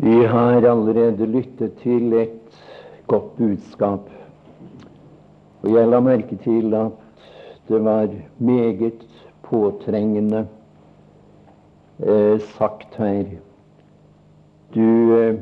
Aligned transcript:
Vi 0.00 0.24
har 0.24 0.62
allerede 0.62 1.26
lyttet 1.26 1.72
til 1.82 2.12
et 2.12 2.58
godt 3.06 3.36
budskap. 3.36 4.10
Og 5.62 5.72
jeg 5.74 5.88
la 5.88 5.98
merke 6.00 6.36
til 6.44 6.74
at 6.74 6.92
det 7.68 7.80
var 7.84 8.08
meget 8.38 9.06
påtrengende 9.42 10.46
eh, 11.98 12.40
sagt 12.40 12.94
her. 12.96 13.24
Du 14.74 15.16
eh, 15.16 15.34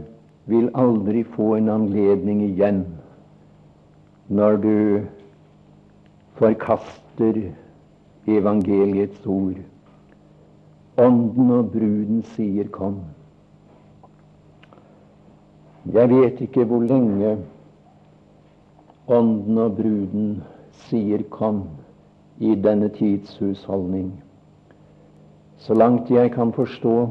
vil 0.46 0.70
aldri 0.74 1.22
få 1.22 1.54
en 1.54 1.68
anledning 1.68 2.42
igjen 2.42 2.86
når 4.28 4.56
du 4.56 5.00
forkaster 6.40 7.42
evangeliets 8.26 9.26
ord. 9.26 9.60
Ånden 10.98 11.50
og 11.50 11.70
bruden 11.72 12.22
sier 12.22 12.64
'kom'. 12.72 13.15
Jeg 15.94 16.10
vet 16.10 16.40
ikke 16.40 16.64
hvor 16.66 16.82
lenge 16.82 17.36
Ånden 19.06 19.58
og 19.58 19.76
bruden 19.76 20.30
sier 20.72 21.22
'kom' 21.30 21.62
i 22.38 22.54
denne 22.54 22.88
tids 22.88 23.38
husholdning. 23.38 24.08
Så 25.56 25.74
langt 25.74 26.10
jeg 26.10 26.32
kan 26.32 26.52
forstå, 26.52 27.08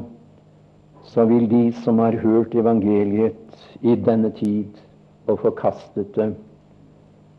så 1.02 1.24
vil 1.24 1.50
de 1.50 1.72
som 1.72 1.98
har 1.98 2.12
hørt 2.20 2.54
evangeliet 2.54 3.78
i 3.80 3.94
denne 3.94 4.30
tid 4.30 4.68
og 5.26 5.38
forkastet 5.38 6.14
det, 6.16 6.34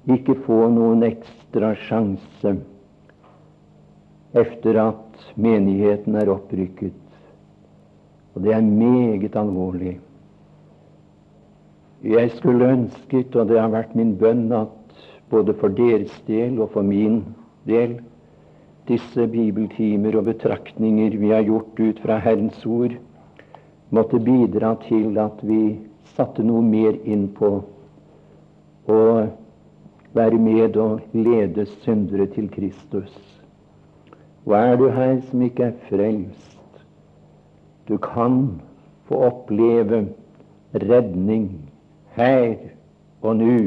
ikke 0.08 0.36
få 0.36 0.70
noen 0.70 1.04
ekstra 1.04 1.74
sjanse 1.76 2.56
etter 4.34 4.82
at 4.88 5.32
menigheten 5.36 6.16
er 6.16 6.30
opprykket. 6.34 6.94
Og 8.36 8.44
det 8.44 8.54
er 8.54 8.62
meget 8.62 9.36
alvorlig. 9.36 10.00
Jeg 12.08 12.32
skulle 12.32 12.70
ønsket, 12.72 13.36
og 13.36 13.50
det 13.50 13.58
har 13.60 13.72
vært 13.74 13.96
min 14.00 14.14
bønn, 14.16 14.46
at 14.56 15.02
både 15.28 15.52
for 15.60 15.74
deres 15.76 16.14
del 16.28 16.62
og 16.64 16.70
for 16.72 16.88
min 16.88 17.20
del 17.68 17.98
disse 18.88 19.26
bibeltimer 19.28 20.16
og 20.16 20.30
betraktninger 20.30 21.18
vi 21.20 21.34
har 21.36 21.44
gjort 21.44 21.80
ut 21.84 22.00
fra 22.00 22.22
Herrens 22.24 22.64
ord, 22.66 22.96
måtte 23.92 24.22
bidra 24.24 24.78
til 24.88 25.20
at 25.20 25.44
vi 25.44 25.80
satte 26.16 26.48
noe 26.48 26.64
mer 26.64 26.96
inn 27.04 27.28
på 27.36 27.52
å 28.88 29.02
være 30.16 30.40
med 30.40 30.80
og 30.80 31.04
lede 31.12 31.68
syndere 31.84 32.30
til 32.32 32.48
Kristus. 32.56 33.12
Og 34.48 34.56
er 34.56 34.80
du 34.80 34.88
her 34.96 35.20
som 35.28 35.44
ikke 35.44 35.74
er 35.74 35.80
frelst, 35.90 36.84
du 37.88 37.98
kan 38.00 38.62
få 39.12 39.26
oppleve 39.28 40.06
redning 40.72 41.67
her 42.18 42.56
og 43.22 43.38
nå 43.38 43.58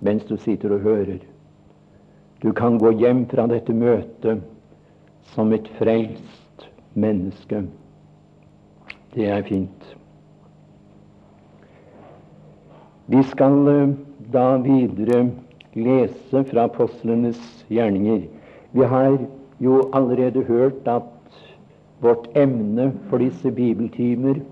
mens 0.00 0.24
du 0.28 0.36
sitter 0.36 0.74
og 0.76 0.80
hører. 0.80 1.18
Du 2.42 2.52
kan 2.52 2.78
gå 2.78 2.92
hjem 2.98 3.24
fra 3.30 3.46
dette 3.50 3.74
møtet 3.74 4.42
som 5.34 5.52
et 5.52 5.66
frelst 5.78 6.68
menneske. 6.94 7.64
Det 9.14 9.26
er 9.26 9.42
fint. 9.42 9.96
Vi 13.08 13.22
skal 13.24 13.68
eh, 13.72 13.94
da 14.32 14.58
videre 14.62 15.22
lese 15.74 16.44
fra 16.50 16.66
apostlenes 16.68 17.40
gjerninger. 17.72 18.26
Vi 18.76 18.84
har 18.84 19.16
jo 19.64 19.80
allerede 19.96 20.44
hørt 20.44 20.86
at 20.86 21.38
vårt 22.00 22.28
emne 22.36 22.92
for 23.08 23.18
disse 23.18 23.50
bibeltimer 23.50 24.42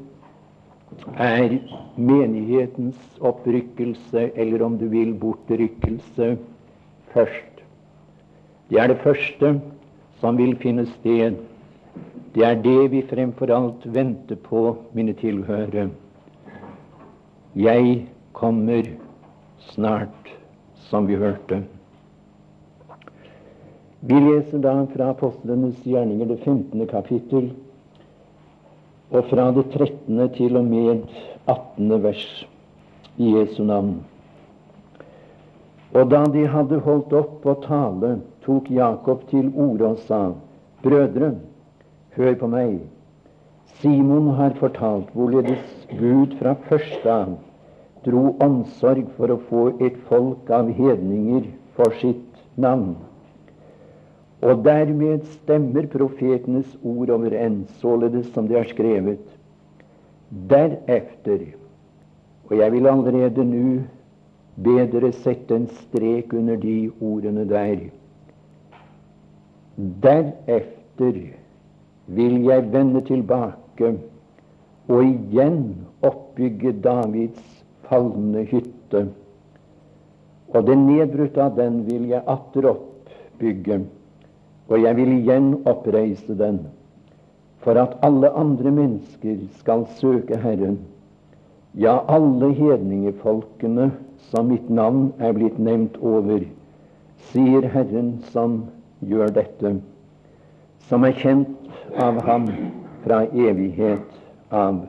er 1.16 1.58
menighetens 1.96 3.18
opprykkelse, 3.20 4.30
eller 4.36 4.62
om 4.62 4.78
du 4.78 4.88
vil 4.88 5.14
bortrykkelse, 5.14 6.36
først. 7.12 7.62
Det 8.70 8.80
er 8.80 8.90
det 8.90 8.98
første 9.04 9.52
som 10.20 10.38
vil 10.38 10.56
finne 10.60 10.86
sted. 10.98 11.36
Det 12.34 12.44
er 12.44 12.58
det 12.62 12.90
vi 12.92 13.04
fremfor 13.08 13.52
alt 13.54 13.86
venter 13.94 14.36
på, 14.36 14.76
mine 14.92 15.14
tilhørere. 15.16 15.88
Jeg 17.56 18.06
kommer 18.32 18.90
snart, 19.72 20.32
som 20.90 21.06
vi 21.08 21.16
hørte. 21.16 21.62
Vi 24.06 24.18
leser 24.20 24.60
da 24.62 24.74
fra 24.92 25.10
apostlenes 25.14 25.78
gjerninger, 25.84 26.28
det 26.28 26.42
15. 26.44 26.86
kapittel, 26.86 27.48
og 29.10 29.30
fra 29.30 29.50
det 29.54 29.64
13. 29.70 30.28
til 30.34 30.56
og 30.56 30.64
med 30.64 31.06
18. 31.46 32.02
vers 32.02 32.26
i 33.16 33.32
Jesu 33.36 33.62
navn. 33.64 34.00
Og 35.94 36.10
da 36.10 36.24
de 36.32 36.46
hadde 36.50 36.82
holdt 36.84 37.14
opp 37.16 37.46
å 37.46 37.54
tale, 37.64 38.18
tok 38.44 38.70
Jakob 38.70 39.24
til 39.30 39.52
orde 39.54 39.94
og 39.94 40.02
sa, 40.08 40.20
Brødre, 40.82 41.32
hør 42.16 42.34
på 42.40 42.50
meg. 42.52 42.78
Simon 43.80 44.34
har 44.36 44.54
fortalt 44.60 45.08
hvorledes 45.14 45.88
Gud 45.98 46.36
fra 46.40 46.56
første 46.68 47.12
av 47.12 47.36
dro 48.06 48.36
omsorg 48.42 49.08
for 49.16 49.34
å 49.34 49.40
få 49.48 49.62
et 49.82 49.96
folk 50.10 50.50
av 50.54 50.70
hedninger 50.78 51.48
for 51.78 51.94
sitt 52.00 52.42
navn. 52.54 52.94
Og 54.46 54.62
dermed 54.62 55.24
stemmer 55.40 55.88
profetenes 55.90 56.76
ord 56.86 57.10
overens, 57.10 57.70
således 57.82 58.28
som 58.34 58.46
de 58.46 58.58
er 58.60 58.68
skrevet. 58.70 59.22
Derefter 60.50 61.38
Og 62.46 62.58
jeg 62.58 62.72
vil 62.72 62.86
allerede 62.86 63.44
nå 63.44 63.80
be 64.62 64.76
dere 64.92 65.10
sette 65.12 65.56
en 65.56 65.66
strek 65.82 66.32
under 66.32 66.56
de 66.56 66.90
ordene 67.02 67.42
der. 67.48 67.88
Deretter 69.76 71.18
vil 72.06 72.36
jeg 72.46 72.68
vende 72.72 73.02
tilbake 73.04 73.90
og 74.88 75.02
igjen 75.02 75.60
oppbygge 76.06 76.72
Davids 76.84 77.42
falne 77.88 78.46
hytte. 78.46 79.08
Og 80.54 80.66
det 80.66 80.78
nedbrutte 80.78 81.42
av 81.42 81.58
den 81.58 81.82
vil 81.90 82.06
jeg 82.14 82.22
atter 82.30 82.70
oppbygge 82.70 83.82
og 84.68 84.82
jeg 84.82 84.96
vil 84.96 85.12
igjen 85.20 85.52
oppreise 85.66 86.34
den, 86.38 86.60
for 87.62 87.78
at 87.78 87.96
alle 88.02 88.30
andre 88.30 88.70
mennesker 88.70 89.36
skal 89.58 89.86
søke 89.98 90.38
Herren. 90.42 90.78
Ja, 91.74 91.98
alle 92.08 92.52
hedningefolkene 92.54 93.90
som 94.30 94.48
mitt 94.50 94.70
navn 94.70 95.12
er 95.18 95.34
blitt 95.36 95.58
nevnt 95.58 95.98
over, 96.02 96.40
sier 97.30 97.66
Herren 97.70 98.16
som 98.32 98.64
gjør 99.06 99.34
dette, 99.36 99.76
som 100.88 101.04
er 101.04 101.16
kjent 101.20 101.98
av 102.02 102.22
Ham 102.26 102.48
fra 103.04 103.24
evighet 103.26 104.16
av. 104.50 104.86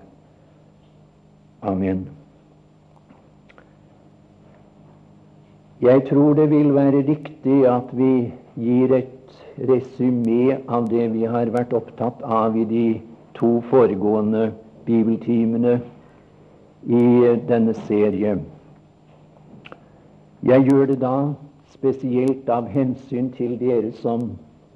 Amen. 1.61 2.07
Jeg 5.81 6.07
tror 6.09 6.33
det 6.33 6.49
vil 6.49 6.73
være 6.73 7.03
riktig 7.05 7.59
at 7.69 7.91
vi 7.93 8.31
gir 8.57 8.93
et 8.97 9.16
resymé 9.57 10.57
av 10.67 10.89
det 10.89 11.07
vi 11.13 11.25
har 11.25 11.49
vært 11.53 11.73
opptatt 11.73 12.21
av 12.23 12.57
i 12.57 12.65
de 12.69 12.87
to 13.37 13.57
foregående 13.69 14.51
bibeltimene 14.85 15.79
i 16.87 17.05
denne 17.49 17.73
serie. 17.87 18.37
Jeg 20.45 20.67
gjør 20.69 20.85
det 20.91 20.99
da 21.01 21.15
spesielt 21.73 22.49
av 22.49 22.69
hensyn 22.71 23.31
til 23.35 23.57
dere 23.59 23.91
som 24.01 24.29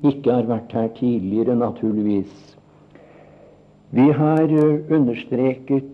ikke 0.03 0.33
har 0.33 0.49
vært 0.49 0.73
her 0.73 0.89
tidligere, 0.97 1.55
naturligvis. 1.55 2.33
Vi 3.91 4.09
har 4.17 4.49
understreket 4.89 5.89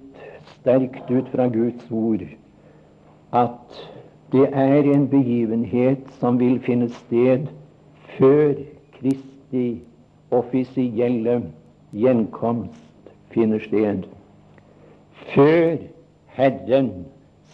sterkt 0.56 1.12
ut 1.12 1.28
fra 1.34 1.48
Guds 1.51 1.92
ord 1.92 2.24
at 3.36 3.80
det 4.31 4.48
er 4.54 4.88
en 4.94 5.07
begivenhet 5.12 6.07
som 6.22 6.39
vil 6.39 6.60
finne 6.63 6.88
sted 7.04 7.48
før 8.18 8.56
Kristi 8.98 9.82
offisielle 10.32 11.42
gjenkomst 11.94 13.12
finner 13.30 13.62
sted. 13.64 14.08
Før 15.34 15.78
Herren 16.38 16.90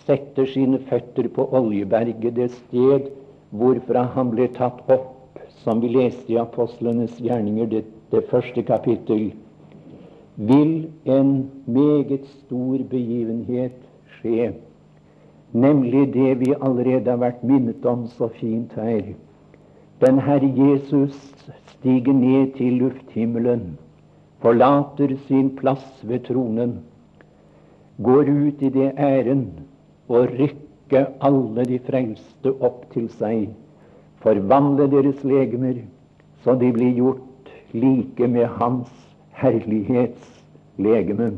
setter 0.05 0.47
sine 0.49 0.79
føtter 0.89 1.27
på 1.35 1.45
Oljeberget, 1.59 2.35
det 2.35 2.49
sted 2.55 3.09
hvorfra 3.51 4.05
han 4.15 4.31
ble 4.33 4.47
tatt 4.55 4.81
opp, 4.91 5.39
som 5.63 5.79
vi 5.83 5.91
leste 5.93 6.33
i 6.33 6.39
apostlenes 6.41 7.19
gjerninger, 7.23 7.69
det, 7.71 7.83
det 8.11 8.23
første 8.31 8.63
kapittel, 8.67 9.31
vil 10.35 10.89
en 11.05 11.33
meget 11.69 12.25
stor 12.39 12.81
begivenhet 12.89 13.75
skje, 14.17 14.53
nemlig 15.53 16.07
det 16.15 16.31
vi 16.41 16.55
allerede 16.55 17.11
har 17.11 17.21
vært 17.21 17.45
minnet 17.45 17.85
om 17.85 18.07
så 18.15 18.31
fint 18.39 18.73
her 18.79 19.13
den 20.03 20.19
Herre 20.19 20.49
Jesus 20.57 21.15
stiger 21.71 22.13
ned 22.13 22.57
til 22.57 22.73
lufthimmelen, 22.81 23.77
forlater 24.43 25.15
sin 25.27 25.55
plass 25.55 25.85
ved 26.03 26.19
tronen, 26.27 26.79
går 28.03 28.27
ut 28.27 28.61
i 28.61 28.71
det 28.73 28.91
æren 28.97 29.45
å 30.11 30.25
rykke 30.27 31.05
alle 31.23 31.65
de 31.69 31.79
frelste 31.87 32.51
opp 32.59 32.83
til 32.91 33.07
seg, 33.15 33.47
forvandle 34.25 34.89
deres 34.91 35.23
legemer, 35.23 35.79
så 36.43 36.57
de 36.59 36.73
blir 36.75 36.99
gjort 36.99 37.51
like 37.71 38.27
med 38.27 38.51
Hans 38.59 38.91
herlighets 39.39 40.43
legeme. 40.77 41.31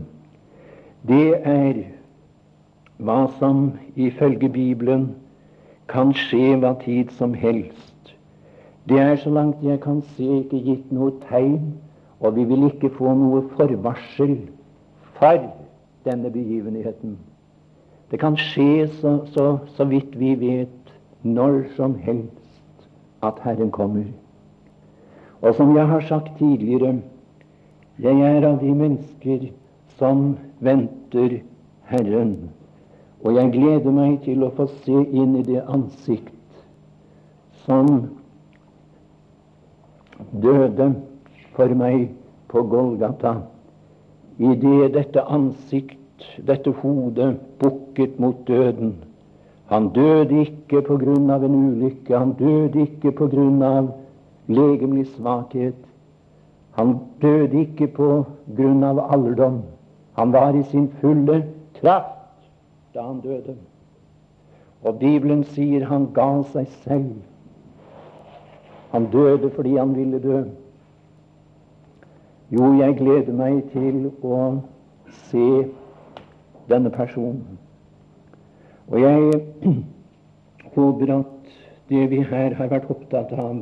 Det 1.06 1.36
er 1.46 1.84
hva 2.98 3.26
som 3.38 3.76
ifølge 3.96 4.50
Bibelen 4.50 5.12
kan 5.92 6.16
skje 6.18 6.56
hva 6.58 6.74
tid 6.82 7.14
som 7.14 7.36
helst. 7.38 7.95
Det 8.90 9.00
er 9.00 9.16
så 9.16 9.30
langt 9.30 9.64
jeg 9.64 9.80
kan 9.82 10.02
se 10.16 10.26
ikke 10.44 10.62
gitt 10.62 10.92
noe 10.94 11.14
tegn, 11.30 11.74
og 12.20 12.36
vi 12.36 12.44
vil 12.46 12.68
ikke 12.68 12.92
få 12.94 13.14
noe 13.18 13.42
forvarsel 13.56 14.38
for 15.18 15.48
denne 16.06 16.30
begivenheten. 16.30 17.18
Det 18.12 18.20
kan 18.22 18.38
skje, 18.38 18.88
så, 19.02 19.18
så, 19.34 19.58
så 19.74 19.88
vidt 19.90 20.14
vi 20.20 20.36
vet, 20.40 20.94
når 21.24 21.64
som 21.76 21.96
helst 21.98 22.86
at 23.26 23.42
Herren 23.42 23.72
kommer. 23.74 24.06
Og 25.42 25.56
som 25.56 25.76
jeg 25.76 25.88
har 25.88 26.06
sagt 26.06 26.38
tidligere, 26.38 27.00
jeg 28.00 28.22
er 28.22 28.46
av 28.46 28.60
de 28.62 28.76
mennesker 28.76 29.48
som 29.98 30.36
venter 30.60 31.40
Herren. 31.90 32.36
Og 33.24 33.34
jeg 33.36 33.52
gleder 33.56 33.92
meg 33.96 34.20
til 34.26 34.46
å 34.46 34.52
få 34.54 34.68
se 34.86 35.02
inn 35.10 35.34
i 35.40 35.46
det 35.48 35.64
ansikt 35.66 36.34
som 37.66 37.90
døde 40.32 40.94
for 41.56 41.76
meg 41.76 42.10
på 42.52 42.64
Golgata. 42.72 43.36
I 44.38 44.56
det 44.60 44.94
dette 44.94 45.24
ansikt, 45.32 46.00
dette 46.48 46.72
hodet, 46.82 47.36
bukket 47.60 48.20
mot 48.20 48.48
døden. 48.48 48.96
Han 49.72 49.90
døde 49.90 50.42
ikke 50.46 50.82
på 50.86 50.98
grunn 51.02 51.30
av 51.34 51.44
en 51.44 51.56
ulykke, 51.56 52.18
han 52.18 52.36
døde 52.40 52.84
ikke 52.86 53.12
på 53.18 53.28
grunn 53.32 53.64
av 53.66 53.90
legemlig 54.48 55.08
svakhet. 55.16 55.78
Han 56.76 57.00
døde 57.22 57.64
ikke 57.64 57.88
på 57.96 58.10
grunn 58.58 58.84
av 58.84 59.00
alderdom. 59.08 59.62
Han 60.20 60.34
var 60.34 60.56
i 60.56 60.64
sin 60.72 60.90
fulle 61.02 61.42
kraft 61.80 62.12
da 62.94 63.08
han 63.08 63.22
døde. 63.24 63.56
Og 64.84 65.00
Bibelen 65.00 65.44
sier 65.56 65.88
han 65.90 66.12
ga 66.14 66.30
seg 66.54 66.68
selv. 66.84 67.16
Han 68.96 69.10
døde 69.12 69.50
fordi 69.52 69.76
han 69.76 69.92
ville 69.96 70.22
dø. 70.24 70.44
Jo, 72.52 72.72
jeg 72.80 72.96
gleder 72.96 73.34
meg 73.36 73.66
til 73.74 74.08
å 74.24 74.40
se 75.28 75.48
denne 76.72 76.92
personen. 76.96 77.60
Og 78.88 79.02
jeg 79.02 79.42
håper 80.78 81.14
at 81.18 81.60
det 81.90 82.08
vi 82.14 82.22
her 82.24 82.56
har 82.56 82.72
vært 82.72 82.88
opptatt 82.90 83.36
av, 83.36 83.60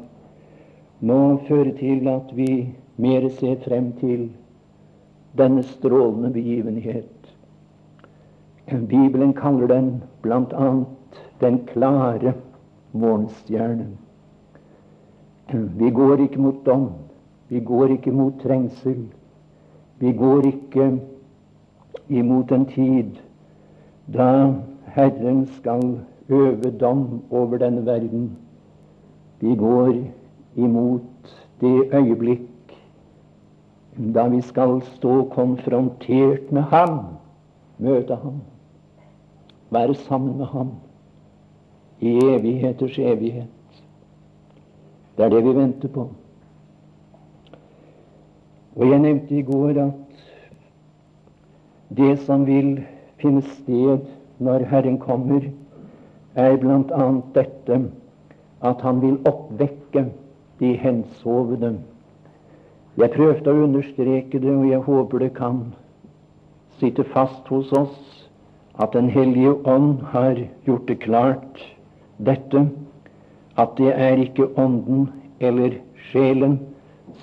må 1.02 1.20
føre 1.50 1.74
til 1.82 2.08
at 2.14 2.30
vi 2.38 2.52
mer 3.02 3.28
ser 3.40 3.58
frem 3.66 3.92
til 4.00 4.30
denne 5.36 5.66
strålende 5.66 6.30
begivenhet 6.32 7.24
Bibelen 8.72 9.34
kaller 9.34 9.68
den 9.68 10.04
bl.a. 10.22 10.84
den 11.42 11.66
klare 11.68 12.34
morgenstjerne. 12.92 13.88
Vi 15.54 15.90
går 15.90 16.22
ikke 16.26 16.42
mot 16.42 16.66
dom. 16.66 16.90
Vi 17.50 17.60
går 17.60 17.96
ikke 17.98 18.12
mot 18.12 18.34
trengsel. 18.42 19.06
Vi 20.00 20.12
går 20.12 20.48
ikke 20.50 21.00
imot 22.10 22.52
en 22.52 22.66
tid 22.66 23.20
da 24.14 24.54
Herren 24.96 25.46
skal 25.58 26.00
øve 26.30 26.72
dom 26.80 27.22
over 27.32 27.58
denne 27.58 27.86
verden. 27.86 28.32
Vi 29.40 29.56
går 29.56 29.94
imot 30.56 31.36
det 31.62 31.94
øyeblikk 31.94 32.76
da 34.16 34.28
vi 34.28 34.42
skal 34.42 34.82
stå 34.82 35.24
konfrontert 35.30 36.52
med 36.52 36.62
Ham, 36.62 37.00
møte 37.78 38.16
Ham 38.16 38.42
være 39.74 39.96
sammen 39.96 40.38
med 40.38 40.46
ham 40.46 40.72
i 42.00 42.18
evigheters 42.18 43.00
evighet. 43.00 43.53
Det 45.18 45.26
er 45.26 45.30
det 45.30 45.44
vi 45.46 45.56
venter 45.56 45.92
på. 45.94 46.08
Og 48.76 48.90
jeg 48.90 49.00
nevnte 49.00 49.36
i 49.38 49.46
går 49.46 49.78
at 49.84 50.24
det 51.98 52.16
som 52.26 52.48
vil 52.48 52.80
finne 53.22 53.44
sted 53.60 54.08
når 54.42 54.66
Herren 54.72 54.98
kommer, 55.00 55.46
er 56.36 56.58
bl.a. 56.58 57.06
dette 57.36 57.78
at 58.64 58.82
han 58.82 59.02
vil 59.02 59.20
oppvekke 59.30 60.08
de 60.60 60.74
hensovne. 60.82 61.76
Jeg 62.98 63.12
prøvde 63.14 63.54
å 63.54 63.64
understreke 63.68 64.40
det, 64.42 64.54
og 64.54 64.66
jeg 64.70 64.82
håper 64.88 65.26
det 65.26 65.34
kan 65.38 65.62
sitte 66.80 67.06
fast 67.14 67.48
hos 67.54 67.72
oss 67.78 68.00
at 68.82 68.94
Den 68.94 69.10
hellige 69.10 69.54
ånd 69.70 70.02
har 70.14 70.40
gjort 70.66 70.88
det 70.88 71.00
klart 71.00 71.62
dette, 72.18 72.66
at 73.58 73.76
det 73.78 73.94
er 73.94 74.22
ikke 74.22 74.50
ånden 74.58 75.10
eller 75.40 75.78
sjelen 76.10 76.60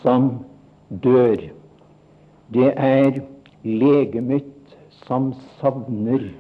som 0.03 0.31
dør. 1.03 1.37
Det 2.55 2.73
er 2.77 3.21
legemet 3.65 4.77
som 5.07 5.33
savner 5.61 6.31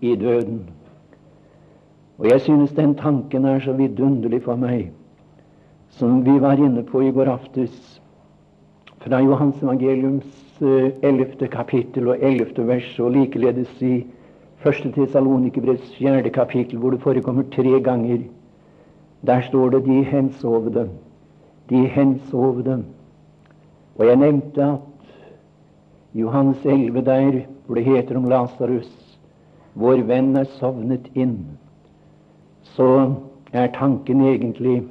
i 0.00 0.14
døden. 0.16 0.68
Og 2.18 2.28
jeg 2.30 2.40
synes 2.40 2.72
den 2.76 2.94
tanken 2.94 3.44
er 3.44 3.60
så 3.60 3.72
vidunderlig 3.72 4.42
for 4.44 4.60
meg, 4.60 4.90
som 5.96 6.24
vi 6.24 6.36
var 6.40 6.60
inne 6.60 6.82
på 6.84 7.00
i 7.00 7.12
går 7.14 7.30
aftes, 7.32 8.00
fra 9.00 9.22
Johans 9.24 9.62
evangeliums 9.62 10.60
eh, 10.60 10.90
ellevte 11.02 11.48
kapittel 11.48 12.10
og 12.12 12.20
ellevte 12.20 12.66
vers, 12.68 12.98
og 13.00 13.14
likeledes 13.16 13.80
i 13.80 14.02
Første 14.60 14.90
Tessalonikerbrevs 14.92 15.94
fjerde 15.96 16.30
kapittel, 16.30 16.78
hvor 16.78 16.92
det 16.92 17.00
forekommer 17.00 17.46
tre 17.54 17.78
ganger. 17.80 18.26
Der 19.26 19.40
står 19.40 19.70
det 19.70 19.84
'de 19.84 20.04
hensovne'. 20.04 20.88
De 21.70 21.86
hensovne. 21.88 22.84
Og 23.98 24.06
jeg 24.06 24.16
nevnte 24.16 24.62
at 24.62 24.78
Johannes 26.14 26.66
11 26.66 27.04
der, 27.04 27.40
hvor 27.66 27.74
det 27.74 27.84
heter 27.84 28.16
om 28.16 28.24
Lasarus, 28.24 29.18
vår 29.74 30.02
venn 30.06 30.36
er 30.36 30.44
sovnet 30.44 31.06
inn, 31.14 31.36
så 32.62 33.14
er 33.52 33.66
tanken 33.66 34.24
egentlig 34.26 34.82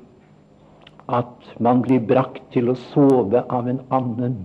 at 1.09 1.55
man 1.59 1.81
blir 1.81 1.99
brakt 2.07 2.43
til 2.53 2.69
å 2.69 2.77
sove 2.93 3.41
av 3.49 3.67
en 3.67 3.81
annen. 3.91 4.37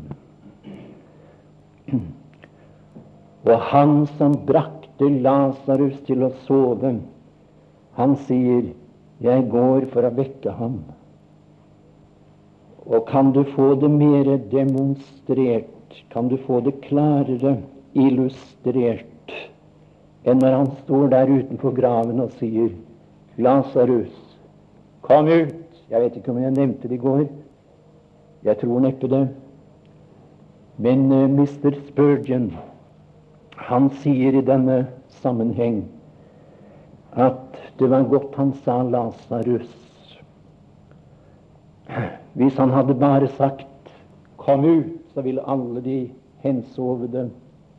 Og 3.45 3.61
han 3.71 4.07
som 4.17 4.39
brakte 4.47 5.11
Lasarus 5.21 5.99
til 6.07 6.25
å 6.25 6.33
sove. 6.47 6.95
Han 7.99 8.17
sier, 8.25 8.73
'Jeg 9.21 9.49
går 9.51 9.87
for 9.93 10.03
å 10.03 10.15
vekke 10.15 10.51
ham'. 10.51 10.83
Og 12.87 13.07
kan 13.07 13.33
du 13.33 13.45
få 13.55 13.75
det 13.81 13.91
mer 13.91 14.37
demonstrert, 14.51 16.03
kan 16.11 16.29
du 16.29 16.37
få 16.37 16.61
det 16.61 16.81
klarere 16.81 17.59
illustrert 17.95 19.07
enn 20.25 20.41
når 20.41 20.53
han 20.57 20.71
står 20.85 21.09
der 21.13 21.31
utenfor 21.31 21.75
graven 21.77 22.21
og 22.21 22.31
sier, 22.41 22.71
'Lasarus, 23.39 24.15
kom 25.03 25.27
ut'. 25.27 25.61
Jeg 25.91 26.01
vet 26.01 26.17
ikke 26.17 26.31
om 26.31 26.39
jeg 26.39 26.53
nevnte 26.53 26.89
det 26.89 26.95
i 26.95 27.03
går. 27.03 27.27
Jeg 28.45 28.59
tror 28.59 28.81
neppe 28.81 29.09
det. 29.09 29.29
Men 30.79 31.13
uh, 31.13 31.23
eh, 31.23 31.29
Mr. 31.31 31.77
Spurgeon 31.89 32.53
han 33.57 33.91
sier 34.03 34.35
i 34.35 34.45
denne 34.45 34.87
sammenheng 35.23 35.85
at 37.13 37.64
det 37.79 37.91
var 37.91 38.03
godt 38.03 38.35
han 38.35 38.53
sa 38.65 38.83
Lasarus. 38.83 40.21
Hvis 42.33 42.57
han 42.57 42.71
hadde 42.71 42.95
bare 42.95 43.29
sagt 43.29 43.67
'kom 44.37 44.65
ut', 44.65 45.15
så 45.15 45.23
ville 45.23 45.49
alle 45.49 45.81
de 45.81 46.11
hensovede 46.39 47.31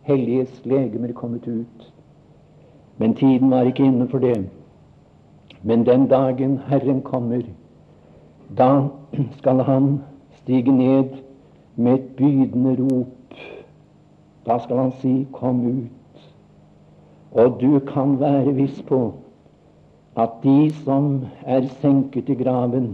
helliges 0.01 0.61
legemer 0.65 1.11
kommet 1.11 1.47
ut. 1.47 1.93
Men 2.97 3.13
tiden 3.13 3.51
var 3.51 3.61
ikke 3.61 3.83
inne 3.83 4.07
for 4.07 4.19
det. 4.19 4.49
Men 5.63 5.85
den 5.85 6.07
dagen 6.07 6.57
Herren 6.57 7.01
kommer, 7.01 7.41
da 8.57 8.87
skal 9.37 9.59
han 9.59 10.01
stige 10.31 10.71
ned 10.71 11.09
med 11.75 11.93
et 11.93 12.15
bydende 12.17 12.77
rop 12.79 13.07
da 14.45 14.59
skal 14.59 14.77
han 14.77 14.91
si 14.91 15.27
'kom 15.31 15.67
ut'. 15.67 16.31
Og 17.31 17.61
du 17.61 17.79
kan 17.79 18.19
være 18.19 18.53
viss 18.53 18.81
på 18.81 19.13
at 20.15 20.37
de 20.43 20.69
som 20.83 21.25
er 21.43 21.67
senket 21.81 22.29
i 22.31 22.37
graven, 22.39 22.93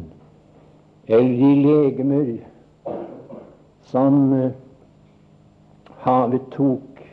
eller 1.08 1.36
de 1.38 1.52
legemer 1.62 2.32
som 3.92 4.34
eh, 4.34 4.54
havet 6.06 6.48
tok, 6.56 7.04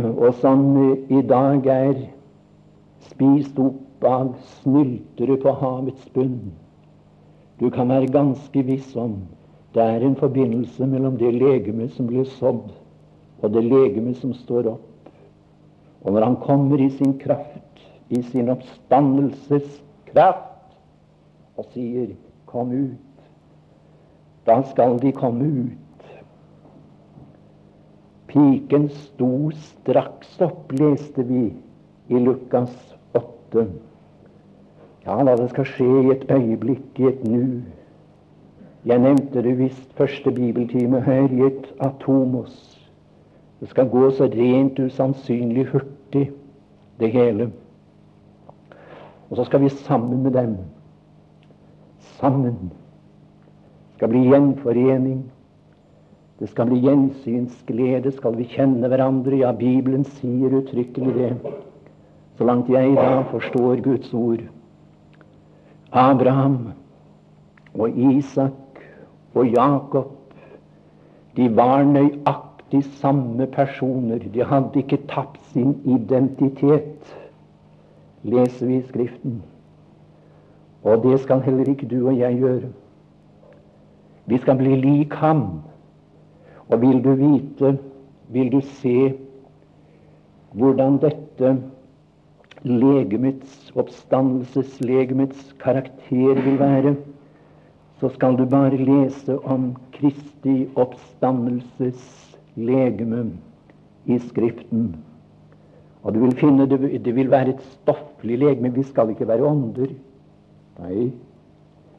og 0.00 0.34
som 0.40 0.64
i 1.10 1.20
dag 1.26 1.66
er 1.66 1.94
spist 3.10 3.58
opp 3.58 4.06
av 4.06 4.32
snyltere 4.60 5.36
på 5.42 5.54
havets 5.60 6.06
bunn. 6.14 6.52
Du 7.60 7.68
kan 7.70 7.90
være 7.92 8.10
ganske 8.10 8.62
viss 8.64 8.94
om 8.96 9.18
det 9.74 9.82
er 9.82 10.02
en 10.02 10.16
forbindelse 10.18 10.86
mellom 10.86 11.18
det 11.20 11.30
legemet 11.36 11.92
som 11.94 12.08
blir 12.10 12.26
sådd, 12.38 12.70
og 13.42 13.52
det 13.54 13.62
legemet 13.66 14.18
som 14.18 14.32
står 14.34 14.72
opp. 14.72 15.10
Og 16.02 16.14
når 16.16 16.26
han 16.26 16.38
kommer 16.42 16.80
i 16.80 16.88
sin 16.96 17.18
kraft, 17.20 17.69
i 18.10 18.22
sin 18.22 18.48
oppstandelseskraft, 18.50 20.76
og 21.56 21.64
sier 21.72 22.06
'kom 22.46 22.72
ut', 22.72 22.96
da 24.46 24.62
skal 24.62 25.02
de 25.02 25.12
komme 25.12 25.44
ut. 25.44 25.76
Piken 28.26 28.88
sto 28.88 29.50
straks 29.50 30.40
opp, 30.40 30.72
leste 30.72 31.22
vi 31.22 31.54
i 32.08 32.18
Lukas 32.18 32.96
8. 33.14 33.66
Ja 35.06 35.24
da, 35.24 35.36
det 35.36 35.50
skal 35.50 35.64
skje 35.64 36.02
i 36.02 36.10
et 36.14 36.30
øyeblikk, 36.30 36.98
i 36.98 37.06
et 37.10 37.24
nu. 37.24 37.62
Jeg 38.86 38.98
nevnte 38.98 39.42
det 39.42 39.58
visst 39.58 39.92
første 39.98 40.32
bibeltime 40.32 41.00
her 41.00 41.28
i 41.28 41.46
et 41.46 41.72
atomos. 41.80 42.78
Det 43.60 43.68
skal 43.68 43.90
gå 43.90 44.10
så 44.10 44.24
rent 44.24 44.78
usannsynlig 44.78 45.66
hurtig, 45.66 46.30
det 47.00 47.12
hele. 47.12 47.50
Og 49.30 49.36
så 49.38 49.46
skal 49.46 49.62
vi 49.62 49.68
sammen 49.68 50.22
med 50.22 50.34
dem, 50.34 50.56
sammen, 52.18 52.72
skal 53.94 54.10
bli 54.10 54.24
gjenforening. 54.26 55.20
Det 56.40 56.48
skal 56.48 56.70
bli 56.70 56.80
gjensynsglede, 56.80 58.10
skal 58.16 58.34
vi 58.38 58.48
kjenne 58.48 58.88
hverandre. 58.88 59.42
Ja, 59.42 59.52
Bibelen 59.52 60.06
sier 60.16 60.56
uttrykkelig 60.56 61.14
det, 61.14 61.34
så 62.38 62.48
langt 62.48 62.70
jeg 62.72 62.94
da 62.96 63.20
forstår 63.30 63.82
Guds 63.84 64.14
ord. 64.16 64.46
Abraham 65.92 66.72
og 67.74 67.98
Isak 67.98 68.80
og 69.34 69.46
Jakob, 69.52 70.16
de 71.36 71.46
var 71.56 71.84
nøyaktig 71.84 72.82
samme 73.02 73.46
personer. 73.46 74.24
De 74.32 74.44
hadde 74.44 74.80
ikke 74.80 75.02
tapt 75.12 75.42
sin 75.52 75.76
identitet, 75.84 77.04
leser 78.22 78.66
vi 78.66 78.76
i 78.76 78.86
Skriften. 78.88 79.42
Og 80.82 81.02
det 81.04 81.20
skal 81.20 81.42
heller 81.44 81.68
ikke 81.68 81.88
du 81.88 82.08
og 82.08 82.18
jeg 82.18 82.38
gjøre. 82.40 82.68
Vi 84.26 84.38
skal 84.38 84.56
bli 84.56 84.76
lik 84.80 85.14
ham. 85.20 85.60
Og 86.68 86.80
vil 86.80 87.04
du 87.04 87.12
vite, 87.18 87.78
vil 88.28 88.52
du 88.52 88.60
se 88.60 89.12
hvordan 90.54 90.98
dette 91.02 91.56
legemets, 92.62 93.72
oppstandelseslegemets 93.74 95.54
karakter 95.60 96.42
vil 96.44 96.58
være, 96.58 96.96
så 98.00 98.08
skal 98.14 98.36
du 98.38 98.44
bare 98.48 98.76
lese 98.76 99.38
om 99.44 99.76
Kristi 99.92 100.68
oppstandelseslegeme 100.76 103.30
i 104.06 104.18
Skriften. 104.18 105.09
Og 106.02 106.14
du 106.14 106.20
vil 106.22 106.36
finne 106.36 106.66
det, 106.68 106.80
det 107.04 107.14
vil 107.16 107.30
være 107.30 107.54
et 107.54 107.64
stofflig 107.74 108.38
legeme. 108.40 108.72
Vi 108.72 108.82
skal 108.88 109.10
ikke 109.12 109.28
være 109.28 109.44
ånder. 109.44 109.92
Nei, 110.80 111.10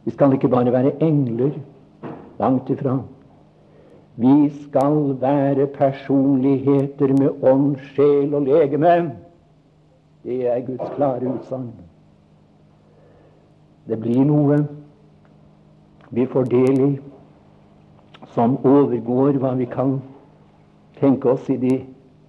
vi 0.05 0.11
skal 0.11 0.33
ikke 0.33 0.49
bare 0.49 0.73
være 0.73 0.95
engler. 1.03 1.51
Langt 2.39 2.69
ifra. 2.73 2.97
Vi 4.15 4.49
skal 4.63 5.21
være 5.21 5.67
personligheter 5.67 7.13
med 7.17 7.43
ånd, 7.43 7.75
sjel 7.93 8.33
og 8.33 8.41
legeme. 8.41 9.11
Det 10.23 10.47
er 10.47 10.65
Guds 10.65 10.95
klare 10.95 11.29
utsagn. 11.29 11.71
Det 13.87 13.97
blir 14.01 14.25
noe 14.25 14.59
vi 16.11 16.25
får 16.29 16.49
del 16.51 16.81
i 16.85 16.91
som 18.35 18.57
overgår 18.67 19.39
hva 19.41 19.53
vi 19.59 19.65
kan 19.71 19.97
tenke 20.99 21.31
oss 21.31 21.49
i 21.49 21.57
de 21.59 21.71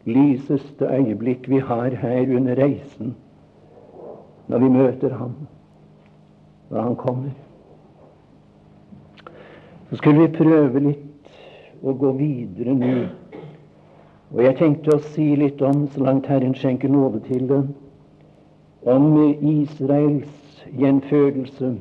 lyseste 0.07 0.89
øyeblikk 0.89 1.49
vi 1.49 1.59
har 1.59 1.95
her 1.95 2.37
under 2.37 2.55
reisen, 2.55 3.17
når 4.49 4.59
vi 4.59 4.69
møter 4.69 5.15
ham, 5.15 5.35
når 6.71 6.81
han 6.81 6.97
kommer. 6.97 7.31
Så 9.91 9.97
skulle 9.97 10.21
vi 10.21 10.37
prøve 10.37 10.81
litt 10.81 11.35
å 11.83 11.93
gå 11.93 12.13
videre 12.17 12.75
nå. 12.75 12.93
Og 14.33 14.45
jeg 14.45 14.57
tenkte 14.57 14.97
å 14.97 15.03
si 15.13 15.35
litt 15.37 15.61
om, 15.63 15.87
så 15.93 16.01
langt 16.01 16.27
Herren 16.31 16.55
skjenker 16.57 16.89
nåde 16.89 17.21
til 17.27 17.45
det, 17.51 17.63
om 18.89 19.11
Israels 19.45 20.65
gjenfødelse 20.73 21.75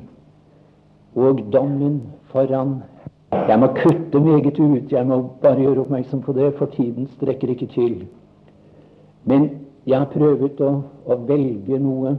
og 1.14 1.40
dommen 1.52 2.02
foran 2.32 2.82
Jeg 3.32 3.58
må 3.60 3.66
kutte 3.72 4.20
meget 4.20 4.58
ut, 4.60 4.92
jeg 4.92 5.06
må 5.08 5.22
bare 5.42 5.60
gjøre 5.60 5.86
oppmerksom 5.86 6.20
på 6.20 6.34
det, 6.36 6.50
for 6.58 6.66
tiden 6.66 7.06
strekker 7.14 7.48
ikke 7.54 7.66
til. 7.72 7.94
Men 9.24 9.48
jeg 9.86 9.98
har 9.98 10.10
prøvd 10.12 10.60
å, 10.60 10.72
å 11.08 11.16
velge 11.28 11.78
noe 11.80 12.16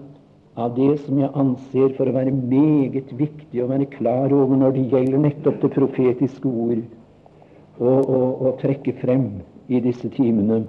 av 0.58 0.74
det 0.78 0.96
som 1.06 1.18
jeg 1.22 1.30
anser 1.38 1.94
for 1.98 2.10
å 2.10 2.16
være 2.16 2.34
meget 2.34 3.14
viktig 3.18 3.62
å 3.62 3.70
være 3.70 3.90
klar 3.94 4.34
over 4.34 4.58
når 4.58 4.76
det 4.76 4.88
gjelder 4.92 5.24
nettopp 5.24 5.62
det 5.62 5.72
profetiske 5.78 6.50
ord, 6.50 6.84
å 7.84 8.54
trekke 8.62 8.94
frem 9.02 9.30
i 9.70 9.80
disse 9.82 10.10
timene. 10.14 10.64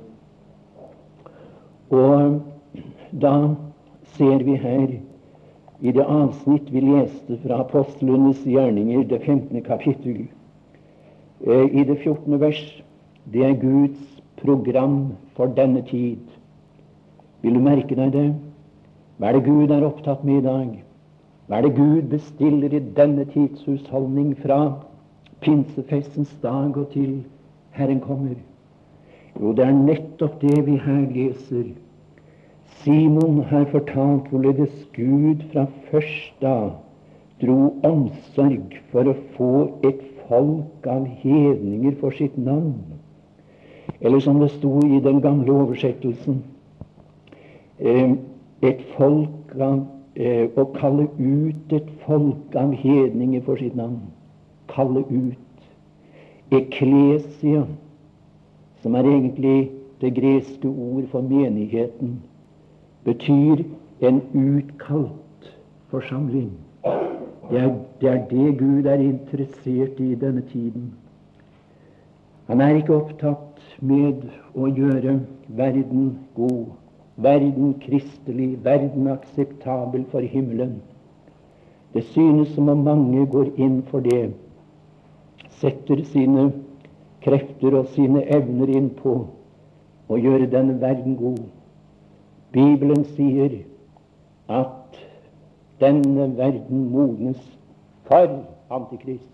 Og 1.92 2.40
da 3.12 3.34
ser 4.16 4.44
vi 4.44 4.56
her 4.60 4.86
i 5.84 5.92
det 5.92 6.04
avsnitt 6.04 6.70
vi 6.72 6.80
leste 6.84 7.36
fra 7.42 7.60
apostlenes 7.64 8.40
gjerninger, 8.48 9.04
det 9.08 9.20
15. 9.24 9.60
kapittel, 9.66 10.24
i 11.44 11.84
det 11.84 11.98
14. 12.02 12.40
vers. 12.40 12.82
Det 13.32 13.44
er 13.44 13.60
Guds 13.60 14.22
program 14.42 15.12
for 15.36 15.46
denne 15.46 15.82
tid. 15.88 16.20
Vil 17.42 17.54
du 17.54 17.60
merke 17.60 17.96
deg 17.96 18.12
det? 18.12 18.26
Hva 19.18 19.28
er 19.28 19.38
det 19.38 19.44
Gud 19.46 19.70
er 19.70 19.84
opptatt 19.84 20.24
med 20.24 20.40
i 20.40 20.46
dag? 20.46 20.70
Hva 21.46 21.58
er 21.58 21.66
det 21.66 21.76
Gud 21.76 22.08
bestiller 22.08 22.72
i 22.72 22.80
denne 22.96 23.24
tids 23.32 23.64
fra 24.42 24.58
pinsefestens 25.40 26.32
dag 26.42 26.76
og 26.76 26.90
til 26.92 27.22
Herren 27.72 28.00
kommer? 28.00 28.34
Jo, 29.40 29.52
det 29.52 29.66
er 29.66 29.72
nettopp 29.72 30.40
det 30.40 30.66
vi 30.66 30.76
her 30.78 31.10
leser 31.10 31.74
Simon 32.84 33.42
har 33.50 33.64
fortalt 33.72 34.28
hvorledes 34.30 34.72
Gud 34.96 35.42
fra 35.52 35.66
først 35.90 36.34
da 36.40 36.70
dro 37.42 37.74
omsorg 37.84 38.76
for 38.92 39.08
å 39.08 39.14
få 39.36 39.52
et 39.84 40.13
folk 40.28 40.86
av 40.86 41.06
hedninger 41.06 41.94
for 42.00 42.10
sitt 42.10 42.36
navn. 42.38 42.74
Eller 44.00 44.20
som 44.20 44.40
det 44.40 44.50
sto 44.50 44.78
i 44.86 45.00
den 45.00 45.20
gamle 45.20 45.52
oversettelsen 45.52 46.42
eh, 47.78 48.12
et 48.62 48.82
folk 48.96 49.54
av 49.60 49.84
eh, 50.16 50.48
Å 50.56 50.64
kalle 50.76 51.08
ut 51.18 51.72
et 51.72 51.88
folk 52.06 52.56
av 52.56 52.72
hedninger 52.78 53.42
for 53.46 53.60
sitt 53.60 53.76
navn. 53.76 54.00
Kalle 54.70 55.04
ut. 55.10 55.40
Eklesia, 56.54 57.64
som 58.82 58.94
er 58.94 59.08
egentlig 59.08 59.70
det 60.00 60.14
greske 60.14 60.68
ord 60.68 61.08
for 61.10 61.24
menigheten 61.24 62.18
betyr 63.04 63.64
en 64.00 64.20
utkalt 64.32 65.50
forsamling. 65.90 66.52
Det 67.50 67.60
er, 67.60 67.74
det 68.00 68.08
er, 68.08 68.20
det 68.28 68.58
Gud 68.58 68.84
er 68.84 68.94
interessert 68.94 70.00
i 70.00 70.14
denne 70.14 70.42
tiden. 70.52 70.94
Han 72.46 72.60
er 72.60 72.76
ikke 72.76 72.96
opptatt 72.96 73.60
med 73.80 74.24
å 74.56 74.68
gjøre 74.68 75.18
verden 75.48 76.10
god, 76.36 76.74
verden 77.16 77.74
kristelig, 77.80 78.50
verden 78.64 79.08
akseptabel 79.12 80.04
for 80.12 80.20
himmelen. 80.20 80.78
Det 81.94 82.04
synes 82.12 82.48
som 82.56 82.68
om 82.68 82.84
mange 82.84 83.26
går 83.30 83.52
inn 83.56 83.82
for 83.88 84.04
det, 84.04 84.32
setter 85.60 86.02
sine 86.10 86.50
krefter 87.24 87.78
og 87.78 87.92
sine 87.94 88.24
evner 88.34 88.72
inn 88.76 88.90
på 88.98 89.14
å 90.08 90.18
gjøre 90.20 90.50
denne 90.52 90.76
verden 90.80 91.16
god. 91.16 91.44
Bibelen 92.52 93.04
sier 93.14 93.60
at 94.52 94.98
denne 95.84 96.30
verden 96.36 96.88
modnes 96.92 97.40
for 98.08 98.40
Antikrist. 98.70 99.28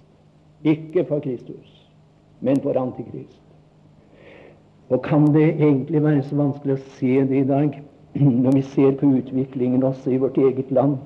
Ikke 0.64 1.04
for 1.08 1.22
Kristus, 1.24 1.86
men 2.40 2.60
for 2.60 2.76
Antikrist. 2.80 3.40
Og 4.90 5.02
kan 5.02 5.26
det 5.34 5.48
egentlig 5.48 6.02
være 6.02 6.22
så 6.26 6.36
vanskelig 6.36 6.74
å 6.74 6.84
se 6.98 7.12
det 7.30 7.44
i 7.44 7.46
dag, 7.46 7.76
når 8.44 8.56
vi 8.58 8.62
ser 8.74 8.96
på 8.98 9.06
utviklingen 9.20 9.86
også 9.86 10.10
i 10.10 10.18
vårt 10.18 10.38
eget 10.38 10.70
land? 10.74 10.98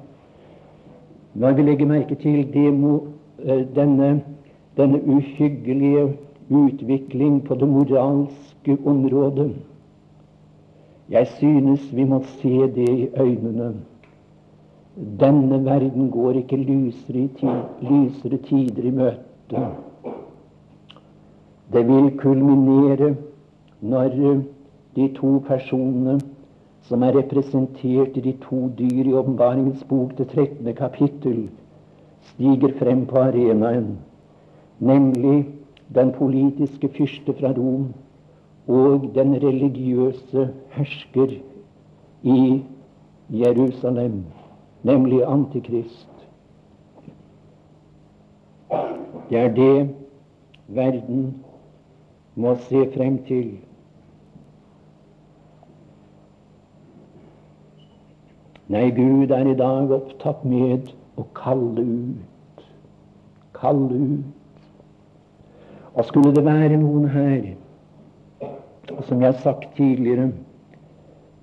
Når 1.34 1.52
vi 1.58 1.66
legger 1.66 1.90
merke 1.90 2.16
til 2.16 2.46
det, 2.54 2.68
eh, 3.44 3.64
denne, 3.76 4.22
denne 4.76 5.02
uhyggelige 5.04 6.06
utvikling 6.48 7.42
på 7.44 7.54
det 7.54 7.68
moralske 7.68 8.78
området 8.84 9.54
Jeg 11.10 11.26
synes 11.26 11.96
vi 11.96 12.04
må 12.04 12.22
se 12.40 12.66
det 12.74 12.88
i 12.88 13.08
øynene. 13.16 13.74
Denne 14.96 15.58
verden 15.64 16.10
går 16.10 16.36
ikke 16.44 16.56
lysere, 16.56 17.28
tid, 17.38 17.62
lysere 17.82 18.38
tider 18.46 18.84
i 18.86 18.92
møte. 18.94 19.62
Det 21.72 21.82
vil 21.88 22.12
kulminere 22.18 23.16
når 23.80 24.14
de 24.94 25.08
to 25.16 25.32
personene 25.48 26.20
som 26.86 27.02
er 27.02 27.16
representert 27.16 28.16
i 28.16 28.22
de 28.22 28.36
to 28.44 28.68
dyr 28.78 29.08
i 29.08 29.16
Åpenbaringens 29.16 29.82
bok, 29.88 30.12
det 30.18 30.28
13. 30.28 30.74
kapittel, 30.78 31.48
stiger 32.34 32.76
frem 32.78 33.06
på 33.06 33.18
arenaen, 33.18 33.96
nemlig 34.78 35.46
den 35.94 36.12
politiske 36.12 36.88
fyrste 36.94 37.34
fra 37.40 37.50
Rom 37.56 37.90
og 38.68 39.10
den 39.14 39.34
religiøse 39.42 40.48
hersker 40.76 41.34
i 42.22 42.62
Jerusalem, 43.42 44.22
nemlig 44.84 45.24
Antikrist. 45.24 46.08
Det 49.30 49.38
er 49.40 49.54
det 49.54 49.94
verden 50.66 51.44
må 52.34 52.54
se 52.68 52.84
frem 52.96 53.18
til. 53.24 53.54
Nei, 58.68 58.88
Gud 58.96 59.30
er 59.30 59.48
i 59.48 59.56
dag 59.56 59.92
opptatt 59.92 60.44
med 60.48 60.92
å 61.20 61.26
kalle 61.36 61.84
ut. 61.84 62.64
Kalle 63.56 64.00
ut. 64.00 64.64
Og 65.94 66.08
skulle 66.08 66.32
det 66.34 66.44
være 66.44 66.80
noen 66.80 67.08
her, 67.12 67.52
som 69.06 69.20
jeg 69.20 69.30
har 69.30 69.40
sagt 69.44 69.76
tidligere 69.76 70.32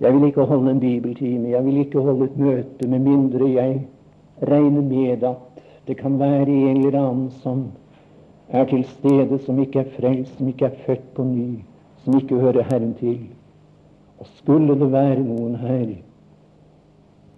Jeg 0.02 0.14
vil 0.14 0.24
ikke 0.28 0.46
holde 0.50 0.72
en 0.72 0.80
bibeltime, 0.80 1.50
jeg 1.50 1.66
vil 1.66 1.78
ikke 1.78 2.02
holde 2.02 2.26
et 2.26 2.38
møte 2.38 2.88
med 2.90 3.00
mindre 3.00 3.50
jeg 3.54 3.88
regner 4.42 4.82
med 4.82 5.24
at 5.24 5.36
det 5.88 5.98
kan 5.98 6.20
være 6.20 6.48
en 6.50 6.86
eller 6.86 7.02
annen 7.02 7.30
som 7.32 7.68
er 8.50 8.66
til 8.66 8.84
stede, 8.84 9.40
som 9.46 9.60
ikke 9.60 9.80
er 9.80 9.92
frelst, 10.00 10.38
som 10.38 10.48
ikke 10.48 10.66
er 10.66 10.82
født 10.86 11.14
på 11.14 11.24
ny, 11.24 11.60
som 12.04 12.18
ikke 12.18 12.40
hører 12.40 12.64
Herren 12.64 12.94
til. 12.94 13.20
Og 14.20 14.28
skulle 14.28 14.80
det 14.80 14.92
være 14.92 15.22
noen 15.22 15.56
her 15.56 15.94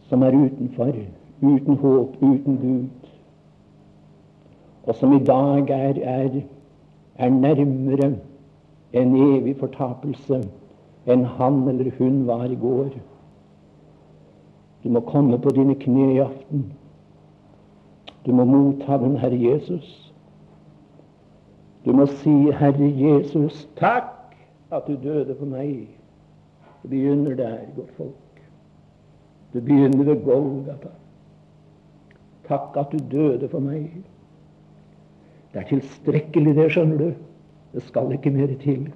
som 0.08 0.24
er 0.24 0.36
utenfor, 0.36 0.96
uten 1.42 1.76
håp, 1.76 2.18
uten 2.22 2.58
Gud, 2.58 2.90
og 4.84 4.96
som 4.96 5.14
i 5.14 5.24
dag 5.24 5.70
er, 5.70 6.00
er, 6.04 6.42
er 7.16 7.30
nærmere 7.30 8.16
en 8.94 9.16
evig 9.16 9.56
fortapelse 9.60 10.44
enn 11.06 11.26
han 11.26 11.68
eller 11.68 11.92
hun 11.98 12.24
var 12.28 12.46
i 12.46 12.56
går. 12.56 12.94
Du 14.84 14.90
må 14.90 15.00
komme 15.08 15.40
på 15.40 15.52
dine 15.56 15.76
kne 15.80 16.14
i 16.14 16.22
aften. 16.24 16.66
Du 18.26 18.32
må 18.32 18.46
motta 18.48 18.98
den 18.98 19.18
Herre 19.20 19.40
Jesus. 19.40 20.12
Du 21.86 21.92
må 21.92 22.06
si, 22.08 22.34
Herre 22.56 22.88
Jesus, 22.88 23.66
takk 23.76 24.36
at 24.72 24.88
du 24.88 24.96
døde 24.96 25.36
for 25.40 25.46
meg. 25.46 25.88
Det 26.84 26.92
begynner 26.92 27.36
der, 27.36 27.58
godt 27.76 27.92
folk. 27.98 28.44
Det 29.54 29.66
begynner 29.66 30.04
ved 30.04 30.24
Golgata. 30.24 30.92
Takk 32.48 32.78
at 32.80 32.92
du 32.92 32.98
døde 33.12 33.50
for 33.50 33.64
meg. 33.64 33.92
Det 35.54 35.62
er 35.62 35.68
tilstrekkelig, 35.70 36.56
det, 36.56 36.72
skjønner 36.72 36.98
du. 36.98 37.12
Det 37.74 37.84
skal 37.84 38.12
ikke 38.16 38.32
mer 38.34 38.56
til. 38.64 38.88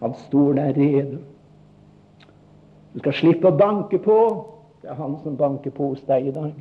Han 0.00 0.14
står 0.14 0.52
der 0.52 0.72
rede. 0.76 1.18
Du 2.94 2.98
skal 2.98 3.12
slippe 3.12 3.50
å 3.50 3.56
banke 3.56 3.98
på. 3.98 4.18
Det 4.82 4.90
er 4.90 4.98
han 4.98 5.16
som 5.22 5.36
banker 5.36 5.74
på 5.74 5.92
hos 5.92 6.02
deg 6.06 6.30
i 6.30 6.34
dag. 6.34 6.54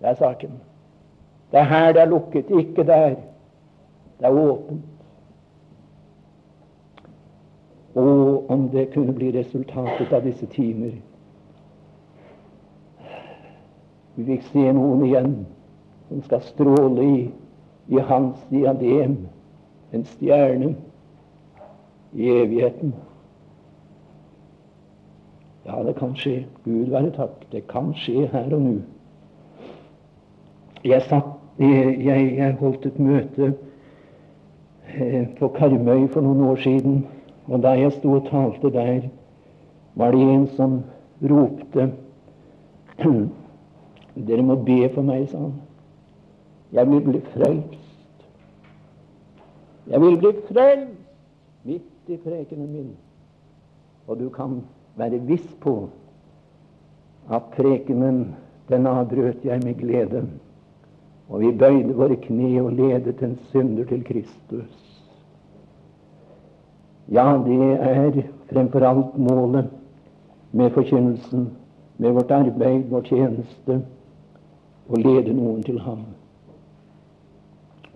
Det 0.00 0.08
er 0.08 0.18
saken. 0.18 0.56
Det 1.52 1.60
er 1.60 1.68
her 1.68 1.92
det 1.92 2.02
er 2.02 2.10
lukket, 2.10 2.50
ikke 2.50 2.86
der. 2.86 3.16
Det 4.18 4.26
er 4.26 4.38
åpent. 4.38 4.88
Og 7.94 8.50
om 8.50 8.68
det 8.72 8.92
kunne 8.94 9.12
bli 9.12 9.32
resultatet 9.38 10.12
av 10.12 10.22
disse 10.24 10.46
timer 10.46 10.94
Vi 14.16 14.24
fikk 14.24 14.46
se 14.52 14.62
noen 14.76 15.04
igjen 15.06 15.34
som 16.08 16.22
skal 16.24 16.42
stråle 16.44 17.04
i, 17.04 17.20
i 17.88 18.00
hans 18.08 18.40
diadem, 18.50 19.14
en 19.92 20.04
stjerne 20.04 20.74
i 22.12 22.28
evigheten. 22.28 22.94
Ja, 25.66 25.82
det 25.82 25.94
kan 25.96 26.16
skje. 26.16 26.46
Gud 26.64 26.90
være 26.90 27.10
takk. 27.16 27.44
Det 27.52 27.66
kan 27.70 27.92
skje 27.94 28.26
her 28.32 28.54
og 28.54 28.62
nå. 28.62 28.74
Jeg, 30.84 31.02
jeg, 31.58 32.34
jeg 32.36 32.56
holdt 32.60 32.86
et 32.86 32.98
møte 32.98 33.52
eh, 34.94 35.28
på 35.38 35.48
Karmøy 35.54 36.08
for 36.10 36.20
noen 36.20 36.40
år 36.50 36.56
siden, 36.64 37.04
og 37.46 37.62
da 37.62 37.76
jeg 37.78 37.92
sto 37.92 38.16
og 38.18 38.26
talte 38.30 38.72
der, 38.74 39.06
var 39.94 40.10
det 40.10 40.26
en 40.26 40.48
som 40.56 40.80
ropte 41.22 41.92
Dere 44.28 44.42
må 44.44 44.58
be 44.60 44.88
for 44.92 45.06
meg, 45.06 45.28
sa 45.30 45.38
han. 45.40 45.54
Jeg 46.72 46.90
vil 46.90 47.00
bli 47.06 47.20
frelst. 47.32 47.78
Jeg 49.88 50.00
vil 50.00 50.18
bli 50.20 50.32
frelst 50.50 50.98
midt 51.64 51.91
i 52.06 52.16
prekenen 52.16 52.72
min. 52.72 52.92
Og 54.06 54.18
du 54.18 54.28
kan 54.28 54.60
være 54.96 55.20
viss 55.26 55.46
på 55.60 55.88
at 57.30 57.42
prekenen, 57.56 58.34
den 58.68 58.86
avbrøt 58.86 59.44
jeg 59.44 59.62
med 59.64 59.74
glede. 59.74 60.24
Og 61.28 61.40
vi 61.40 61.52
bøyde 61.52 61.94
våre 61.96 62.16
kne 62.16 62.62
og 62.62 62.72
ledet 62.72 63.22
en 63.22 63.38
synder 63.50 63.84
til 63.84 64.04
Kristus. 64.04 64.78
Ja, 67.12 67.38
det 67.44 67.72
er 67.80 68.22
fremfor 68.52 68.84
alt 68.86 69.18
målet 69.18 69.70
med 70.52 70.70
forkynnelsen, 70.70 71.50
med 71.98 72.12
vårt 72.12 72.30
arbeid, 72.30 72.84
vår 72.90 73.00
tjeneste, 73.08 73.80
å 74.88 74.98
lede 75.00 75.34
noen 75.36 75.62
til 75.64 75.78
ham. 75.80 76.04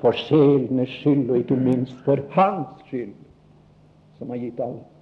For 0.00 0.16
sjelenes 0.16 0.92
skyld, 1.00 1.30
og 1.30 1.38
ikke 1.40 1.56
minst 1.60 1.96
for 2.04 2.20
hans 2.36 2.82
skyld, 2.86 3.14
som 4.18 4.30
har 4.30 4.40
gitt 4.40 4.60
alt 4.60 4.92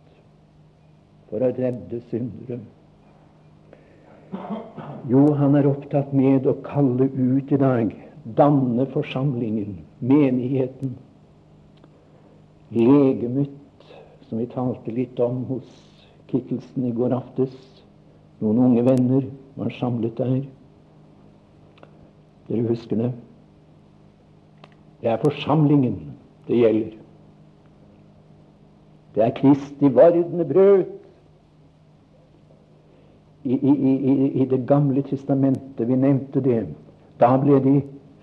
for 1.31 1.43
å 1.43 1.51
redde 1.57 2.01
syndere. 2.11 2.61
Jo, 5.09 5.23
han 5.39 5.55
er 5.59 5.69
opptatt 5.69 6.13
med 6.17 6.47
å 6.49 6.57
kalle 6.65 7.07
ut 7.13 7.53
i 7.53 7.61
dag, 7.61 7.93
danne 8.39 8.87
forsamlingen, 8.95 9.77
menigheten, 10.01 10.97
legemet, 12.75 13.87
som 14.29 14.41
vi 14.41 14.49
talte 14.51 14.95
litt 14.95 15.21
om 15.23 15.45
hos 15.51 15.81
Kittelsen 16.31 16.89
i 16.89 16.95
går 16.97 17.15
aftes. 17.15 17.53
Noen 18.43 18.63
unge 18.65 18.83
venner 18.87 19.29
var 19.55 19.71
samlet 19.79 20.17
der. 20.19 20.41
Dere 22.49 22.67
husker 22.67 22.99
det? 22.99 23.13
Det 25.05 25.13
er 25.13 25.23
forsamlingen 25.23 26.01
det 26.49 26.59
gjelder. 26.59 27.04
Det 29.15 29.23
er 29.23 29.31
Kristi 29.31 29.89
vordende 29.89 30.45
brød. 30.45 30.85
I, 33.45 33.53
i, 33.53 33.71
i, 33.71 34.43
I, 34.43 34.45
Det 34.45 34.67
gamle 34.67 35.03
testamentet, 35.03 35.89
vi 35.89 35.97
nevnte 35.97 36.41
det, 36.41 36.67
da 37.21 37.37
ble 37.37 37.61
de 37.61 37.75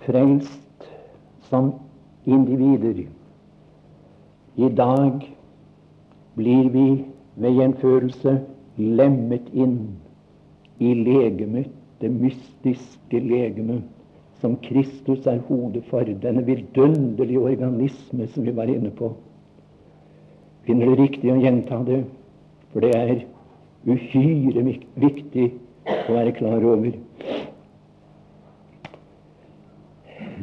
frelst 0.05 0.87
som 1.49 1.73
individer. 2.25 3.05
I 4.57 4.69
dag 4.69 5.21
blir 6.35 6.69
vi 6.73 6.87
ved 7.35 7.55
gjenførelse 7.55 8.39
lemmet 8.77 9.47
inn 9.53 9.77
i 10.79 10.93
legemet, 10.93 11.69
det 12.01 12.09
mystiske 12.11 13.19
legemet 13.19 13.83
som 14.41 14.57
Kristus 14.65 15.27
er 15.29 15.37
hodet 15.47 15.85
for, 15.89 16.01
denne 16.01 16.41
vidunderlige 16.45 17.39
organisme 17.39 18.27
som 18.27 18.45
vi 18.45 18.55
var 18.55 18.71
inne 18.73 18.89
på. 18.89 19.13
Finner 20.71 20.87
det 20.87 21.01
riktig 21.01 21.27
å 21.27 21.33
gjenta 21.35 21.77
det, 21.83 21.97
for 22.71 22.85
det 22.85 22.91
er 22.95 23.09
uhyre 23.83 24.61
viktig 25.03 25.49
å 25.83 26.13
være 26.15 26.31
klar 26.37 26.63
over. 26.63 26.93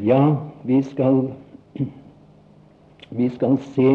Ja, 0.04 0.18
vi 0.68 0.82
skal, 0.84 1.22
vi 3.08 3.30
skal 3.38 3.56
se 3.70 3.94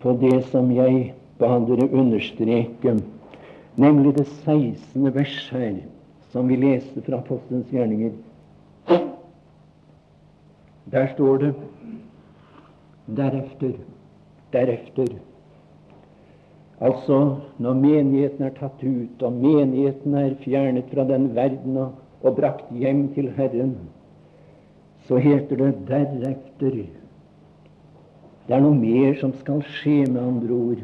på 0.00 0.16
det 0.24 0.40
som 0.54 0.72
jeg 0.72 1.12
ba 1.36 1.52
dere 1.68 1.90
understreke, 1.92 2.96
nemlig 3.76 4.16
det 4.22 4.24
16. 4.24 5.12
vers 5.20 5.38
her, 5.52 5.82
som 6.32 6.48
vi 6.48 6.62
leste 6.64 7.04
fra 7.04 7.20
Apostelens 7.20 7.68
gjerninger. 7.76 8.16
Der 10.96 11.12
står 11.12 11.44
det 11.44 11.54
derefter, 13.20 13.76
derefter 14.52 15.18
Altså, 16.80 17.36
når 17.60 17.74
menigheten 17.76 18.46
er 18.46 18.54
tatt 18.56 18.80
ut, 18.80 19.22
og 19.22 19.32
menigheten 19.36 20.14
er 20.16 20.30
fjernet 20.40 20.88
fra 20.88 21.04
den 21.04 21.26
verden 21.36 21.76
og, 21.76 21.98
og 22.24 22.38
brakt 22.38 22.70
hjem 22.72 23.02
til 23.12 23.28
Herren, 23.36 23.74
så 25.04 25.20
heter 25.20 25.60
det 25.60 25.74
deretter 25.90 26.78
Det 28.46 28.56
er 28.56 28.64
noe 28.64 28.78
mer 28.78 29.18
som 29.20 29.34
skal 29.42 29.60
skje, 29.76 30.06
med 30.08 30.22
andre 30.22 30.54
ord. 30.56 30.80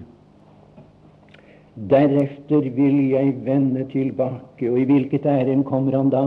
Deretter 1.77 2.69
vil 2.77 3.01
jeg 3.11 3.33
vende 3.45 3.87
tilbake. 3.93 4.69
Og 4.71 4.79
i 4.81 4.85
hvilket 4.89 5.27
ærend 5.27 5.65
kommer 5.65 5.97
han 5.97 6.13
da? 6.13 6.27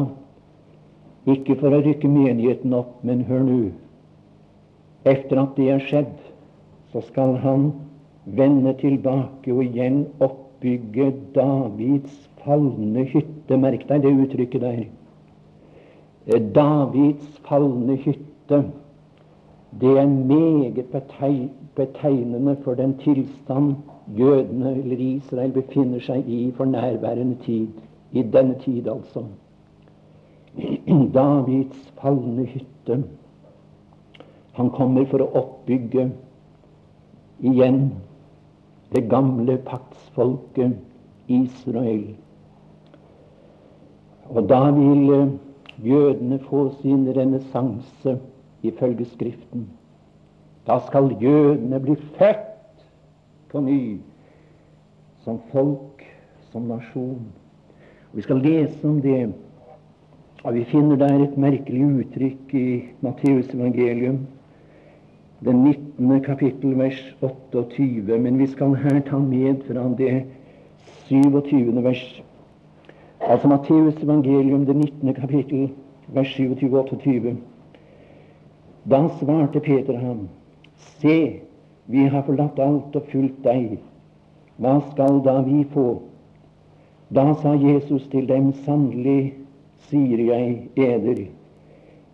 Ikke 1.30 1.56
for 1.62 1.73
å 1.73 1.82
rykke 1.86 2.10
menigheten 2.10 2.73
opp, 2.73 2.97
men 3.06 3.23
hør 3.30 3.45
nå. 3.45 3.62
Etter 5.10 5.41
at 5.41 5.56
det 5.58 5.69
er 5.73 5.86
skjedd, 5.86 6.28
så 6.91 7.02
skal 7.02 7.36
han 7.43 7.71
vende 8.25 8.73
tilbake 8.82 9.54
og 9.54 9.63
igjen 9.63 10.04
oppbygge 10.19 11.12
Davids 11.36 12.30
falne 12.43 13.06
hytte. 13.10 13.58
Merk 13.58 13.86
deg 13.89 14.04
det 14.06 14.13
uttrykket 14.23 14.62
der. 14.62 14.80
Eh, 16.28 16.41
Davids 16.56 17.41
falne 17.47 17.97
hytte. 18.06 18.63
Det 19.82 19.97
er 20.02 20.08
meget 20.08 20.86
betegnende 21.75 22.58
for 22.63 22.73
den 22.73 22.97
tilstand 22.97 23.75
jødene 24.17 24.71
eller 24.71 24.97
Israel 24.97 25.52
befinner 25.52 26.02
seg 26.02 26.25
i 26.28 26.52
for 26.58 26.65
nærværende 26.65 27.38
tid. 27.45 27.67
I 28.12 28.23
denne 28.23 28.56
tid, 28.63 28.88
altså. 28.88 29.23
Davids 31.13 31.93
falne 32.02 32.45
hytte. 32.45 33.04
Han 34.58 34.69
kommer 34.73 35.06
for 35.06 35.21
å 35.21 35.30
oppbygge 35.38 36.10
igjen 37.39 37.91
det 38.93 39.10
gamle 39.10 39.58
paktsfolket 39.58 40.78
Israel. 41.28 42.15
Og 44.30 44.49
da 44.49 44.62
vil 44.71 45.13
eh, 45.13 45.32
jødene 45.86 46.39
få 46.49 46.69
sin 46.82 47.08
renessanse 47.17 48.19
ifølge 48.63 49.06
Skriften. 49.06 49.69
Da 50.67 50.80
skal 50.88 51.15
jødene 51.21 51.80
bli 51.80 51.95
født 51.95 52.86
på 53.49 53.62
ny 53.62 53.97
som 55.23 55.39
folk, 55.52 56.04
som 56.52 56.62
nasjon. 56.62 57.25
Og 58.12 58.17
Vi 58.17 58.21
skal 58.21 58.41
lese 58.41 58.88
om 58.88 59.02
det, 59.02 59.34
og 60.43 60.54
vi 60.54 60.63
finner 60.63 60.95
der 60.95 61.23
et 61.23 61.38
merkelig 61.38 61.86
uttrykk 61.86 62.54
i 62.54 62.67
Matteus 63.02 63.49
evangelium 63.54 64.28
det 65.45 65.56
19. 65.56 66.21
kapittel, 66.21 66.78
vers 66.80 67.15
28. 67.21 68.17
Men 68.19 68.39
vi 68.39 68.47
skal 68.47 68.75
her 68.75 68.99
ta 68.99 69.17
med 69.17 69.63
fra 69.67 69.86
det 69.97 70.23
27. 71.08 71.84
vers. 71.84 72.23
Altså 73.21 73.47
Matteus 73.47 74.04
evangelium, 74.04 74.65
det 74.65 74.75
19. 74.75 75.13
kapittel, 75.13 75.69
vers 76.08 76.39
27-28. 76.39 77.36
Da 78.89 79.08
svarte 79.19 79.60
Peter 79.60 79.97
ham, 79.97 80.28
Se, 80.75 81.41
vi 81.86 82.06
har 82.06 82.23
forlatt 82.23 82.60
alt 82.60 82.95
og 82.95 83.08
fulgt 83.12 83.43
deg. 83.43 83.80
Hva 84.60 84.80
skal 84.91 85.19
da 85.23 85.39
vi 85.41 85.63
få? 85.73 86.02
Da 87.15 87.34
sa 87.41 87.56
Jesus 87.56 88.08
til 88.12 88.28
dem, 88.28 88.52
Sannelig 88.65 89.34
sier 89.89 90.19
jeg 90.19 90.69
eder, 90.75 91.28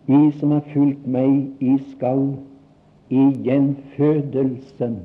I 0.07 0.19
som 0.39 0.51
har 0.51 0.65
fulgt 0.73 1.07
meg, 1.07 1.49
I 1.59 1.77
skal 1.91 2.35
i 3.09 3.23
gjenfødelsen. 3.45 4.97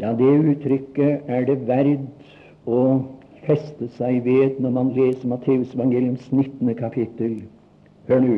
Ja, 0.00 0.12
det 0.12 0.32
uttrykket 0.52 1.30
er 1.32 1.46
det 1.48 1.62
verd 1.68 2.04
å 2.68 2.80
feste 3.46 3.88
seg 3.96 4.20
ved 4.26 4.60
når 4.60 4.74
man 4.74 4.92
leser 4.96 5.30
Matteusevangeliums 5.30 6.28
19. 6.32 6.74
kapittel. 6.76 7.38
Hør 8.08 8.20
nå. 8.20 8.36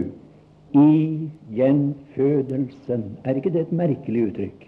I 0.78 1.28
gjenfødelsen. 1.56 3.04
Er 3.24 3.40
ikke 3.40 3.52
det 3.54 3.66
et 3.66 3.74
merkelig 3.74 4.28
uttrykk? 4.28 4.66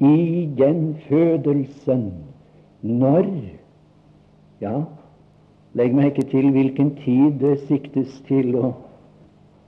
I 0.00 0.48
gjenfødelsen. 0.56 2.06
Når? 2.80 3.26
Ja, 4.62 4.76
legg 5.76 5.92
merke 5.94 6.24
til 6.30 6.48
hvilken 6.54 6.94
tid 7.02 7.36
det 7.42 7.58
siktes 7.66 8.20
til 8.28 8.54
å 8.56 8.70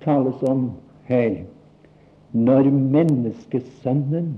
tales 0.04 0.40
om 0.48 0.70
her 1.10 1.42
når 2.32 2.70
menneskesønnen 2.70 4.36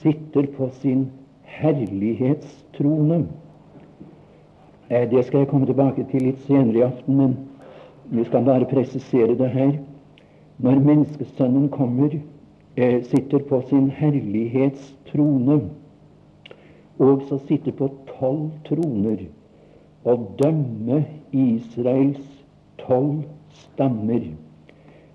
sitter 0.00 0.46
på 0.56 0.70
sin 0.80 1.10
herlighetstrone. 1.44 3.26
Eh, 4.90 5.10
det 5.10 5.24
skal 5.26 5.38
jeg 5.44 5.48
komme 5.48 5.68
tilbake 5.68 6.06
til 6.10 6.24
litt 6.24 6.40
senere 6.46 6.78
i 6.78 6.86
aften, 6.86 7.16
men 7.20 7.36
vi 8.08 8.24
skal 8.24 8.46
bare 8.48 8.68
presisere 8.70 9.36
det 9.36 9.50
her. 9.52 9.74
Når 10.58 10.80
menneskesønnen 10.80 11.68
kommer, 11.68 12.16
eh, 12.76 13.02
sitter 13.04 13.38
på 13.38 13.60
sin 13.68 13.90
herlighetstrone, 13.90 15.60
og 16.98 17.22
så 17.28 17.38
sitter 17.46 17.72
på 17.72 17.90
tolv 18.18 18.50
troner 18.64 19.28
og 20.04 20.32
dømmer 20.38 21.02
Israels 21.32 22.44
tolv 22.78 23.22
stammer. 23.52 24.47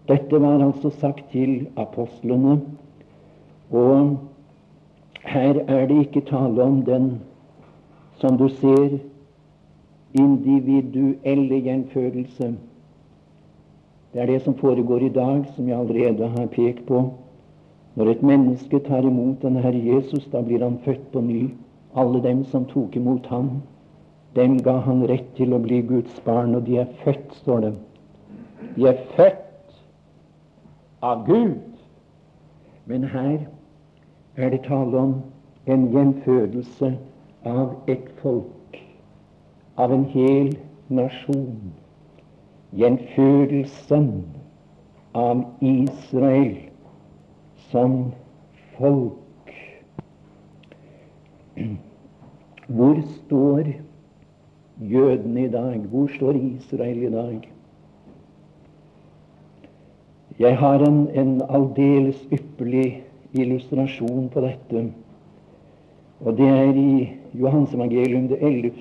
Dette 0.08 0.42
var 0.42 0.60
altså 0.60 0.90
sagt 1.00 1.30
til 1.32 1.68
apostlene, 1.80 2.58
og 3.72 4.18
her 5.24 5.62
er 5.68 5.88
det 5.88 6.00
ikke 6.06 6.26
tale 6.28 6.64
om 6.64 6.82
den, 6.86 7.22
som 8.20 8.38
du 8.38 8.50
ser, 8.50 8.98
individuelle 10.14 11.60
gjenfødelse. 11.64 12.54
Det 14.14 14.22
er 14.22 14.26
det 14.26 14.42
som 14.42 14.58
foregår 14.60 15.08
i 15.08 15.10
dag, 15.10 15.46
som 15.56 15.70
jeg 15.70 15.80
allerede 15.80 16.28
har 16.28 16.52
pekt 16.52 16.84
på. 16.88 17.06
Når 17.96 18.10
et 18.12 18.24
menneske 18.24 18.80
tar 18.80 19.08
imot 19.08 19.42
den 19.42 19.56
Herre 19.56 19.80
Jesus, 19.86 20.28
da 20.32 20.42
blir 20.42 20.64
han 20.64 20.78
født 20.86 21.12
på 21.14 21.22
ny. 21.22 21.48
Alle 21.96 22.22
dem 22.24 22.44
som 22.44 22.66
tok 22.66 22.96
imot 22.96 23.26
ham, 23.26 23.50
dem 24.36 24.58
ga 24.66 24.78
han 24.86 25.06
rett 25.10 25.32
til 25.38 25.54
å 25.54 25.62
bli 25.62 25.82
Guds 25.82 26.20
barn, 26.26 26.56
og 26.56 26.66
de 26.68 26.78
er 26.82 26.94
født, 27.04 27.34
står 27.42 27.60
det. 27.68 27.74
De 28.76 28.88
er 28.90 29.02
født 29.16 29.43
av 31.04 31.26
Gud. 31.28 31.60
Men 32.86 33.04
her 33.04 33.38
er 34.36 34.50
det 34.50 34.64
tale 34.68 34.98
om 34.98 35.14
en 35.68 35.88
gjenfødelse 35.92 36.94
av 37.46 37.76
et 37.88 38.08
folk, 38.22 38.80
av 39.78 39.92
en 39.92 40.06
hel 40.16 40.56
nasjon. 40.90 41.74
Gjenfødelsen 42.74 44.10
av 45.14 45.44
Israel 45.62 46.56
som 47.70 48.14
folk. 48.78 49.52
Hvor 52.68 53.02
står 53.16 53.74
jødene 54.82 55.46
i 55.46 55.52
dag? 55.52 55.80
Hvor 55.92 56.08
står 56.16 56.40
Israel 56.40 57.04
i 57.04 57.12
dag? 57.12 57.50
Jeg 60.40 60.58
har 60.58 60.80
en, 60.82 61.08
en 61.14 61.42
aldeles 61.50 62.28
ypperlig 62.32 63.04
illustrasjon 63.34 64.30
på 64.34 64.42
dette. 64.42 64.86
Og 66.24 66.38
det 66.38 66.48
er 66.48 66.74
i 66.74 67.12
Johans 67.34 67.74
evangelium, 67.74 68.28
det 68.28 68.38
11. 68.42 68.72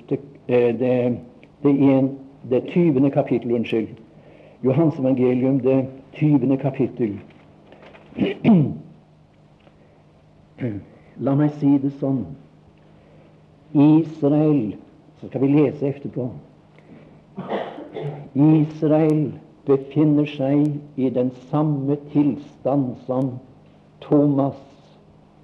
Eh, 0.47 0.79
det, 0.79 1.17
det, 1.63 1.71
en, 1.71 2.09
det 2.49 2.63
20. 2.73 3.09
kapittel. 3.11 3.51
Unnskyld. 3.51 3.87
Johans 4.63 4.99
evangelium, 4.99 5.59
det 5.59 5.85
20. 6.13 6.57
kapittel. 6.57 7.19
La 11.17 11.35
meg 11.35 11.51
si 11.59 11.77
det 11.81 11.91
sånn. 11.99 12.25
Israel 13.73 14.75
Så 15.19 15.27
skal 15.29 15.41
vi 15.41 15.47
lese 15.53 15.87
etterpå. 15.87 16.29
Israel 18.33 19.31
befinner 19.67 20.27
seg 20.27 20.99
i 20.99 21.09
den 21.09 21.31
samme 21.51 21.97
tilstand 22.11 22.95
som 23.07 23.37
Thomas, 24.03 24.59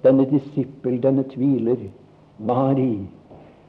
denne 0.04 0.26
disippel, 0.28 1.00
denne 1.02 1.24
tviler, 1.28 1.88
var 2.38 2.78
i 2.80 3.06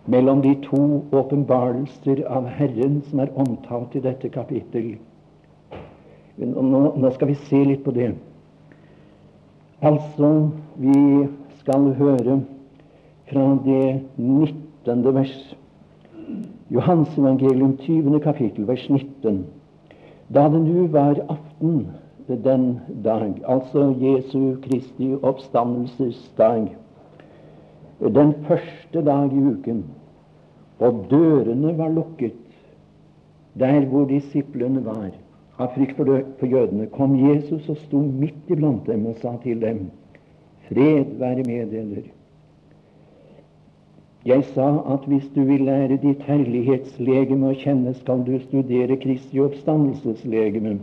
mellom 0.06 0.42
de 0.42 0.56
to 0.66 0.82
åpenbarelser 1.12 2.24
av 2.28 2.48
Herren 2.58 3.02
som 3.10 3.22
er 3.22 3.32
omtalt 3.38 3.96
i 3.96 4.04
dette 4.04 4.32
kapittel. 4.34 4.96
Nå, 6.42 7.12
skal 7.14 7.30
vi 7.30 7.38
se 7.48 7.64
litt 7.68 7.84
på 7.86 7.94
det. 7.96 8.14
Altså, 9.82 10.50
vi 10.78 11.28
skal 11.62 11.92
høre 12.00 12.42
fra 13.30 13.48
det 13.66 14.02
19. 14.18 15.14
vers. 15.14 15.36
Johans 16.72 17.18
evangelium 17.18 17.76
20. 17.78 18.20
kapittel, 18.24 18.66
vers 18.68 18.88
19. 18.90 19.44
Da 20.34 20.48
det 20.50 20.62
nu 20.64 20.88
var 20.88 21.20
aften 21.30 21.88
den 22.28 22.80
dag, 23.04 23.34
altså 23.48 23.90
Jesu 24.00 24.56
Kristi 24.64 25.16
oppstandelsesdag, 25.22 26.70
den 28.00 28.34
første 28.48 29.02
dag 29.06 29.34
i 29.34 29.42
uken, 29.52 29.84
og 30.80 31.06
dørene 31.12 31.78
var 31.78 31.92
lukket 31.92 32.40
der 33.60 33.86
hvor 33.86 34.06
disiplene 34.08 34.86
var, 34.86 35.12
av 35.60 35.74
frykt 35.76 36.00
for 36.00 36.48
jødene, 36.48 36.88
kom 36.96 37.18
Jesus 37.20 37.68
og 37.70 37.78
sto 37.84 38.00
midt 38.00 38.48
iblant 38.50 38.88
dem 38.88 39.06
og 39.12 39.20
sa 39.22 39.36
til 39.44 39.60
dem, 39.62 39.90
Fred 40.70 41.18
være 41.20 41.44
med 41.44 41.72
dere. 41.74 42.08
Jeg 44.26 44.44
sa 44.54 44.68
at 44.94 45.06
hvis 45.10 45.26
du 45.34 45.42
vil 45.48 45.64
lære 45.66 45.98
ditt 46.02 46.22
herlighetslegeme 46.28 47.48
å 47.50 47.58
kjenne, 47.58 47.94
skal 47.98 48.22
du 48.28 48.36
studere 48.44 49.00
Kristi 49.02 49.40
oppstandelseslegeme. 49.42 50.76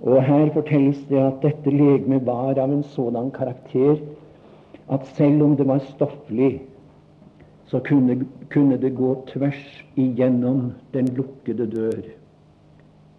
Og 0.00 0.22
her 0.24 0.48
fortelles 0.54 1.02
det 1.10 1.20
at 1.20 1.42
dette 1.44 1.72
legemet 1.72 2.24
var 2.24 2.56
av 2.56 2.72
en 2.72 2.84
sådan 2.94 3.28
karakter 3.34 4.00
at 4.88 5.04
selv 5.18 5.42
om 5.44 5.56
det 5.56 5.66
var 5.68 5.84
stofflig, 5.84 6.62
så 7.66 7.80
kunne, 7.84 8.22
kunne 8.48 8.78
det 8.80 8.94
gå 8.96 9.10
tvers 9.28 9.84
igjennom 9.98 10.70
den 10.94 11.10
lukkede 11.16 11.66
dør. 11.68 12.06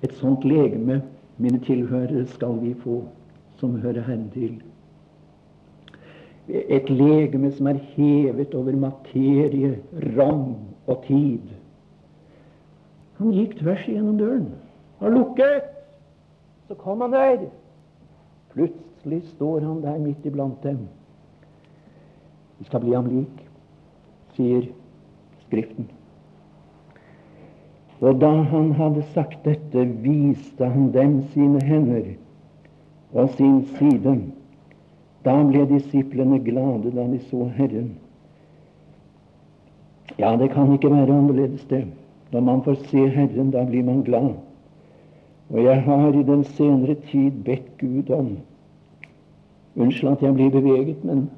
Et 0.02 0.14
sånt 0.18 0.46
legeme, 0.50 1.02
mine 1.38 1.60
tilhørere, 1.62 2.26
skal 2.34 2.58
vi 2.64 2.74
få, 2.82 3.04
som 3.62 3.78
hører 3.84 4.02
Herren 4.08 4.30
til. 4.34 4.58
Et 6.48 6.90
legeme 6.90 7.52
som 7.52 7.68
er 7.68 7.80
hevet 7.96 8.54
over 8.56 8.76
materie, 8.80 9.74
rom 10.16 10.56
og 10.88 11.02
tid. 11.08 11.44
Han 13.18 13.34
gikk 13.34 13.58
tvers 13.60 13.84
igjennom 13.88 14.20
døren 14.20 14.48
Han 15.02 15.14
lukket. 15.14 15.74
Så 16.68 16.76
kom 16.76 17.02
han 17.02 17.12
der. 17.12 17.48
Plutselig 18.54 19.22
står 19.34 19.60
han 19.60 19.82
der 19.84 20.00
midt 20.00 20.26
iblant 20.26 20.64
dem. 20.64 20.88
Vi 22.60 22.66
skal 22.66 22.82
bli 22.82 22.96
ham 22.96 23.08
lik, 23.12 23.44
sier 24.36 24.68
Skriften. 25.46 25.88
Og 28.02 28.20
da 28.22 28.30
han 28.52 28.72
hadde 28.78 29.04
sagt 29.14 29.46
dette, 29.46 29.86
viste 30.04 30.66
han 30.66 30.92
dem 30.94 31.22
sine 31.34 31.62
hender 31.64 32.10
og 33.14 33.30
sin 33.38 33.64
side. 33.78 34.18
Da 35.26 35.36
ble 35.44 35.66
disiplene 35.70 36.40
glade 36.40 36.92
da 36.96 37.08
de 37.08 37.20
så 37.30 37.48
Herren. 37.58 37.96
Ja, 40.18 40.36
det 40.38 40.52
kan 40.52 40.74
ikke 40.74 40.92
være 40.92 41.14
annerledes, 41.14 41.66
det. 41.70 41.86
Når 42.32 42.42
man 42.42 42.62
får 42.64 42.76
se 42.90 43.08
Herren, 43.08 43.52
da 43.52 43.66
blir 43.66 43.84
man 43.84 44.04
glad. 44.04 44.34
Og 45.50 45.64
jeg 45.64 45.82
har 45.84 46.14
i 46.14 46.24
den 46.24 46.44
senere 46.44 46.96
tid 47.12 47.32
bedt 47.46 47.78
Gud 47.80 48.10
om 48.10 48.38
Unnskyld 49.78 50.12
at 50.12 50.24
jeg 50.24 50.34
blir 50.34 50.50
beveget, 50.50 51.04
men 51.06 51.30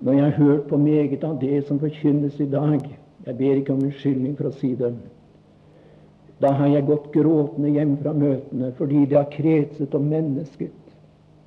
når 0.00 0.12
jeg 0.12 0.24
har 0.24 0.44
hørt 0.44 0.62
på 0.66 0.76
meget 0.76 1.24
av 1.24 1.36
det 1.40 1.60
som 1.66 1.78
forkynnes 1.78 2.40
i 2.40 2.50
dag 2.50 2.80
Jeg 3.26 3.36
ber 3.38 3.54
ikke 3.54 3.72
om 3.72 3.82
unnskyldning 3.86 4.32
for 4.36 4.48
å 4.48 4.56
si 4.58 4.72
det. 4.74 4.90
Da 6.42 6.50
har 6.58 6.66
jeg 6.72 6.88
gått 6.88 7.12
gråtende 7.14 7.70
hjem 7.70 7.92
fra 8.00 8.10
møtene 8.12 8.72
fordi 8.74 9.04
det 9.06 9.14
har 9.14 9.28
kretset 9.30 9.94
om 9.94 10.08
mennesket. 10.10 10.81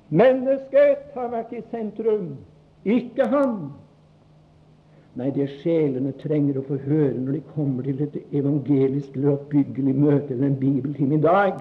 Mennesket 0.08 1.10
har 1.16 1.32
vært 1.32 1.52
i 1.56 1.62
sentrum, 1.72 2.36
ikke 2.86 3.26
han. 3.32 3.56
Nei, 5.16 5.30
det 5.32 5.48
sjelene 5.62 6.12
trenger 6.20 6.60
å 6.60 6.66
få 6.66 6.76
høre 6.84 7.16
når 7.16 7.38
de 7.38 7.42
kommer 7.54 7.86
til 7.88 8.02
et 8.04 8.18
evangelisk 8.36 9.16
eller 9.16 9.32
oppbyggelig 9.32 9.94
møte 9.96 10.34
eller 10.34 10.50
en 10.50 10.58
bibeltime 10.60 11.16
i 11.16 11.24
dag, 11.24 11.56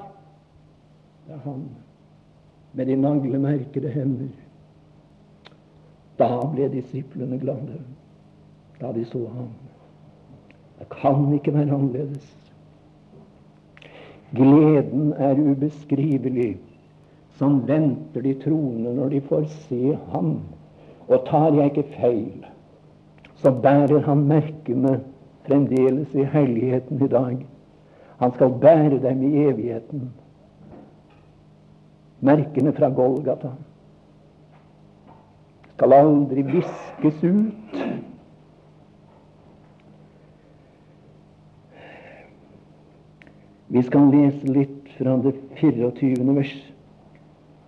det 1.26 1.34
er 1.34 1.44
han 1.46 1.64
med 2.76 2.92
de 2.92 2.96
naglemerkede 3.00 3.90
hender. 3.90 4.34
Da 6.20 6.30
ble 6.52 6.68
disiplene 6.74 7.40
glade, 7.40 7.80
da 8.82 8.92
de 8.96 9.06
så 9.08 9.24
ham. 9.32 9.50
Det 10.80 10.90
kan 10.92 11.34
ikke 11.34 11.54
være 11.56 11.72
annerledes. 11.72 12.28
Gleden 14.36 15.14
er 15.14 15.40
ubeskrivelig, 15.40 16.58
som 17.40 17.60
venter 17.68 18.24
de 18.24 18.34
troende 18.40 18.94
når 18.96 19.10
de 19.16 19.22
får 19.30 19.48
se 19.68 19.98
ham. 20.14 20.38
Og 21.08 21.26
tar 21.28 21.54
jeg 21.54 21.72
ikke 21.72 21.98
feil, 22.00 22.46
så 23.42 23.52
bærer 23.52 24.02
han 24.08 24.24
merkene 24.30 25.00
fremdeles 25.46 26.16
i 26.16 26.24
helligheten 26.24 27.04
i 27.04 27.08
dag. 27.12 27.38
Han 28.18 28.34
skal 28.34 28.56
bære 28.62 29.02
dem 29.04 29.24
i 29.24 29.44
evigheten. 29.44 30.10
Merkene 32.20 32.74
fra 32.74 32.90
Golgata 32.90 33.52
skal 35.76 35.94
aldri 35.94 36.42
viskes 36.48 37.24
ut. 37.24 37.82
Vi 43.68 43.82
skal 43.84 44.08
lese 44.14 44.54
litt 44.56 44.94
fra 44.96 45.18
det 45.20 45.34
24. 45.60 46.24
vers, 46.38 46.56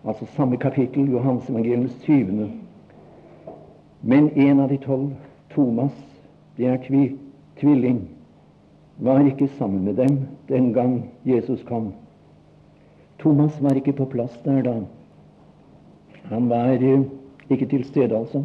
altså 0.06 0.26
samme 0.36 0.58
kapittel, 0.58 1.12
Johans 1.12 1.50
evangeliums 1.50 1.96
20. 2.04 2.52
Men 4.02 4.30
en 4.30 4.60
av 4.60 4.70
de 4.70 4.78
tolv 4.78 5.16
Thomas, 5.50 5.94
det 6.58 6.68
er 6.68 6.78
tvi, 6.84 7.16
tvilling, 7.60 8.02
var 8.98 9.26
ikke 9.26 9.50
sammen 9.58 9.86
med 9.86 9.98
dem 9.98 10.20
den 10.50 10.74
gang 10.74 11.10
Jesus 11.26 11.64
kom. 11.64 11.94
Thomas 13.20 13.62
var 13.62 13.78
ikke 13.78 13.94
på 13.94 14.06
plass 14.06 14.38
der 14.46 14.62
da. 14.62 14.76
Han 16.30 16.50
var 16.50 16.78
uh, 16.78 17.06
ikke 17.50 17.66
til 17.66 17.84
stede, 17.86 18.18
altså. 18.18 18.44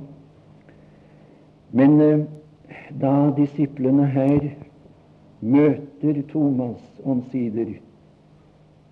Men 1.72 2.00
eh, 2.00 2.24
da 3.00 3.32
disiplene 3.36 4.06
her 4.06 4.50
møter 5.40 6.22
Thomas 6.28 6.80
omsider, 7.04 7.74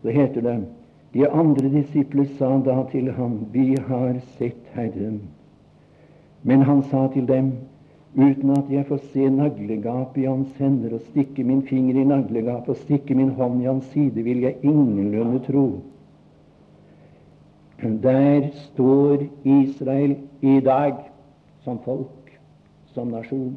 så 0.02 0.08
heter 0.08 0.40
det 0.40 0.58
de 1.14 1.26
andre 1.26 1.68
disipler 1.68 2.28
sa 2.38 2.58
da 2.64 2.84
til 2.90 3.10
ham, 3.12 3.46
Vi 3.52 3.74
har 3.88 4.20
sett 4.38 4.66
Herren. 4.74 5.20
Men 6.42 6.62
han 6.62 6.82
sa 6.82 7.08
til 7.12 7.26
dem, 7.28 7.52
uten 8.16 8.50
at 8.50 8.70
jeg 8.70 8.86
får 8.86 9.00
se 9.12 9.28
naglegapet 9.30 10.22
i 10.22 10.26
hans 10.26 10.54
hender 10.58 10.94
og 10.94 11.02
stikke 11.10 11.44
min 11.44 11.62
finger 11.66 12.00
i 12.00 12.04
naglegapet 12.04 12.68
og 12.74 12.76
stikke 12.84 13.14
min 13.14 13.34
hånd 13.38 13.62
i 13.62 13.68
hans 13.68 13.90
side, 13.92 14.22
vil 14.22 14.40
jeg 14.46 14.56
ingenlunde 14.62 15.42
tro. 15.46 15.66
Der 17.80 18.50
står 18.54 19.24
Israel 19.44 20.16
i 20.40 20.60
dag 20.60 20.94
som 21.64 21.78
folk, 21.84 22.38
som 22.94 23.08
nasjon. 23.08 23.56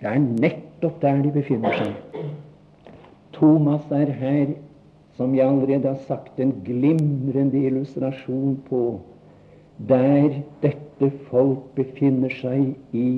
Det 0.00 0.08
er 0.08 0.18
nettopp 0.18 1.00
der 1.02 1.22
de 1.22 1.32
befinner 1.32 1.76
seg. 1.76 2.26
Thomas 3.36 3.84
er 3.92 4.12
her, 4.16 4.52
som 5.20 5.34
jeg 5.36 5.48
allerede 5.48 5.88
har 5.88 5.98
sagt, 6.06 6.38
en 6.40 6.54
glimrende 6.64 7.60
illustrasjon 7.66 8.54
på 8.68 9.00
der 9.88 10.38
dette 10.62 11.10
folk 11.28 11.58
befinner 11.76 12.32
seg 12.32 12.70
i 12.96 13.10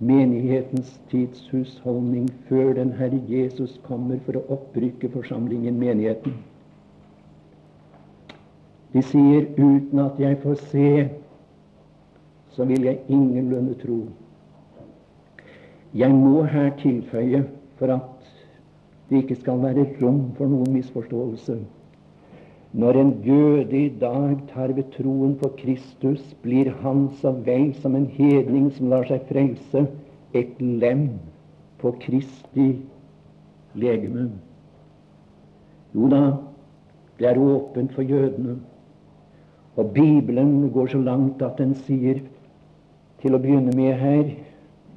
menighetens 0.00 0.94
tidshusholdning 1.10 2.30
før 2.48 2.72
den 2.78 2.94
Herre 2.96 3.20
Jesus 3.28 3.74
kommer 3.84 4.16
for 4.24 4.40
å 4.40 4.44
opprykke 4.56 5.10
forsamlingen, 5.12 5.76
menigheten. 5.76 6.38
De 8.96 9.04
sier 9.10 9.50
uten 9.60 10.00
at 10.06 10.16
jeg 10.24 10.40
får 10.40 10.56
se, 10.72 10.88
så 12.56 12.64
vil 12.72 12.88
jeg 12.88 13.04
ingenlunde 13.12 13.76
tro. 13.84 14.00
Jeg 15.92 16.16
må 16.16 16.46
her 16.48 16.72
tilføye, 16.80 17.44
for 17.76 17.92
at 17.92 18.11
det 19.12 19.22
ikke 19.22 19.40
skal 19.44 19.62
være 19.62 19.86
rom 20.00 20.24
for 20.38 20.48
noen 20.48 20.74
misforståelse 20.80 21.60
når 22.72 22.96
en 22.96 23.10
jøde 23.24 23.76
i 23.84 23.88
dag 24.00 24.38
tar 24.48 24.72
ved 24.72 24.84
troen 24.96 25.34
på 25.36 25.50
Kristus, 25.58 26.20
blir 26.42 26.70
han 26.80 27.10
så 27.20 27.30
vel 27.44 27.74
som 27.74 27.96
en 27.96 28.06
hedning 28.06 28.70
som 28.72 28.88
lar 28.88 29.04
seg 29.04 29.26
frelse, 29.28 29.84
et 30.32 30.60
lem 30.60 31.10
på 31.82 31.92
Kristi 32.00 32.70
legeme. 33.76 34.30
Jo 35.92 36.08
da, 36.08 36.22
det 37.20 37.28
er 37.28 37.42
åpent 37.42 37.92
for 37.92 38.08
jødene. 38.08 38.56
Og 39.76 39.92
Bibelen 39.92 40.70
går 40.72 40.94
så 40.94 41.02
langt 41.04 41.44
at 41.44 41.60
den 41.60 41.76
sier, 41.84 42.24
til 43.20 43.36
å 43.36 43.42
begynne 43.42 43.76
med 43.76 44.00
her 44.00 44.24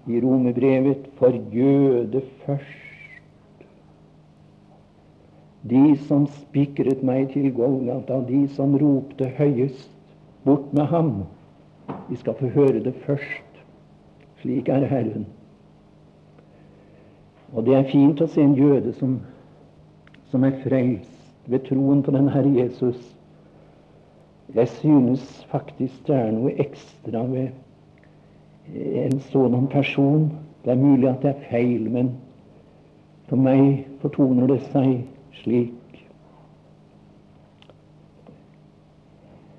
i 0.08 0.24
Romerbrevet, 0.24 1.12
for 1.20 1.36
jøde 1.52 2.24
først 2.46 2.85
de 5.66 5.96
som 6.06 6.28
spikret 6.30 7.02
meg 7.06 7.32
til 7.34 7.50
Golgata, 7.56 8.20
de 8.28 8.44
som 8.54 8.76
ropte 8.78 9.32
høyest, 9.38 9.90
bort 10.46 10.74
med 10.78 10.86
ham. 10.92 11.12
Vi 12.10 12.18
skal 12.22 12.38
få 12.38 12.52
høre 12.54 12.84
det 12.86 12.94
først. 13.06 13.42
Slik 14.42 14.70
er 14.70 14.86
Herren. 14.86 15.26
Og 17.54 17.66
det 17.66 17.76
er 17.76 17.90
fint 17.90 18.22
å 18.22 18.28
se 18.30 18.44
en 18.44 18.54
jøde 18.58 18.94
som, 19.00 19.18
som 20.30 20.46
er 20.46 20.60
frelst 20.62 21.50
ved 21.50 21.66
troen 21.66 22.04
på 22.06 22.14
den 22.14 22.30
Herre 22.30 22.52
Jesus. 22.54 23.00
Jeg 24.54 24.70
synes 24.78 25.24
faktisk 25.50 26.06
det 26.06 26.16
er 26.16 26.34
noe 26.36 26.54
ekstra 26.62 27.24
ved 27.32 27.50
en 29.02 29.18
sådan 29.32 29.66
person. 29.72 30.30
Det 30.66 30.74
er 30.74 30.82
mulig 30.82 31.10
at 31.10 31.26
det 31.26 31.34
er 31.34 31.50
feil, 31.50 31.90
men 31.90 32.14
for 33.30 33.42
meg 33.42 33.86
fortoner 34.02 34.50
det 34.50 34.62
seg 34.70 35.06
slik. 35.42 35.74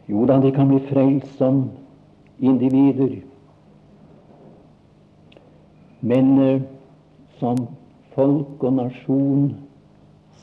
Jo 0.09 0.25
da, 0.27 0.39
de 0.41 0.53
kan 0.55 0.69
bli 0.71 0.81
frelst 0.87 1.39
som 1.39 1.65
individer, 2.39 3.17
men 6.01 6.39
eh, 6.39 6.62
som 7.41 7.67
folk 8.15 8.62
og 8.62 8.77
nasjon 8.79 9.49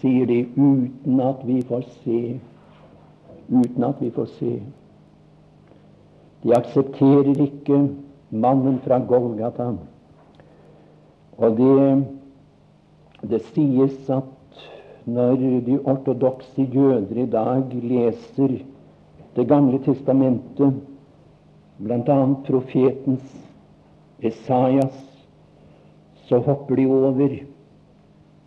sier 0.02 0.28
de 0.28 0.42
uten 0.58 1.22
at 1.24 1.46
vi 1.48 1.62
får 1.64 1.86
se. 2.04 2.20
Uten 3.50 3.84
at 3.88 4.02
vi 4.02 4.12
får 4.12 4.28
se. 4.36 4.54
De 6.44 6.52
aksepterer 6.58 7.40
ikke 7.48 7.80
mannen 8.30 8.80
fra 8.84 9.00
Golgata. 9.00 9.72
Og 11.38 11.58
det, 11.58 12.06
det 13.32 13.42
sies 13.54 14.10
at 14.12 14.28
når 15.06 15.36
de 15.66 15.80
ortodokse 15.84 16.64
jøder 16.74 17.24
i 17.24 17.30
dag 17.30 17.74
leser 17.84 18.60
Det 19.36 19.48
gamle 19.50 19.80
testamentet, 19.82 20.76
bl.a. 21.82 22.18
profetens 22.46 23.34
Esaias, 24.22 25.00
så 26.30 26.38
hopper 26.40 26.76
de 26.76 26.86
over 26.86 27.34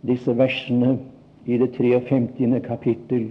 disse 0.07 0.33
versene 0.37 0.97
i 1.45 1.57
det 1.59 1.73
53. 1.75 2.61
kapittel. 2.63 3.27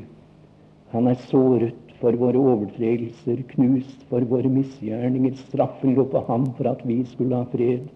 Han 0.93 1.09
er 1.09 1.17
såret 1.31 1.95
for 2.01 2.13
våre 2.21 2.39
overtredelser, 2.39 3.41
knust 3.55 4.05
for 4.11 4.21
våre 4.29 4.51
misgjerninger. 4.53 5.35
Straffen 5.49 5.97
lå 5.97 6.05
på 6.13 6.23
ham 6.29 6.51
for 6.59 6.69
at 6.71 6.85
vi 6.87 7.01
skulle 7.09 7.41
ha 7.41 7.49
fred, 7.51 7.89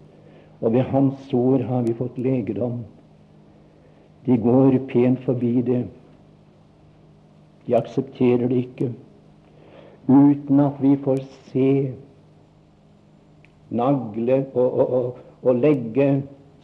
og 0.59 0.73
ved 0.73 0.89
hans 0.89 1.21
sår 1.29 1.67
har 1.69 1.85
vi 1.85 1.95
fått 1.97 2.17
legedom. 2.17 2.81
De 4.25 4.37
går 4.37 4.77
pent 4.87 5.19
forbi 5.25 5.61
det. 5.65 5.85
De 7.67 7.77
aksepterer 7.77 8.47
det 8.47 8.65
ikke 8.65 8.91
uten 10.07 10.59
at 10.59 10.79
vi 10.81 10.95
får 11.03 11.21
se, 11.51 11.91
nagle 13.69 14.45
og, 14.53 14.79
og, 14.79 14.93
og, 14.93 15.19
og 15.43 15.55
legge 15.55 16.07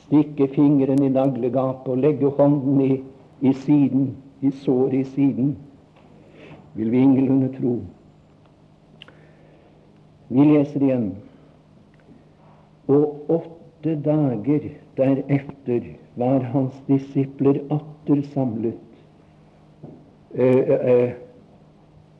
stikke 0.08 0.48
fingeren 0.56 1.04
i 1.04 1.12
naglegapet 1.12 1.92
og 1.92 2.02
legge 2.04 2.32
hånden 2.40 2.82
i, 2.82 2.98
i 3.42 3.54
siden, 3.54 4.10
i 4.42 4.52
såret 4.52 4.94
i 4.94 5.04
siden, 5.04 5.58
vil 6.74 6.92
vi 6.92 7.00
ingenlunde 7.02 7.52
tro. 7.56 7.78
Vi 10.30 10.44
leser 10.44 10.84
igjen. 10.84 11.08
Og 12.88 13.32
åtte 13.32 13.96
dager 14.04 14.70
derefter 14.98 15.88
var 16.18 16.40
hans 16.40 16.74
disipler 16.88 17.60
atter 17.70 18.22
samlet, 18.34 18.80
eh, 20.34 20.70
eh, 20.70 21.14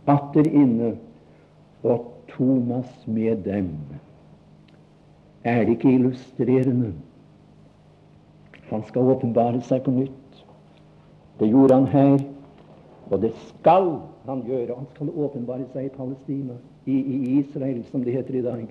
atter 0.06 0.48
inne, 0.48 0.94
og 1.84 2.14
Thomas 2.30 3.08
med 3.08 3.44
dem. 3.46 3.70
Er 5.44 5.66
det 5.66 5.78
ikke 5.78 5.94
illustrerende? 5.96 6.94
Han 8.70 8.84
skal 8.84 9.02
åpenbare 9.02 9.62
seg 9.64 9.84
på 9.84 9.92
nytt. 9.92 10.42
Det 11.40 11.50
gjorde 11.50 11.74
han 11.74 11.88
her, 11.88 12.18
og 13.10 13.22
det 13.22 13.32
skal 13.48 13.96
han 14.28 14.44
gjøre. 14.46 14.76
Han 14.76 14.90
skal 14.94 15.14
åpenbare 15.16 15.66
seg 15.74 15.88
i 15.88 15.94
Palestina, 15.96 16.58
i, 16.86 16.98
i 16.98 17.40
Israel, 17.40 17.86
som 17.92 18.04
det 18.04 18.14
heter 18.14 18.36
i 18.36 18.44
dag. 18.46 18.68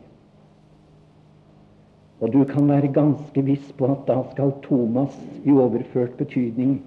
Og 2.20 2.33
du 2.33 2.44
kan 2.48 2.68
være 2.68 2.92
ganske 2.92 3.42
viss 3.44 3.72
på 3.76 3.90
at 3.92 4.07
da 4.09 4.22
skal 4.31 4.55
Thomas 4.64 5.16
i 5.44 5.52
overført 5.52 6.16
betydning 6.16 6.79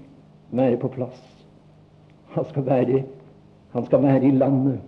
være 0.52 0.78
på 0.82 0.90
plass. 0.96 1.20
Han 2.34 2.46
skal 2.50 2.66
være, 2.66 3.04
han 3.74 3.86
skal 3.86 4.04
være 4.04 4.24
i 4.26 4.32
landet. 4.32 4.80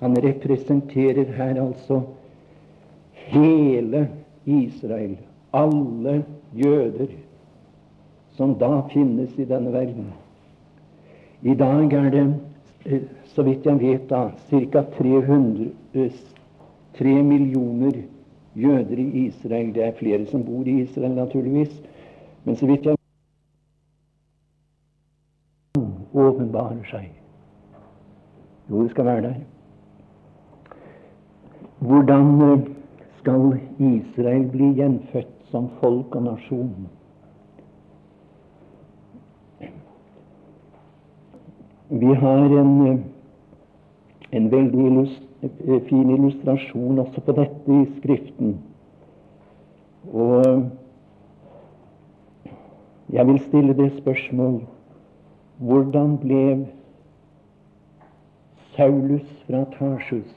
Han 0.00 0.16
representerer 0.24 1.30
her 1.36 1.62
altså 1.62 2.00
hele 3.14 4.08
Israel, 4.44 5.16
alle 5.54 6.24
jøder 6.54 7.14
som 8.36 8.54
da 8.58 8.82
finnes 8.92 9.38
i 9.38 9.44
denne 9.48 9.72
verden. 9.72 10.12
I 11.42 11.54
dag 11.54 11.92
er 11.92 12.10
det, 12.10 12.34
eh, 12.84 13.00
så 13.24 13.42
vidt 13.42 13.66
jeg 13.66 13.80
vet, 13.80 14.10
da, 14.10 14.30
ca. 14.50 14.82
3 16.98 17.22
millioner 17.22 17.92
jøder 17.92 18.15
i 18.56 19.26
Israel. 19.26 19.74
Det 19.74 19.84
er 19.84 19.98
flere 19.98 20.26
som 20.26 20.44
bor 20.44 20.64
i 20.66 20.80
Israel, 20.82 21.14
naturligvis. 21.14 21.82
Men 22.44 22.56
så 22.56 22.66
vidt 22.66 22.86
jeg 22.86 22.96
åpenbarer 26.14 26.84
seg. 26.90 27.10
Jo, 28.70 28.82
det 28.82 28.90
skal 28.90 29.04
være 29.04 29.22
der. 29.22 29.34
Hvordan 31.78 32.42
eh, 32.42 32.60
skal 33.18 33.60
Israel 33.78 34.48
bli 34.50 34.72
gjenfødt 34.80 35.34
som 35.50 35.68
folk 35.80 36.14
og 36.14 36.22
nasjon? 36.22 36.88
Vi 41.90 42.14
har 42.14 42.60
en, 42.60 43.04
en 44.32 44.50
veldig 44.50 44.86
illust, 44.86 45.22
eh, 45.42 45.80
fin 45.88 46.10
illustrasjon 46.10 46.98
også 46.98 47.20
på 47.20 47.32
dette 47.32 47.72
i 47.72 47.84
Skriften. 47.98 48.56
Og 50.12 50.70
jeg 53.12 53.26
vil 53.26 53.38
stille 53.38 53.74
det 53.74 53.92
spørsmål 54.00 54.60
hvordan 55.58 56.16
ble 56.20 56.66
Saulus 58.76 59.28
fra 59.46 59.64
Tarsus, 59.78 60.32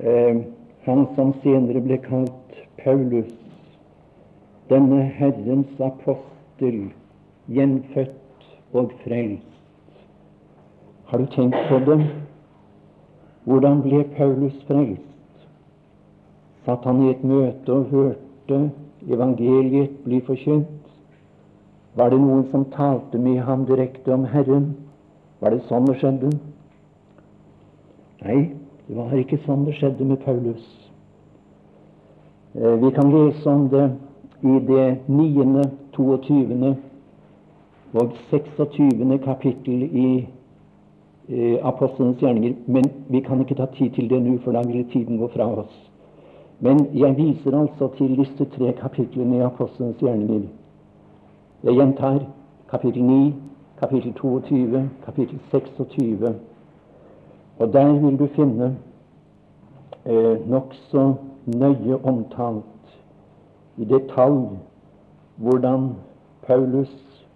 eh, 0.00 0.40
han 0.86 1.06
som 1.14 1.34
senere 1.42 1.80
ble 1.84 1.98
kalt 2.02 2.56
Paulus, 2.82 3.30
denne 4.70 5.02
Herrens 5.18 5.80
apostel, 5.80 6.88
gjenfødt 7.46 8.48
og 8.72 8.90
frelst? 9.04 9.44
Har 11.06 11.18
du 11.18 11.26
tenkt 11.36 11.56
på 11.68 11.78
det? 11.86 12.00
Hvordan 13.48 13.80
ble 13.80 14.02
Paulus 14.16 14.56
frelst? 14.68 15.46
Satt 16.66 16.84
han 16.84 16.98
i 17.00 17.14
et 17.14 17.22
møte 17.24 17.72
og 17.72 17.86
hørte 17.88 18.58
evangeliet 19.08 19.94
bli 20.04 20.18
forkynt? 20.26 20.90
Var 21.96 22.12
det 22.12 22.18
noen 22.20 22.44
som 22.50 22.66
talte 22.74 23.16
med 23.18 23.40
ham 23.46 23.64
direkte 23.64 24.12
om 24.12 24.26
Herren? 24.28 24.68
Var 25.40 25.56
det 25.56 25.64
sånn 25.70 25.88
det 25.88 25.96
skjedde? 26.02 26.34
Nei, 28.26 28.38
det 28.84 29.00
var 29.00 29.16
ikke 29.16 29.40
sånn 29.46 29.64
det 29.64 29.78
skjedde 29.80 30.04
med 30.12 30.20
Paulus. 30.26 30.68
Eh, 32.52 32.74
vi 32.84 32.92
kan 32.92 33.14
lese 33.14 33.48
om 33.48 33.68
det 33.72 33.86
i 34.44 34.60
det 34.68 34.88
9., 35.08 35.68
22. 35.96 36.74
og 37.96 38.12
26. 38.28 39.16
kapittel 39.24 39.88
i 39.88 40.10
eh, 41.28 41.58
apostlenes 41.62 42.20
gjerninger. 42.20 42.54
Men 42.66 42.90
vi 43.08 43.20
kan 43.20 43.40
ikke 43.40 43.54
ta 43.54 43.66
tid 43.66 43.90
til 43.90 44.10
det 44.10 44.22
nå, 44.22 44.38
for 44.44 44.52
da 44.52 44.62
ville 44.66 44.84
tiden 44.92 45.18
gå 45.18 45.28
fra 45.34 45.46
oss. 45.62 45.74
Men 46.60 46.86
jeg 46.94 47.16
viser 47.16 47.58
altså 47.58 47.88
til 47.98 48.16
disse 48.18 48.44
tre 48.56 48.72
kapitlene 48.80 49.36
i 49.36 49.44
apostlenes 49.46 50.00
gjerninger. 50.02 50.48
Jeg 51.64 51.74
gjentar 51.74 52.18
kapittel 52.70 53.04
9, 53.04 53.34
kapittel 53.80 54.12
22, 54.12 54.88
kapittel 55.04 55.38
26. 55.50 56.34
Og 57.58 57.72
der 57.72 57.92
vil 57.92 58.18
du 58.18 58.26
finne 58.26 58.76
eh, 60.06 60.36
nokså 60.46 61.14
nøye 61.46 61.98
omtalt 62.04 62.64
i 63.78 63.84
detalj 63.84 64.58
hvordan 65.36 65.92
Paulus 66.46 66.90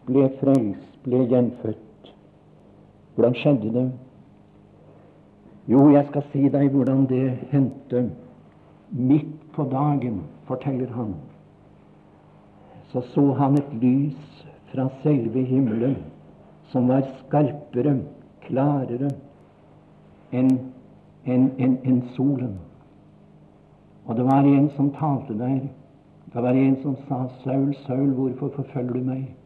ble 0.06 0.28
frelst, 0.40 0.86
ble 1.04 1.26
gjenfødt. 1.30 1.91
Hvordan 3.14 3.34
skjedde 3.34 3.72
det? 3.72 3.92
Jo, 5.68 5.90
jeg 5.90 6.06
skal 6.08 6.24
si 6.32 6.48
deg 6.48 6.70
hvordan 6.74 7.06
det 7.06 7.26
hendte. 7.52 8.10
Midt 8.90 9.52
på 9.54 9.64
dagen, 9.70 10.22
forteller 10.44 10.90
han, 10.92 11.14
så 12.92 13.00
så 13.14 13.32
han 13.32 13.54
et 13.56 13.74
lys 13.80 14.46
fra 14.72 14.88
selve 15.02 15.44
himmelen 15.44 15.96
som 16.72 16.88
var 16.88 17.06
skarpere, 17.20 17.94
klarere 18.42 19.12
enn 20.32 20.50
en, 21.24 21.50
en, 21.58 21.78
en 21.84 22.02
solen. 22.16 22.58
Og 24.04 24.16
det 24.16 24.24
var 24.24 24.48
en 24.48 24.70
som 24.76 24.90
talte 24.96 25.38
der. 25.38 25.60
Det 26.32 26.42
var 26.42 26.56
en 26.56 26.76
som 26.82 26.96
sa, 27.08 27.28
'Saul, 27.44 27.74
Saul, 27.86 28.10
hvorfor 28.10 28.48
forfølger 28.56 28.92
du 28.92 29.04
meg?' 29.04 29.41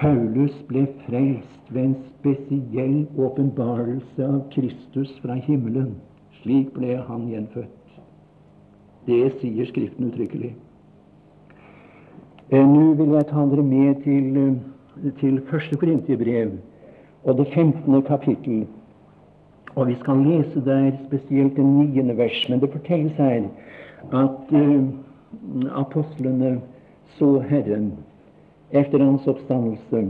Paulus 0.00 0.54
ble 0.68 0.86
frelst 1.04 1.70
ved 1.70 1.82
en 1.82 1.94
spesiell 2.08 3.06
åpenbarelse 3.18 4.26
av 4.26 4.40
Kristus 4.54 5.12
fra 5.22 5.34
himmelen. 5.34 5.94
Slik 6.42 6.72
ble 6.74 6.96
han 7.06 7.28
gjenfødt. 7.30 7.78
Det 9.06 9.22
sier 9.40 9.66
Skriften 9.66 10.10
uttrykkelig. 10.10 10.54
Eh, 12.52 12.66
nå 12.68 12.92
vil 12.98 13.14
jeg 13.16 13.26
ta 13.30 13.46
dere 13.48 13.62
med 13.64 14.02
til, 14.04 14.36
eh, 14.36 15.10
til 15.20 15.40
første 15.50 15.76
Korintiebrev 15.76 16.58
og 17.24 17.36
det 17.38 17.46
15. 17.54 18.02
kapittel. 18.02 18.66
Og 19.74 19.86
Vi 19.86 19.94
skal 19.94 20.16
lese 20.16 20.64
der 20.64 20.92
spesielt 21.06 21.56
det 21.56 21.64
niende 21.64 22.16
vers, 22.16 22.48
men 22.48 22.60
det 22.60 22.72
fortelles 22.72 23.12
her 23.12 23.48
at 24.12 24.52
uh, 24.52 24.84
apostlene 25.80 26.60
så 27.18 27.38
Herren 27.38 27.92
etter 28.72 28.98
hans 29.04 29.26
oppstandelse. 29.28 30.06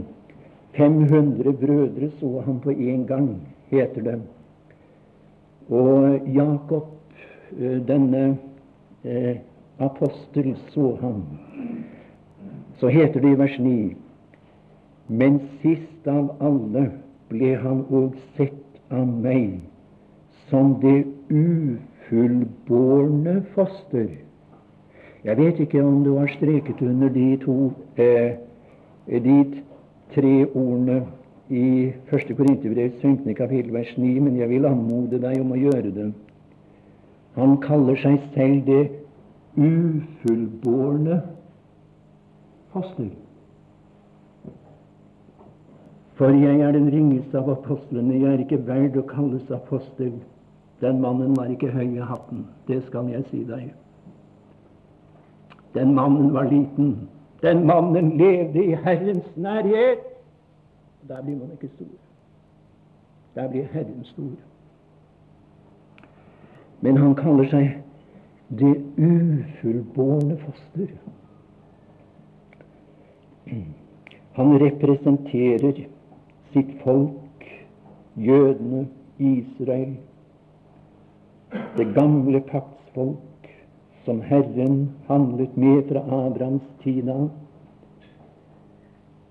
500 0.77 1.53
brødre 1.53 2.09
så 2.19 2.41
han 2.45 2.59
på 2.59 2.71
én 2.71 3.05
gang, 3.07 3.41
heter 3.69 4.01
det. 4.01 4.21
Og 5.69 6.19
Jakob, 6.35 6.87
uh, 7.51 7.87
denne 7.87 8.37
uh, 9.05 9.35
apostel, 9.79 10.57
så 10.67 10.97
han. 11.01 11.23
Så 12.79 12.87
heter 12.87 13.19
det 13.21 13.31
i 13.31 13.39
vers 13.39 13.59
9 13.59 13.95
Men 15.07 15.41
sist 15.61 16.07
av 16.07 16.35
alle 16.41 16.91
ble 17.29 17.55
han 17.59 17.85
òg 17.91 18.13
sett 18.37 18.81
av 18.91 19.07
meg 19.07 19.59
som 20.49 20.81
det 20.81 21.05
ufullbårne 22.09 23.43
foster. 23.53 24.07
Jeg 25.23 25.37
vet 25.37 25.59
ikke 25.63 25.83
om 25.83 26.03
du 26.03 26.17
har 26.17 26.27
streket 26.35 26.81
under 26.81 27.09
de 27.09 27.37
to 27.45 27.71
eh, 27.95 28.31
de 29.07 29.63
tre 30.13 30.45
ordene 30.55 31.03
i 31.49 31.91
1. 32.11 32.35
Korinterbrevs 32.37 33.01
15. 33.01 33.35
kapittel 33.35 33.73
vers 33.73 33.97
9, 33.97 34.19
men 34.19 34.37
jeg 34.37 34.49
vil 34.49 34.65
anmode 34.65 35.19
deg 35.21 35.41
om 35.41 35.51
å 35.51 35.59
gjøre 35.59 35.91
det. 35.95 36.11
Han 37.35 37.57
kaller 37.61 37.97
seg 37.99 38.21
selv 38.35 38.65
det 38.69 38.83
ufullbårne 39.57 41.19
foster. 42.73 43.09
For 46.17 46.29
jeg 46.37 46.61
er 46.61 46.75
den 46.75 46.91
ringeste 46.93 47.39
av 47.39 47.49
apostlene, 47.49 48.19
jeg 48.21 48.29
er 48.29 48.43
ikke 48.45 48.61
verd 48.67 48.97
å 49.01 49.05
kalles 49.09 49.49
apostel. 49.53 50.13
Den 50.81 51.01
mannen 51.01 51.33
var 51.37 51.49
ikke 51.49 51.71
høy 51.73 51.95
i 51.95 52.05
hatten, 52.05 52.45
det 52.67 52.83
skal 52.87 53.09
jeg 53.09 53.25
si 53.31 53.41
deg. 53.49 53.71
Den 55.73 55.95
mannen 55.97 56.29
var 56.35 56.49
liten. 56.51 57.09
Den 57.43 57.65
mannen 57.65 58.17
levde 58.17 58.65
i 58.65 58.75
Herrens 58.75 59.37
nærhet. 59.37 59.99
Der 61.07 61.21
blir 61.21 61.35
man 61.35 61.51
ikke 61.51 61.67
stor. 61.75 61.85
Der 63.35 63.49
blir 63.49 63.63
Herren 63.63 64.03
stor. 64.03 64.35
Men 66.81 66.97
han 66.97 67.15
kaller 67.15 67.49
seg 67.49 67.69
det 68.59 68.75
ufullbårne 68.97 70.37
foster. 70.37 70.87
Han 74.33 74.55
representerer 74.63 75.83
sitt 76.53 76.71
folk, 76.83 77.47
jødene, 78.15 78.87
Israel, 79.19 79.97
det 81.77 81.91
gamle 81.95 82.41
paktsfolk 82.41 83.32
som 84.05 84.21
Herren 84.21 84.89
handlet 85.07 85.57
med 85.57 85.87
fra 85.89 86.03
Abrahams 86.25 86.63
tid 86.83 87.09
av. 87.09 87.29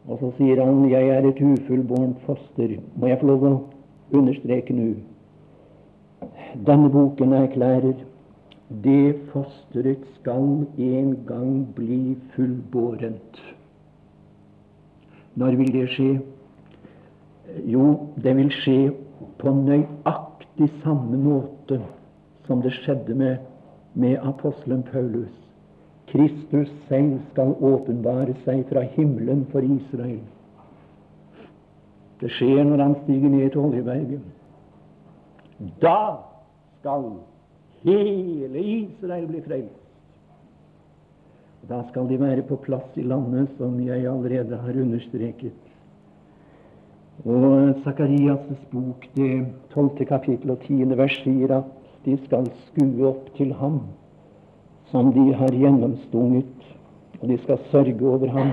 Og 0.09 0.19
så 0.19 0.33
sier 0.37 0.65
han, 0.65 0.89
'Jeg 0.89 1.09
er 1.09 1.29
et 1.29 1.41
ufullbårent 1.41 2.19
foster'. 2.27 2.81
Må 2.97 3.07
jeg 3.07 3.21
få 3.21 3.27
lov 3.27 3.45
å 3.45 3.61
understreke 4.13 4.75
nå? 4.75 4.95
Denne 6.67 6.91
boken 6.91 7.33
erklærer 7.33 7.95
det 8.85 9.15
fosteret 9.33 10.05
skal 10.21 10.67
en 10.79 11.17
gang 11.27 11.67
bli 11.75 12.17
fullbårent. 12.35 13.41
Når 15.37 15.57
vil 15.57 15.73
det 15.73 15.89
skje? 15.89 16.21
Jo, 17.69 18.09
det 18.23 18.37
vil 18.37 18.51
skje 18.63 18.93
på 19.39 19.53
nøyaktig 19.53 20.71
samme 20.83 21.19
måte 21.19 21.81
som 22.47 22.63
det 22.63 22.73
skjedde 22.81 23.15
med, 23.15 23.37
med 23.95 24.19
apostelen 24.23 24.83
Paulus. 24.83 25.31
Kristus 26.07 26.69
selv 26.89 27.19
skal 27.33 27.55
åpenbare 27.61 28.35
seg 28.45 28.65
fra 28.69 28.85
himmelen 28.95 29.47
for 29.53 29.65
Israel. 29.65 30.21
Det 32.21 32.31
skjer 32.37 32.65
når 32.69 32.83
han 32.83 32.97
stiger 33.03 33.33
ned 33.33 33.51
til 33.51 33.65
Oljeberget. 33.65 34.21
Da 35.83 36.19
skal 36.81 37.09
hele 37.83 38.61
Israel 38.61 39.27
bli 39.31 39.43
frelst. 39.47 39.79
Da 41.71 41.83
skal 41.91 42.09
de 42.11 42.19
være 42.21 42.43
på 42.47 42.59
plass 42.63 42.97
i 42.99 43.05
landet, 43.07 43.51
som 43.59 43.79
jeg 43.81 44.07
allerede 44.11 44.57
har 44.57 44.81
understreket. 44.83 45.59
Og 47.25 47.77
Sakarias' 47.85 48.65
bok, 48.73 49.07
det 49.15 49.47
tolvte 49.71 50.05
kapittel 50.05 50.51
og 50.51 50.65
tiende 50.67 50.99
vers, 50.99 51.15
sier 51.23 51.55
at 51.61 51.82
de 52.05 52.17
skal 52.25 52.49
skue 52.69 53.07
opp 53.09 53.29
til 53.37 53.53
ham 53.59 53.83
som 54.93 55.13
de 55.13 55.33
har 55.33 55.55
gjennomstunget, 55.57 56.67
og 57.21 57.29
de 57.29 57.39
skal 57.39 57.59
sørge 57.71 58.09
over 58.09 58.29
ham. 58.29 58.51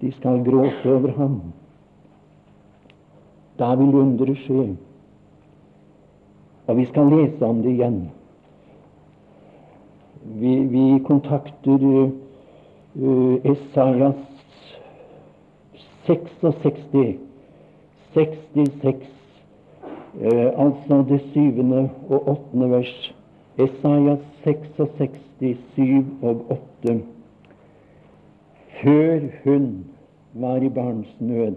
De 0.00 0.10
skal 0.12 0.42
gråte 0.44 0.94
over 0.94 1.12
ham. 1.16 1.36
Da 3.58 3.74
vil 3.78 3.94
underet 3.94 4.40
skje. 4.42 4.66
Og 6.66 6.76
vi 6.76 6.86
skal 6.90 7.12
lese 7.14 7.46
om 7.46 7.62
det 7.62 7.76
igjen. 7.76 8.00
Vi, 10.40 10.56
vi 10.74 10.86
kontakter 11.06 11.86
uh, 11.86 13.34
Esaias 13.46 14.18
66 16.06 17.20
66, 18.14 19.15
eh, 20.20 20.50
altså 20.64 21.04
det 21.08 21.20
syvende 21.32 21.90
og 22.08 22.28
åttende 22.28 22.70
vers. 22.70 23.14
Esaias 23.58 24.18
66, 24.44 25.56
7 25.74 26.04
og 26.22 26.58
8. 26.84 27.00
Før 28.82 29.20
hun 29.44 29.84
var 30.34 30.56
i 30.56 30.68
barnsnød. 30.68 31.54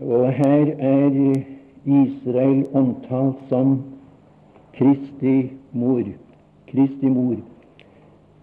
Og 0.00 0.32
her 0.32 0.66
er 0.78 1.34
Israel 1.84 2.66
omtalt 2.74 3.36
som 3.48 3.82
Kristi 4.74 5.50
mor. 5.72 6.02
Kristi 6.66 7.08
mor. 7.08 7.36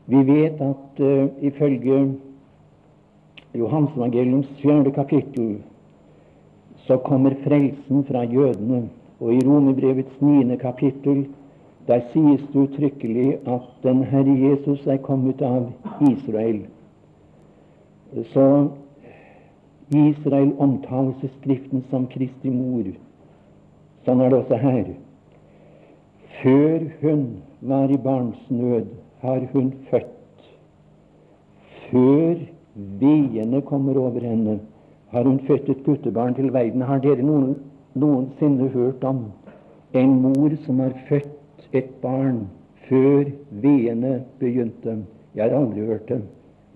Vi 0.08 0.28
vet 0.28 0.62
at 0.62 1.00
uh, 1.00 1.28
ifølge 1.42 2.16
Johansevangeliums 3.56 4.48
fjerde 4.62 4.92
kapittel 4.92 5.64
så 6.88 6.98
kommer 6.98 7.36
frelsen 7.44 8.04
fra 8.06 8.24
jødene. 8.24 8.86
Og 9.20 9.34
i 9.34 9.42
Romerbrevets 9.48 10.22
niende 10.22 10.58
kapittel 10.58 11.26
der 11.88 12.02
sies 12.12 12.42
det 12.54 12.60
uttrykkelig 12.60 13.38
at 13.48 13.68
den 13.84 14.04
Herre 14.04 14.34
Jesus 14.50 14.88
er 14.88 14.98
kommet 14.98 15.42
av 15.42 15.72
Israel. 16.02 16.66
Så 18.34 18.70
Israel 19.94 20.54
omtales 20.58 21.24
i 21.24 21.30
Skriften 21.40 21.84
som 21.90 22.08
Kristi 22.10 22.50
mor. 22.50 22.90
Sånn 24.06 24.22
er 24.22 24.34
det 24.34 24.40
også 24.40 24.58
her. 24.62 24.88
Før 26.42 26.88
hun 27.02 27.26
var 27.62 27.94
i 27.94 27.98
barnsnød, 28.02 28.90
har 29.22 29.46
hun 29.54 29.74
født. 29.90 30.50
Før 31.90 32.42
veiene 32.76 33.62
kommer 33.62 33.98
over 34.02 34.26
henne, 34.26 34.60
har 35.12 35.24
hun 35.24 35.40
født 35.48 35.70
et 35.70 35.84
guttebarn 35.84 36.36
til 36.36 36.54
verden. 36.54 36.82
Har 36.82 37.00
dere 37.00 37.24
noen, 37.24 37.56
noensinne 37.96 38.70
hørt 38.74 39.04
om 39.04 39.26
en 39.94 40.16
mor 40.22 40.56
som 40.66 40.80
har 40.80 40.96
født 41.10 41.70
et 41.74 41.92
barn 42.02 42.48
før 42.88 43.30
veene 43.52 44.24
begynte? 44.40 44.98
Jeg 45.36 45.50
har 45.50 45.58
aldri 45.60 45.86
hørt 45.86 46.10
det, 46.10 46.22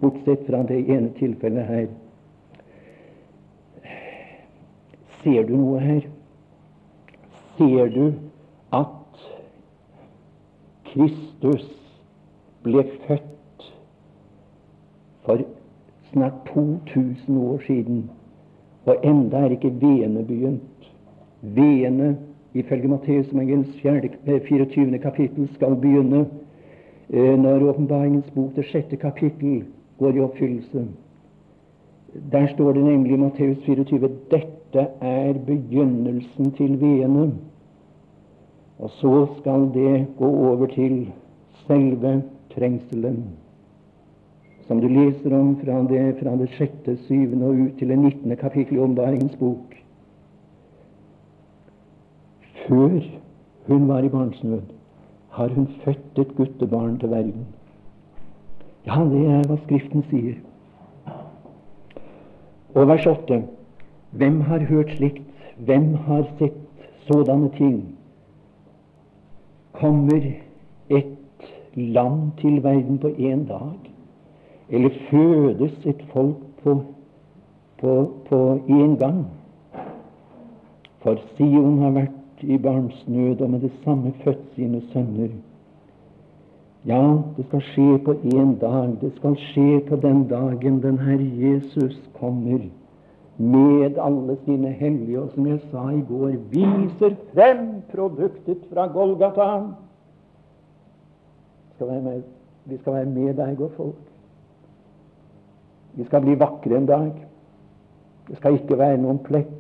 bortsett 0.02 0.46
fra 0.48 0.64
det 0.68 0.80
ene 0.90 1.12
tilfellet 1.20 1.66
her. 1.66 1.88
Ser 5.24 5.44
du 5.48 5.56
noe 5.58 5.80
her? 5.84 6.06
Ser 7.58 7.92
du 7.92 8.06
at 8.72 9.26
Kristus 10.94 11.68
ble 12.64 12.86
født 13.08 13.68
for 15.26 15.44
snart 16.12 16.40
2000 16.54 17.38
år 17.38 17.60
siden? 17.68 18.10
Og 18.90 19.04
enda 19.06 19.44
er 19.46 19.54
ikke 19.54 19.70
veene 19.82 20.24
begynt. 20.26 20.88
Veene, 21.42 22.16
ifølge 22.58 22.90
Matteus 22.90 23.28
24. 23.30 24.10
Eh, 24.26 25.02
kapittel, 25.02 25.50
skal 25.54 25.76
begynne 25.76 26.26
eh, 27.10 27.36
når 27.40 27.70
Åpenbaringens 27.70 28.32
bok, 28.34 28.56
det 28.56 28.66
sjette 28.66 28.98
kapittel, 28.98 29.64
går 30.00 30.18
i 30.18 30.24
oppfyllelse. 30.26 30.88
Der 32.32 32.48
står 32.56 32.74
det 32.74 32.84
nemlig 32.84 33.14
i 33.14 33.22
Matteus 33.22 33.58
24 33.66 34.10
dette 34.32 34.88
er 35.02 35.34
begynnelsen 35.34 36.52
til 36.58 36.82
veene. 36.82 37.32
Og 38.80 38.90
så 38.90 39.28
skal 39.40 39.70
det 39.74 40.08
gå 40.18 40.30
over 40.50 40.66
til 40.74 41.12
selve 41.68 42.24
trengselen, 42.56 43.24
som 44.70 44.78
du 44.82 44.86
leser 44.88 45.34
om 45.34 45.56
fra 45.58 45.80
det, 45.90 46.20
fra 46.20 46.36
det 46.38 46.46
sjette, 46.54 46.94
syvende 47.08 47.48
og 47.50 47.58
ut 47.58 47.80
til 47.80 47.90
det 47.90 47.96
nittende 47.98 48.36
kapittel 48.38 48.78
i 48.78 48.82
Åndbaringens 48.84 49.34
bok. 49.40 49.74
Før 52.68 53.00
hun 53.66 53.88
var 53.90 54.06
i 54.06 54.12
barnsnød, 54.14 54.62
har 55.30 55.50
hun 55.56 55.68
født 55.82 56.22
et 56.22 56.36
guttebarn 56.38 57.00
til 57.02 57.10
verden. 57.10 57.48
Ja, 58.86 59.02
det 59.10 59.26
er 59.26 59.50
hva 59.50 59.58
Skriften 59.66 60.06
sier. 60.14 60.38
Og 62.78 62.88
vers 62.94 63.10
8. 63.10 63.42
Hvem 64.22 64.42
har 64.42 64.70
hørt 64.70 64.94
slikt? 64.98 65.26
Hvem 65.58 65.96
har 66.06 66.28
sett 66.38 66.62
sådanne 67.10 67.50
ting? 67.58 67.80
Kommer 69.74 70.34
et 70.90 71.48
land 71.74 72.36
til 72.38 72.64
verden 72.64 73.02
på 73.02 73.18
én 73.18 73.48
dag? 73.50 73.89
Eller 74.70 74.90
fødes 75.10 75.86
et 75.86 76.02
folk 76.14 76.38
på, 76.64 76.84
på, 77.82 78.14
på 78.30 78.40
én 78.70 78.96
gang? 79.00 79.26
For 81.00 81.16
Sion 81.36 81.80
har 81.80 81.96
vært 81.96 82.44
i 82.44 82.58
barnsnød, 82.58 83.42
og 83.42 83.50
med 83.50 83.60
det 83.60 83.72
samme 83.84 84.14
født 84.24 84.44
sine 84.56 84.82
sønner. 84.94 85.32
Ja, 86.88 87.02
det 87.38 87.46
skal 87.48 87.62
skje 87.72 87.98
på 88.06 88.14
én 88.14 88.54
dag. 88.60 88.94
Det 89.02 89.12
skal 89.16 89.36
skje 89.50 89.80
på 89.88 89.96
den 89.96 90.28
dagen 90.28 90.82
den 90.84 91.00
Herre 91.00 91.28
Jesus 91.40 91.98
kommer 92.20 92.70
med 93.38 93.98
alle 93.98 94.38
sine 94.46 94.72
hellige, 94.72 95.22
og 95.22 95.32
som 95.34 95.48
jeg 95.48 95.60
sa 95.72 95.90
i 95.90 96.04
går, 96.08 96.36
viser 96.52 97.16
frem 97.34 97.68
produktet 97.92 98.64
fra 98.74 98.88
Golgata. 98.88 99.50
Skal 101.76 101.88
være 101.88 102.02
med, 102.02 102.22
vi 102.66 102.78
skal 102.78 102.94
være 102.94 103.06
med 103.06 103.34
deg 103.34 103.62
og 103.62 103.72
folk. 103.78 104.09
Vi 105.94 106.06
skal 106.06 106.22
bli 106.22 106.36
vakre 106.40 106.78
en 106.78 106.86
dag. 106.86 107.12
Det 108.28 108.38
skal 108.38 108.60
ikke 108.60 108.78
være 108.78 109.00
noen 109.02 109.20
plett, 109.26 109.56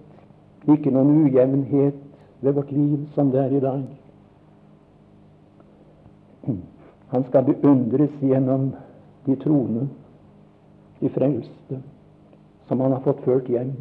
ikke 0.69 0.91
noen 0.93 1.25
ujevnhet 1.25 1.97
ved 2.41 2.53
vårt 2.53 2.71
liv 2.71 3.07
som 3.15 3.31
det 3.33 3.41
er 3.41 3.55
i 3.57 3.63
dag. 3.63 3.87
Han 7.09 7.23
skal 7.27 7.47
beundres 7.47 8.13
gjennom 8.21 8.69
de 9.25 9.35
troende, 9.41 9.87
de 10.99 11.09
frelste, 11.09 11.81
som 12.67 12.79
han 12.79 12.93
har 12.93 13.01
fått 13.05 13.23
ført 13.25 13.49
hjem. 13.49 13.73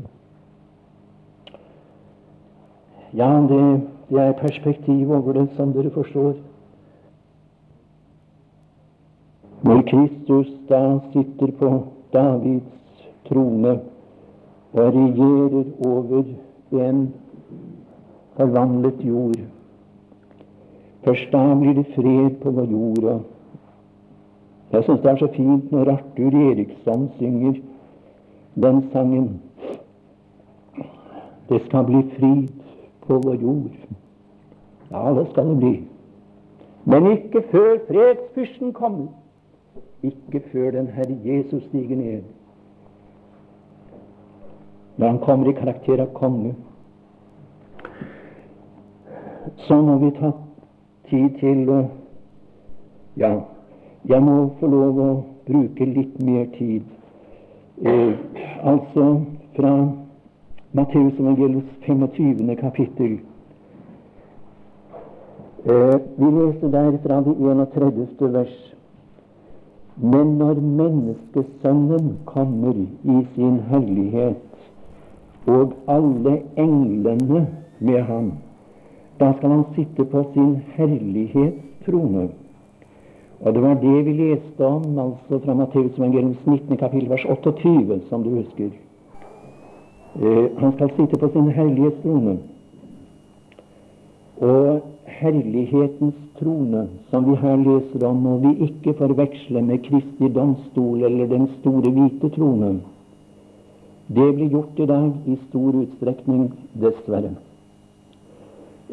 Ja, 3.16 3.28
det, 3.48 3.60
det 4.08 4.20
er 4.20 4.32
perspektiv 4.40 5.12
over 5.12 5.36
det, 5.36 5.48
som 5.56 5.72
dere 5.76 5.92
forstår. 5.92 6.34
Når 9.68 9.84
Kristus 9.90 10.50
da 10.68 10.82
sitter 11.12 11.52
på 11.60 11.70
Davids 12.12 13.08
trone 13.28 13.80
og 14.72 14.94
regjerer 14.94 15.64
over 15.86 16.22
en 16.72 17.14
forvandlet 18.36 19.04
jord. 19.04 19.40
Først 21.04 21.32
da 21.32 21.42
blir 21.54 21.74
det 21.74 21.86
fred 21.94 22.30
på 22.42 22.50
vår 22.50 22.70
jord. 22.70 23.20
jeg 24.72 24.84
syns 24.84 25.00
det 25.00 25.10
er 25.10 25.16
så 25.16 25.28
fint 25.32 25.72
når 25.72 25.90
Arthur 25.90 26.34
Eriksson 26.50 27.10
synger 27.18 27.54
den 28.54 28.82
sangen. 28.92 29.40
Det 31.48 31.60
skal 31.66 31.84
bli 31.84 32.02
frid 32.18 32.48
på 33.06 33.20
vår 33.24 33.34
jord. 33.34 33.76
Ja, 34.90 35.14
det 35.14 35.26
skal 35.30 35.48
det 35.48 35.58
bli. 35.58 35.74
Men 36.84 37.10
ikke 37.12 37.42
før 37.50 37.78
fredsfyrsten 37.88 38.72
kommer. 38.72 39.06
Ikke 40.02 40.42
før 40.52 40.70
den 40.70 40.86
Herre 40.86 41.18
Jesus 41.24 41.62
stiger 41.62 41.96
ned. 41.96 42.22
Når 44.96 45.06
han 45.08 45.18
kommer 45.18 45.48
i 45.48 45.52
karakter 45.58 46.00
av 46.02 46.12
konge 46.14 46.54
så 49.56 49.82
må 49.82 49.96
vi 49.98 50.10
ta 50.20 50.32
tid 51.10 51.40
til 51.40 51.70
å 51.70 51.78
Ja, 53.18 53.32
jeg 54.06 54.22
må 54.22 54.34
få 54.60 54.68
lov 54.70 54.98
å 55.02 55.08
bruke 55.48 55.86
litt 55.90 56.20
mer 56.22 56.44
tid. 56.54 56.84
Eh, 57.82 58.12
altså 58.62 59.06
fra 59.56 59.72
Matteus 60.72 61.18
evangeliets 61.18 61.72
25. 61.86 62.54
kapittel. 62.60 63.18
Eh, 65.66 65.96
vi 66.20 66.30
leser 66.36 66.70
der 66.76 66.98
fra 67.02 67.18
det 67.26 67.34
31. 67.42 68.32
vers. 68.38 68.67
Men 70.02 70.36
når 70.38 70.60
Menneskesønnen 70.62 72.18
kommer 72.24 72.74
i 73.04 73.16
sin 73.34 73.60
hellighet, 73.70 74.36
og 75.46 75.72
alle 75.88 76.42
englene 76.56 77.46
med 77.78 78.02
ham, 78.02 78.32
da 79.20 79.32
skal 79.36 79.50
han 79.50 79.64
sitte 79.74 80.04
på 80.04 80.22
sin 80.34 80.56
herlighetstrone. 80.76 82.28
Og 83.40 83.54
det 83.54 83.62
var 83.62 83.74
det 83.74 84.04
vi 84.06 84.12
leste 84.12 84.66
om 84.66 84.98
altså 84.98 85.38
fra 85.44 85.54
Matteus 85.54 85.98
evangeliums 85.98 86.46
19. 86.46 86.76
kapittel, 86.76 87.10
vers 87.10 87.24
28, 87.24 88.00
som 88.08 88.22
du 88.22 88.30
husker. 88.30 88.70
Eh, 90.22 90.46
han 90.58 90.72
skal 90.72 90.90
sitte 90.96 91.18
på 91.18 91.28
sin 91.32 91.50
herlighetstrone. 91.50 92.38
Og 94.40 94.80
herlighetens 95.06 96.14
trone, 96.38 96.86
som 97.10 97.26
vi 97.26 97.34
her 97.42 97.56
leser 97.56 98.06
om, 98.06 98.22
må 98.22 98.36
vi 98.44 98.54
ikke 98.68 98.94
forveksle 99.00 99.62
med 99.62 99.82
Kristi 99.88 100.30
domstol 100.34 101.04
eller 101.08 101.26
den 101.26 101.50
store 101.58 101.90
hvite 101.90 102.30
trone. 102.36 102.78
Det 104.08 104.30
blir 104.34 104.48
gjort 104.54 104.80
i 104.80 104.86
dag 104.88 105.12
i 105.26 105.36
stor 105.48 105.82
utstrekning, 105.82 106.48
dessverre 106.72 107.34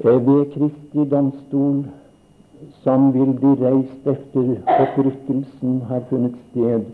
ved 0.04 0.52
Kristi 0.54 1.06
domstol, 1.10 1.86
som 2.84 3.14
vil 3.14 3.32
bli 3.40 3.54
reist 3.62 4.08
efter 4.08 4.56
opprykkelsen 4.66 5.82
har 5.90 6.02
funnet 6.10 6.36
sted, 6.50 6.86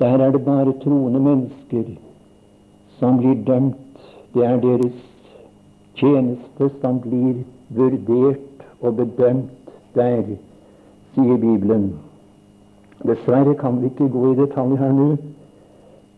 der 0.00 0.18
er 0.18 0.30
det 0.30 0.44
bare 0.44 0.72
troende 0.82 1.20
mennesker 1.20 1.84
som 2.98 3.18
blir 3.18 3.44
dømt. 3.46 3.76
Det 4.34 4.44
er 4.44 4.60
deres 4.60 4.98
tjeneste 5.96 6.70
som 6.80 7.00
blir 7.00 7.44
vurdert 7.68 8.64
og 8.80 8.96
bedømt 8.96 9.55
der, 9.96 10.22
sier 11.14 11.38
Bibelen. 11.38 11.94
Dessverre 13.04 13.54
kan 13.54 13.80
vi 13.80 13.90
ikke 13.90 14.08
gå 14.08 14.32
i 14.32 14.36
detalj 14.36 14.76
her 14.80 14.92
nå, 14.92 15.08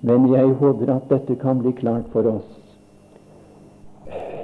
men 0.03 0.29
jeg 0.33 0.55
håper 0.61 0.95
at 0.95 1.09
dette 1.11 1.35
kan 1.41 1.63
bli 1.63 1.73
klart 1.81 2.07
for 2.13 2.27
oss. 2.31 2.55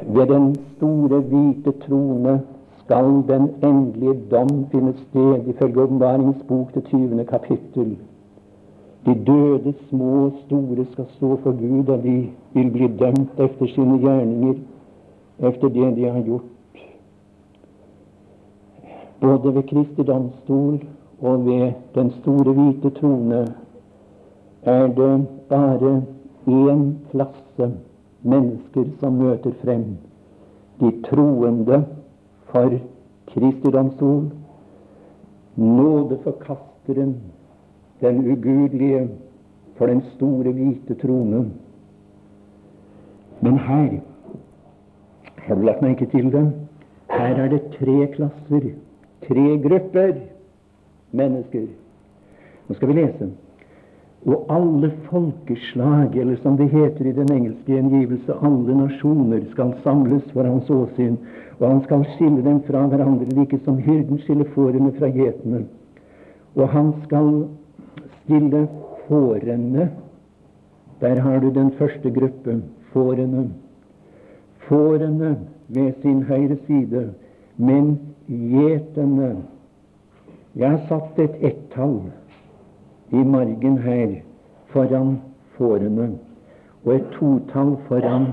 Ved 0.07 0.27
den 0.27 0.55
store, 0.77 1.21
hvite 1.21 1.73
trone 1.87 2.41
skal 2.85 3.23
den 3.29 3.51
endelige 3.63 4.17
dom 4.31 4.67
finne 4.73 4.95
sted, 4.99 5.47
ifølge 5.49 5.83
Åpenbaringens 5.83 6.43
bok, 6.49 6.73
til 6.73 6.83
20. 6.83 7.25
kapittel. 7.25 7.97
De 9.07 9.15
døde, 9.27 9.75
små 9.89 10.25
og 10.25 10.33
store, 10.47 10.87
skal 10.93 11.07
stå 11.17 11.37
for 11.43 11.53
Gud, 11.53 11.89
og 11.89 12.03
de 12.03 12.29
vil 12.53 12.71
bli 12.71 12.89
dømt 12.89 13.31
efter 13.39 13.67
sine 13.67 13.99
gjerninger, 13.99 14.55
efter 15.39 15.69
det 15.69 15.97
de 15.97 16.05
har 16.11 16.23
gjort. 16.23 16.54
Både 19.25 19.55
ved 19.55 19.63
Kristi 19.63 20.03
domstol 20.03 20.83
og 21.21 21.47
ved 21.47 21.73
den 21.95 22.11
store, 22.11 22.53
hvite 22.53 22.91
trone 22.91 23.39
er 24.63 24.87
det 24.87 25.27
bare 25.49 26.03
én 26.47 26.83
klasse 27.11 27.71
mennesker 28.23 28.85
som 29.01 29.17
møter 29.23 29.57
frem. 29.63 29.97
De 30.81 30.93
troende 31.09 31.81
for 32.53 32.77
Kristi 33.33 33.73
domstol, 33.73 34.29
nådeforkasteren, 35.57 37.17
den 38.01 38.23
ugudelige 38.33 39.09
for 39.77 39.87
den 39.87 40.03
store, 40.15 40.53
hvite 40.53 40.95
trone. 40.95 41.47
Men 43.41 43.59
her 43.59 44.01
har 45.37 45.55
du 45.55 45.63
lagt 45.63 45.83
merke 45.83 46.07
til 46.07 46.33
det? 46.33 46.49
Her 47.11 47.37
er 47.45 47.49
det 47.49 47.63
tre 47.79 48.07
klasser, 48.17 48.75
tre 49.27 49.57
grupper 49.63 50.15
mennesker. 51.11 51.67
Nå 52.69 52.75
skal 52.75 52.89
vi 52.89 53.01
lese. 53.01 53.31
Og 54.25 54.47
alle 54.49 54.89
folkeslag, 55.11 56.17
eller 56.17 56.37
som 56.41 56.57
det 56.57 56.71
heter 56.73 57.07
i 57.07 57.13
den 57.13 57.33
engelske 57.33 57.75
gjengivelse, 57.75 58.37
alle 58.41 58.77
nasjoner 58.79 59.43
skal 59.51 59.75
samles 59.85 60.25
for 60.33 60.49
hans 60.49 60.71
åsyn, 60.73 61.19
og 61.59 61.67
han 61.69 61.83
skal 61.85 62.07
skille 62.15 62.41
dem 62.45 62.63
fra 62.65 62.87
hverandre, 62.89 63.29
like 63.37 63.59
som 63.67 63.77
hyrden 63.77 64.23
skiller 64.25 64.49
fårene 64.55 64.95
fra 64.97 65.13
gjetene. 65.13 65.67
Og 66.57 66.73
han 66.73 66.95
skal 67.05 67.31
stille 68.23 68.67
fårene 69.09 69.91
Der 71.01 71.21
har 71.21 71.41
du 71.41 71.51
den 71.51 71.71
første 71.71 72.11
gruppe, 72.11 72.63
fårene. 72.93 73.49
Fårene 74.69 75.37
ved 75.69 75.93
sin 76.03 76.23
høyre 76.23 76.57
side, 76.67 77.11
men 77.57 77.99
gjetene 78.29 79.37
Jeg 80.55 80.71
har 80.71 80.83
satt 80.89 81.19
et 81.19 81.41
ett-tall 81.43 81.97
i 83.11 83.25
margen 83.27 83.79
her 83.83 84.21
foran 84.71 85.17
fårene 85.57 86.13
og 86.85 86.93
et 86.95 87.09
totall 87.17 87.75
foran 87.89 88.29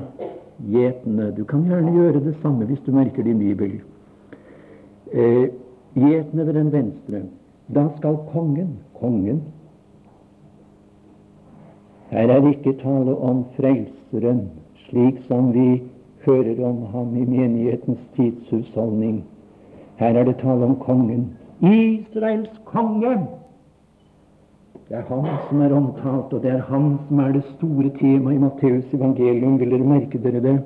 gjetene. 0.69 1.31
Du 1.33 1.43
kan 1.49 1.63
gjerne 1.65 1.95
gjøre 1.95 2.21
det 2.21 2.35
samme 2.43 2.67
hvis 2.69 2.83
du 2.85 2.91
merker 2.93 3.25
din 3.25 3.39
bibel. 3.39 3.79
Eh, 5.11 5.49
gjetene 5.95 6.45
ved 6.45 6.53
den 6.53 6.71
venstre. 6.71 7.23
Da 7.73 7.87
skal 7.97 8.19
kongen 8.33 8.77
kongen 8.99 9.41
her 12.11 12.27
er 12.27 12.47
ikke 12.49 12.73
tale 12.81 13.15
om 13.15 13.45
Frelseren, 13.55 14.49
slik 14.89 15.21
som 15.27 15.53
vi 15.53 15.83
hører 16.25 16.65
om 16.67 16.81
ham 16.91 17.15
i 17.15 17.23
menighetens 17.25 17.99
tidshusholdning. 18.15 19.23
Her 19.97 20.15
er 20.15 20.23
det 20.23 20.37
tale 20.41 20.65
om 20.65 20.75
kongen. 20.79 21.29
Israels 21.61 22.61
konge! 22.65 23.17
Det 24.89 24.97
er 24.97 25.03
han 25.07 25.27
som 25.49 25.61
er 25.61 25.73
omtalt, 25.75 26.33
og 26.33 26.43
det 26.43 26.51
er 26.51 26.61
han 26.67 26.97
som 27.07 27.19
er 27.19 27.31
det 27.31 27.43
store 27.55 27.89
temaet 27.99 28.35
i 28.35 28.39
Matteus 28.41 28.93
evangelium. 28.93 29.59
Vil 29.59 29.71
dere 29.71 29.87
merke 29.87 30.19
dere 30.19 30.41
det? 30.43 30.57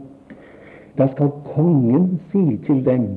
Da 0.98 1.08
skal 1.12 1.30
kongen 1.54 2.20
si 2.32 2.58
til 2.66 2.86
dem 2.86 3.08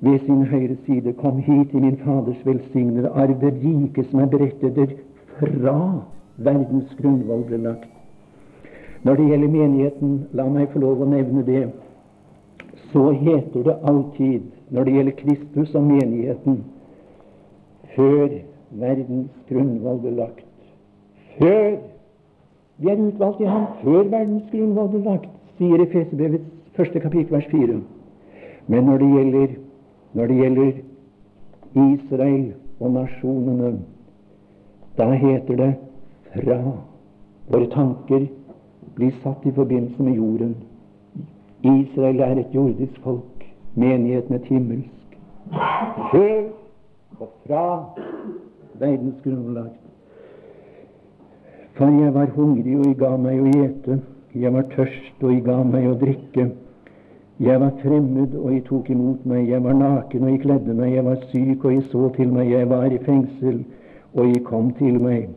ved 0.00 0.18
sin 0.18 0.44
høyre 0.46 0.76
side, 0.86 1.12
Kom 1.12 1.38
hit 1.38 1.74
i 1.74 1.80
min 1.80 1.96
Faders 2.04 2.46
velsignede 2.46 3.08
arv, 3.08 3.40
det 3.40 3.54
rike 3.64 4.04
som 4.10 4.20
er 4.20 4.26
berettet 4.26 4.76
der 4.76 4.86
fra 5.38 5.76
verdens 6.36 6.94
grunnvoll 7.00 7.44
ble 7.46 7.56
lagt. 7.56 7.88
Når 9.02 9.14
det 9.14 9.28
gjelder 9.28 9.48
menigheten, 9.48 10.26
la 10.32 10.46
meg 10.48 10.70
få 10.72 10.78
lov 10.78 11.02
å 11.02 11.10
nevne 11.10 11.42
det, 11.46 11.62
så 12.92 13.10
heter 13.10 13.64
det 13.66 13.80
alltid 13.82 14.50
når 14.72 14.84
det 14.84 14.94
gjelder 14.94 15.18
Kristus 15.18 15.74
og 15.74 15.82
menigheten, 15.84 16.62
før 17.96 18.28
verdens 18.70 19.32
grunnvoll 19.48 19.98
ble 20.00 20.12
lagt. 20.16 20.46
Før 21.36 21.76
vi 22.78 22.88
er 22.88 23.02
utvalgt 23.04 23.40
i 23.40 23.50
ham 23.50 23.66
før 23.82 24.08
verdens 24.14 24.48
grunnvoll 24.52 24.88
ble 24.94 25.02
lagt, 25.04 25.28
sier 25.58 25.84
Efeserbrevets 25.84 26.48
første 26.76 27.00
kapittel, 27.04 27.34
vers 27.36 27.48
4. 27.52 27.80
Men 28.72 28.88
når 28.88 28.98
det 28.98 29.10
gjelder, 29.16 29.54
når 30.12 30.26
det 30.26 30.36
gjelder 30.40 30.72
Israel 31.74 32.52
og 32.80 32.92
nasjonene, 32.96 33.72
da 34.96 35.10
heter 35.12 35.56
det 35.56 35.72
fra 36.32 36.58
våre 37.52 37.68
tanker 37.72 38.26
blir 38.96 39.12
satt 39.22 39.44
i 39.46 39.52
forbindelse 39.52 40.02
med 40.02 40.16
jorden. 40.16 40.56
Israel 41.62 42.20
er 42.20 42.40
et 42.40 42.54
jordisk 42.54 42.98
folk, 43.04 43.31
menigheten 43.74 44.36
et 44.36 44.44
himmelsk. 44.44 45.16
Før 46.12 46.42
og 47.20 47.28
fra 47.46 47.64
verdens 48.80 49.20
grunnlag. 49.24 49.70
For 51.74 51.86
jeg 51.86 52.14
var 52.14 52.26
hungrig, 52.36 52.78
og 52.78 52.86
jeg 52.86 52.96
ga 53.00 53.12
meg 53.16 53.40
å 53.40 53.52
ete. 53.64 54.00
Jeg 54.34 54.52
var 54.52 54.66
tørst, 54.74 55.22
og 55.22 55.32
jeg 55.32 55.44
ga 55.46 55.62
meg 55.64 55.88
å 55.88 55.94
drikke. 56.00 56.50
Jeg 57.42 57.60
var 57.60 57.72
fremmed, 57.82 58.34
og 58.38 58.52
jeg 58.52 58.64
tok 58.68 58.90
imot 58.92 59.24
meg. 59.26 59.48
Jeg 59.48 59.64
var 59.64 59.78
naken, 59.78 60.26
og 60.26 60.30
jeg 60.34 60.42
kledde 60.44 60.76
meg. 60.76 60.92
Jeg 60.96 61.04
var 61.04 61.24
syk, 61.30 61.64
og 61.64 61.72
jeg 61.72 61.86
så 61.92 62.10
til 62.16 62.32
meg. 62.32 62.50
Jeg 62.52 62.68
var 62.70 62.92
i 62.92 63.00
fengsel, 63.06 63.62
og 64.12 64.28
jeg 64.28 64.44
kom 64.44 64.70
til 64.78 65.00
meg. 65.00 65.30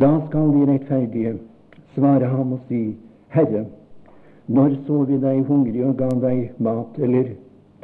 Da 0.00 0.10
skal 0.28 0.52
de 0.52 0.68
rettferdige 0.72 1.38
svare 1.94 2.28
ham 2.28 2.52
og 2.52 2.60
si, 2.68 2.96
Herre, 3.34 3.64
når 4.46 4.76
så 4.86 5.04
vi 5.08 5.18
deg 5.22 5.44
hungrig 5.48 5.84
og 5.86 5.96
ga 5.98 6.08
deg 6.26 6.58
mat, 6.58 6.98
eller 6.98 7.30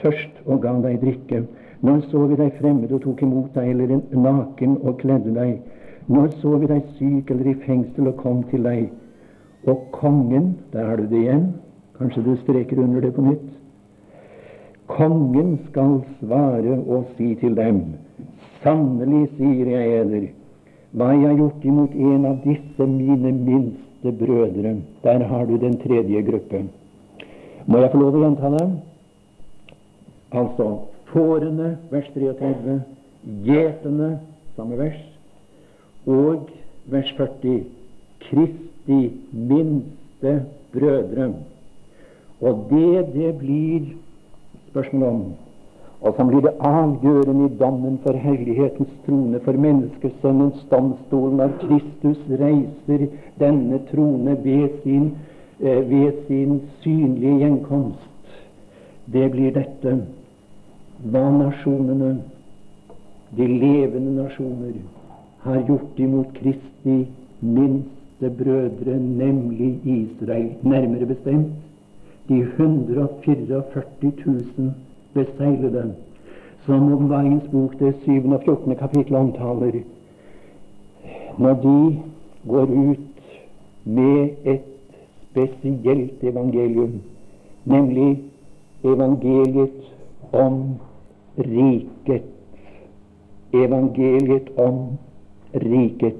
tørst 0.02 0.40
og 0.46 0.62
ga 0.64 0.74
deg 0.84 1.00
drikke? 1.02 1.44
Når 1.80 2.00
så 2.10 2.26
vi 2.28 2.36
deg 2.36 2.56
fremmed 2.58 2.92
og 2.92 3.02
tok 3.04 3.22
imot 3.24 3.54
deg, 3.56 3.70
eller 3.72 4.00
naken 4.12 4.76
og 4.82 4.98
kledde 5.00 5.32
deg? 5.36 5.60
Når 6.10 6.28
så 6.42 6.56
vi 6.60 6.68
deg 6.68 6.82
syk 6.98 7.30
eller 7.30 7.52
i 7.52 7.56
fengsel 7.64 8.10
og 8.10 8.18
kom 8.20 8.42
til 8.50 8.66
deg? 8.68 8.90
Og 9.68 9.86
kongen, 9.92 10.54
der 10.72 10.88
har 10.88 11.00
du 11.00 11.06
det 11.08 11.22
igjen, 11.22 11.46
kanskje 11.98 12.24
du 12.24 12.34
streker 12.42 12.80
under 12.80 13.00
det 13.00 13.14
på 13.16 13.24
nytt. 13.24 13.48
Kongen 14.90 15.58
skal 15.68 16.00
svare 16.18 16.80
og 16.80 17.12
si 17.16 17.34
til 17.40 17.54
dem, 17.54 17.82
sannelig 18.64 19.28
sier 19.36 19.68
jeg 19.70 19.92
eder, 20.00 20.28
hva 20.96 21.12
jeg 21.14 21.28
har 21.28 21.38
gjort 21.38 21.64
imot 21.64 21.94
en 21.94 22.26
av 22.26 22.40
disse 22.44 22.86
mine 22.90 23.32
minste 23.36 24.12
brødre. 24.20 24.74
Der 25.04 25.24
har 25.30 25.46
du 25.46 25.56
den 25.62 25.78
tredje 25.84 26.22
gruppen. 26.26 26.70
Må 27.66 27.78
jeg 27.78 27.92
få 27.92 28.00
lov 28.00 28.16
å 28.16 28.24
gjenta 28.24 28.50
det? 28.56 28.66
Altså 30.32 30.66
fårene, 31.10 31.76
vers 31.90 32.06
33, 32.14 32.80
gjetene, 33.44 34.10
samme 34.56 34.78
vers, 34.78 35.00
og 36.06 36.50
vers 36.90 37.10
40, 37.16 37.64
Kristi 38.20 39.00
minste 39.32 40.34
brødre. 40.72 41.32
Og 42.40 42.66
det 42.70 43.14
det 43.14 43.38
blir 43.38 43.80
spørsmål 44.70 45.08
om, 45.08 45.24
og 46.00 46.14
som 46.16 46.30
blir 46.30 46.40
det 46.46 46.54
avgjørende 46.64 47.48
i 47.48 47.56
dommen 47.58 47.98
for 48.04 48.16
hellighetens 48.16 48.92
trone, 49.06 49.40
for 49.44 49.52
menneskesønnens 49.52 50.62
domstol, 50.70 51.34
når 51.36 51.58
Kristus 51.64 52.22
reiser 52.30 53.10
denne 53.40 53.82
trone 53.90 54.38
ved 54.44 54.78
sin, 54.82 55.10
eh, 55.60 55.90
ved 55.90 56.12
sin 56.28 56.62
synlige 56.80 57.38
gjenkomst. 57.38 58.08
Det 59.12 59.30
blir 59.30 59.50
dette 59.50 59.98
hva 61.02 61.30
nasjonene, 61.30 62.10
de 63.36 63.46
levende 63.46 64.22
nasjoner, 64.22 64.74
har 65.44 65.62
gjort 65.68 65.98
imot 65.98 66.32
Kristi 66.36 67.06
minste 67.40 68.30
brødre, 68.38 68.98
nemlig 68.98 69.80
Israel. 69.84 70.50
Nærmere 70.62 71.06
bestemt 71.06 71.46
de 72.28 72.40
144 72.40 73.62
000 74.26 74.72
beseglede, 75.14 75.94
som 76.66 76.92
Åpenbaringens 76.92 77.48
bok, 77.52 77.78
det 77.78 77.94
7. 78.04 78.32
og 78.32 78.42
14. 78.44 78.76
kapittel, 78.76 79.16
omtaler. 79.16 79.80
Når 81.38 81.54
de 81.54 81.98
går 82.48 82.62
ut 82.62 82.98
med 83.84 84.28
et 84.44 84.60
spesielt 85.30 86.22
evangelium, 86.22 87.00
nemlig 87.64 88.22
evangeliet 88.84 89.70
om 90.32 90.62
riket. 91.40 92.22
Evangeliet 93.52 94.50
om 94.58 94.98
riket. 95.52 96.16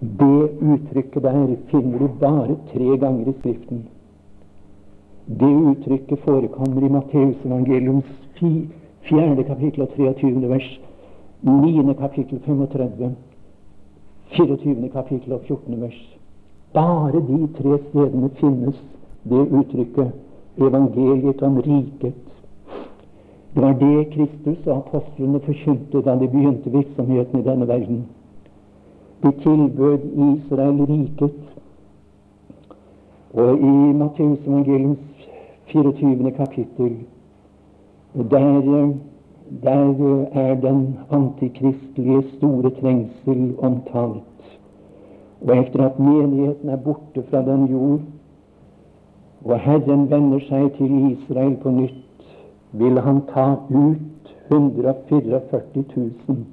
Det 0.00 0.50
uttrykket 0.60 1.22
der 1.22 1.56
finner 1.70 1.98
du 1.98 2.08
bare 2.20 2.56
tre 2.72 2.96
ganger 2.96 3.28
i 3.28 3.34
Skriften. 3.38 3.84
Det 5.26 5.54
uttrykket 5.70 6.18
forekommer 6.18 6.82
i 6.82 6.88
Matteusevangeliums 6.88 8.04
4. 8.40 9.44
kapittel 9.44 9.82
og 9.82 9.88
23. 9.96 10.48
vers, 10.48 10.80
9. 11.42 11.94
kapittel 11.94 12.40
35, 12.46 13.14
24. 14.36 14.88
kapittel 14.88 15.32
og 15.32 15.40
14. 15.46 15.80
vers. 15.80 16.18
Bare 16.72 17.20
de 17.28 17.48
tre 17.56 17.78
stedene 17.88 18.30
finnes 18.40 18.84
det 19.24 19.48
uttrykket 19.48 20.12
evangeliet 20.58 21.42
om 21.42 21.58
riket. 21.58 22.14
Det 23.54 23.62
var 23.62 23.72
det 23.72 24.10
Kristus 24.10 24.66
og 24.66 24.76
apostlene 24.76 25.40
forkynte 25.40 26.00
da 26.02 26.16
de 26.18 26.28
begynte 26.28 26.70
virksomheten 26.70 27.40
i 27.40 27.44
denne 27.46 27.68
verden. 27.68 28.00
De 29.22 29.30
tilbød 29.42 29.98
Israel 30.28 30.80
riket. 30.90 31.36
Og 33.34 33.58
i 33.58 33.92
Matteus 34.00 34.38
evangeliums 34.46 35.28
24. 35.66 36.30
kapittel, 36.30 36.96
der, 38.14 38.92
der 39.62 40.24
er 40.32 40.54
den 40.54 40.98
antikristelige 41.10 42.24
store 42.36 42.70
trengsel 42.70 43.54
omtalt. 43.58 44.58
Og 45.40 45.58
etter 45.58 45.86
at 45.86 45.98
menigheten 45.98 46.68
er 46.68 46.76
borte 46.76 47.22
fra 47.30 47.42
den 47.42 47.66
jord, 47.66 48.00
og 49.44 49.58
Herren 49.60 50.10
vender 50.10 50.40
seg 50.48 50.72
til 50.78 50.92
Israel 51.12 51.56
på 51.62 51.70
nytt, 51.70 52.03
vil 52.78 52.98
han 52.98 53.20
ta 53.32 53.56
ut 53.70 54.34
144 54.50 55.40
000. 55.96 56.44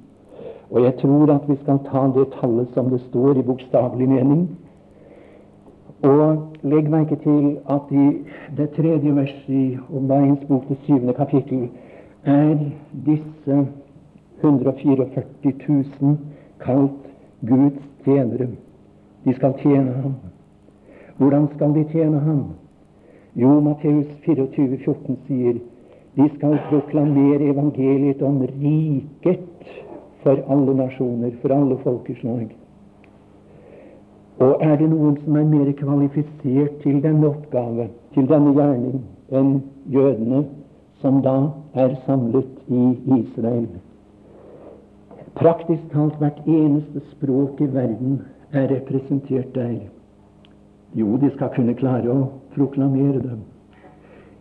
Og 0.70 0.82
jeg 0.82 0.94
tror 1.02 1.32
at 1.34 1.48
vi 1.48 1.56
skal 1.62 1.78
ta 1.90 2.06
det 2.14 2.30
tallet 2.40 2.68
som 2.74 2.90
det 2.90 3.00
står 3.08 3.38
i 3.38 3.42
bokstavelig 3.42 4.08
mening, 4.08 4.48
og 6.02 6.56
legg 6.62 6.88
merke 6.90 7.16
til 7.22 7.58
at 7.70 7.90
i 7.90 8.06
det 8.56 8.70
tredje 8.74 9.14
verset 9.14 9.48
i 9.48 9.78
Åpenbaringens 9.90 10.46
bok, 10.48 10.64
det 10.68 10.78
syvende 10.86 11.12
kapittel, 11.14 11.68
er 12.24 12.58
disse 13.06 13.66
144 14.40 15.06
000 16.00 16.16
kalt 16.60 17.06
Guds 17.48 17.82
tjenere. 18.04 18.48
De 19.24 19.34
skal 19.34 19.54
tjene 19.58 19.92
ham. 19.92 20.14
Hvordan 21.16 21.48
skal 21.54 21.74
de 21.74 21.84
tjene 21.92 22.20
ham? 22.20 22.42
Jo, 23.36 23.60
Matteus 23.60 24.06
24, 24.24 24.78
14 24.84 25.18
sier 25.26 25.60
de 26.14 26.28
skal 26.36 26.58
proklamere 26.68 27.50
evangeliet 27.52 28.22
om 28.22 28.42
riket 28.42 29.70
for 30.22 30.42
alle 30.48 30.74
nasjoner, 30.74 31.30
for 31.40 31.54
alle 31.56 31.78
folkeslag. 31.84 32.50
Og 34.42 34.64
er 34.64 34.76
det 34.76 34.88
noen 34.90 35.16
som 35.22 35.36
er 35.38 35.48
mer 35.48 35.70
kvalifisert 35.78 36.80
til 36.82 36.98
denne 37.04 37.28
oppgave, 37.28 37.88
til 38.14 38.28
denne 38.28 38.52
gjerning, 38.56 39.00
enn 39.32 39.54
jødene, 39.92 40.44
som 41.00 41.22
da 41.24 41.36
er 41.74 41.96
samlet 42.06 42.60
i 42.68 42.82
Israel? 43.20 43.68
Praktisk 45.38 45.88
talt 45.94 46.18
hvert 46.20 46.44
eneste 46.44 47.00
språk 47.14 47.60
i 47.64 47.70
verden 47.72 48.20
er 48.52 48.68
representert 48.68 49.54
der. 49.54 49.78
Jo, 50.94 51.16
de 51.16 51.30
skal 51.38 51.54
kunne 51.56 51.74
klare 51.78 52.12
å 52.12 52.28
proklamere 52.52 53.22
dem. 53.24 53.40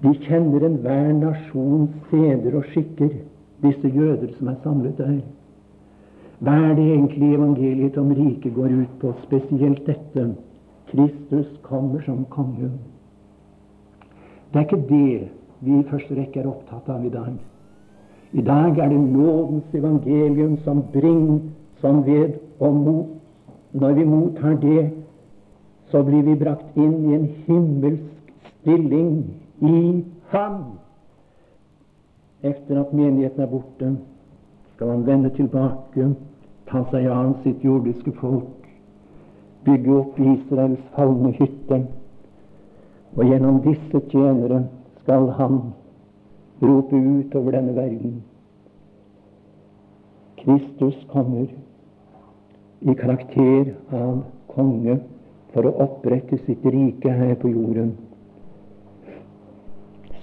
De 0.02 0.14
kjenner 0.26 0.64
enhver 0.66 1.12
nasjons 1.14 1.92
seder 2.10 2.56
og 2.58 2.66
skikker, 2.72 3.12
disse 3.62 3.90
jøder 3.94 4.32
som 4.38 4.48
er 4.50 4.58
samlet 4.64 4.98
der. 4.98 5.20
Hva 6.42 6.56
er 6.58 6.72
det 6.74 6.88
egentlig 6.96 7.36
evangeliet 7.36 7.98
om 8.02 8.10
riket 8.18 8.56
går 8.56 8.74
ut 8.80 8.96
på, 9.02 9.12
spesielt 9.28 9.84
dette? 9.86 10.24
Kristus 10.90 11.52
kommer 11.62 12.02
som 12.02 12.26
konge. 12.34 12.72
Det 14.52 14.60
er 14.60 14.66
ikke 14.66 14.88
det 14.90 15.30
vi 15.62 15.78
i 15.80 15.86
første 15.92 16.18
rekke 16.18 16.42
er 16.42 16.50
opptatt 16.50 16.90
av 16.90 17.06
i 17.06 17.14
dag. 17.14 17.36
I 18.34 18.42
dag 18.42 18.80
er 18.82 18.90
det 18.90 19.04
lovens 19.14 19.76
evangelium 19.78 20.58
som 20.66 20.82
bringer 20.94 21.40
som 21.82 22.02
ved 22.06 22.40
og 22.60 22.76
mot. 22.76 23.08
Når 23.74 23.94
vi 23.94 24.04
mottar 24.04 24.58
det, 24.60 24.90
så 25.92 26.02
blir 26.04 26.26
vi 26.26 26.36
brakt 26.36 26.76
inn 26.76 26.98
i 27.06 27.14
en 27.16 27.30
himmelsk 27.46 28.42
stilling 28.50 29.22
i 29.62 30.06
Ham. 30.30 30.64
Etter 32.42 32.80
at 32.82 32.94
menigheten 32.94 33.44
er 33.44 33.48
borte, 33.48 33.98
skal 34.74 34.90
han 34.90 35.06
vende 35.06 35.30
tilbake, 35.38 36.08
ta 36.66 36.82
seg 36.90 37.06
av 37.12 37.36
sitt 37.44 37.62
jordiske 37.66 38.14
folk, 38.18 38.66
bygge 39.68 39.94
opp 39.94 40.18
Israels 40.18 40.82
falne 40.96 41.36
hytte, 41.38 41.84
og 43.14 43.24
gjennom 43.28 43.62
disse 43.62 44.02
tjenere 44.10 44.64
skal 45.04 45.30
han 45.38 45.62
rope 46.62 46.98
ut 46.98 47.36
over 47.36 47.58
denne 47.58 47.76
verden. 47.78 48.22
Kristus 50.42 50.98
kommer 51.12 51.46
i 52.82 52.94
karakter 52.98 53.76
av 53.94 54.24
konge 54.50 54.98
for 55.54 55.68
å 55.68 55.76
opprette 55.86 56.40
sitt 56.48 56.66
rike 56.66 57.14
her 57.14 57.36
på 57.42 57.52
jorden. 57.54 57.94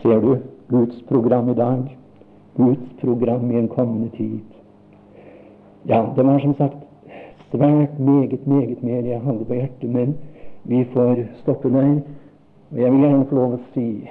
Ser 0.03 0.20
du 0.20 0.36
Guds 0.68 1.03
program 1.09 1.49
i 1.51 1.55
dag? 1.55 1.96
Guds 2.57 2.92
program 3.01 3.51
i 3.51 3.59
en 3.59 3.68
kommende 3.68 4.11
tid. 4.16 4.40
Ja, 5.88 6.07
det 6.16 6.26
var 6.26 6.38
som 6.38 6.55
sagt 6.55 6.76
svært 7.51 7.99
meget, 8.01 8.46
meget 8.46 8.82
mer 8.82 9.01
jeg 9.01 9.20
hadde 9.20 9.44
på 9.44 9.55
hjertet, 9.55 9.90
men 9.90 10.16
vi 10.64 10.84
får 10.84 11.16
stoppe 11.34 11.72
der. 11.72 12.01
Og 12.70 12.80
jeg 12.80 12.92
vil 12.92 13.01
gjerne 13.01 13.26
få 13.26 13.34
lov 13.34 13.53
å 13.53 13.61
si 13.74 14.09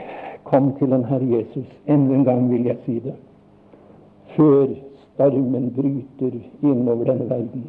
Kom 0.47 0.71
til 0.79 0.91
den 0.91 1.03
Herre 1.05 1.27
Jesus. 1.27 1.67
Enda 1.87 2.15
en 2.15 2.23
gang 2.23 2.45
vil 2.51 2.65
jeg 2.65 2.77
si 2.85 2.99
det. 3.03 3.15
Før 4.35 4.67
stormen 5.01 5.73
bryter 5.75 6.37
innover 6.61 7.03
denne 7.09 7.29
verden. 7.29 7.65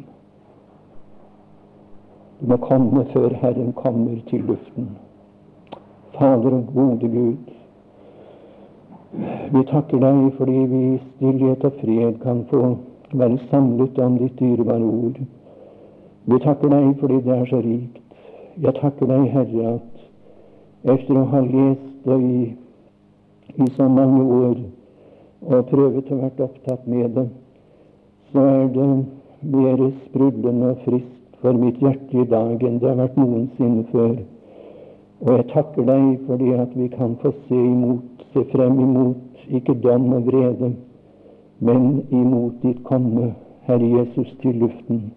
Du 2.39 2.47
må 2.47 2.57
komme 2.63 3.03
før 3.13 3.35
Herren 3.41 3.73
kommer 3.73 4.21
til 4.29 4.45
luften. 4.47 4.89
Fader 6.15 6.55
og 6.55 6.71
gode 6.73 7.09
Gud, 7.09 7.51
vi 9.51 9.63
takker 9.71 10.01
deg 10.03 10.19
fordi 10.37 10.65
vi 10.71 10.81
i 10.93 11.01
stillhet 11.03 11.63
og 11.65 11.77
fred 11.81 12.19
kan 12.23 12.43
få 12.51 12.61
være 13.11 13.39
samlet 13.49 13.99
om 14.05 14.17
ditt 14.21 14.39
dyrebare 14.39 14.85
ord. 14.85 15.19
Vi 16.29 16.39
takker 16.43 16.69
deg 16.69 16.91
fordi 16.99 17.21
det 17.25 17.35
er 17.37 17.45
så 17.49 17.61
rikt. 17.65 18.01
Jeg 18.61 18.75
takker 18.81 19.09
deg, 19.09 19.29
Herre, 19.33 19.75
at 19.75 20.93
etter 20.93 21.17
å 21.17 21.25
ha 21.31 21.41
lest 21.45 21.87
det 22.05 22.17
i, 22.23 22.41
i 23.57 23.69
så 23.75 23.87
mange 23.89 24.23
år 24.23 24.57
og 25.39 25.69
prøvet 25.71 26.11
å 26.11 26.19
være 26.19 26.45
opptatt 26.45 26.85
med 26.87 27.15
det, 27.15 27.25
så 28.31 28.43
er 28.45 28.67
det 28.75 28.89
mer 29.55 29.85
sprudlende 30.05 30.73
og 30.75 30.83
friskt 30.85 31.39
for 31.41 31.55
mitt 31.55 31.79
hjerte 31.81 32.19
i 32.19 32.27
dag 32.27 32.63
enn 32.67 32.79
det 32.81 32.91
har 32.91 32.99
vært 32.99 33.17
noensinne 33.17 33.85
før. 33.93 34.17
Og 35.23 35.31
jeg 35.35 35.47
takker 35.53 35.87
deg 35.87 36.09
fordi 36.27 36.53
at 36.59 36.75
vi 36.75 36.87
kan 36.93 37.15
få 37.23 37.31
se 37.47 37.59
imot, 37.59 38.18
se 38.33 38.43
frem 38.51 38.79
imot, 38.79 39.45
ikke 39.49 39.73
dom 39.83 40.13
og 40.13 40.25
vrede, 40.27 40.73
men 41.59 42.03
imot 42.11 42.59
ditt 42.63 42.83
komme, 42.87 43.33
Herre 43.67 43.87
Jesus, 43.97 44.29
til 44.41 44.59
luften. 44.63 45.09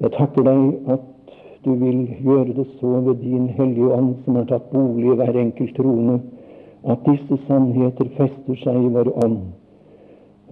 Jeg 0.00 0.12
takker 0.16 0.46
deg 0.46 0.94
at 0.96 1.10
du 1.64 1.74
vil 1.80 2.06
gjøre 2.20 2.54
det 2.56 2.66
så 2.80 3.00
ved 3.06 3.14
din 3.22 3.48
Hellige 3.48 3.92
Ånd, 3.94 4.14
som 4.24 4.36
har 4.36 4.48
tatt 4.50 4.70
bolig 4.72 5.12
i 5.12 5.18
hver 5.20 5.38
enkelt 5.40 5.76
trone, 5.76 6.18
at 6.84 7.04
disse 7.06 7.38
sannheter 7.46 8.10
fester 8.16 8.58
seg 8.60 8.80
i 8.80 8.90
vår 8.96 9.08
ånd, 9.24 9.38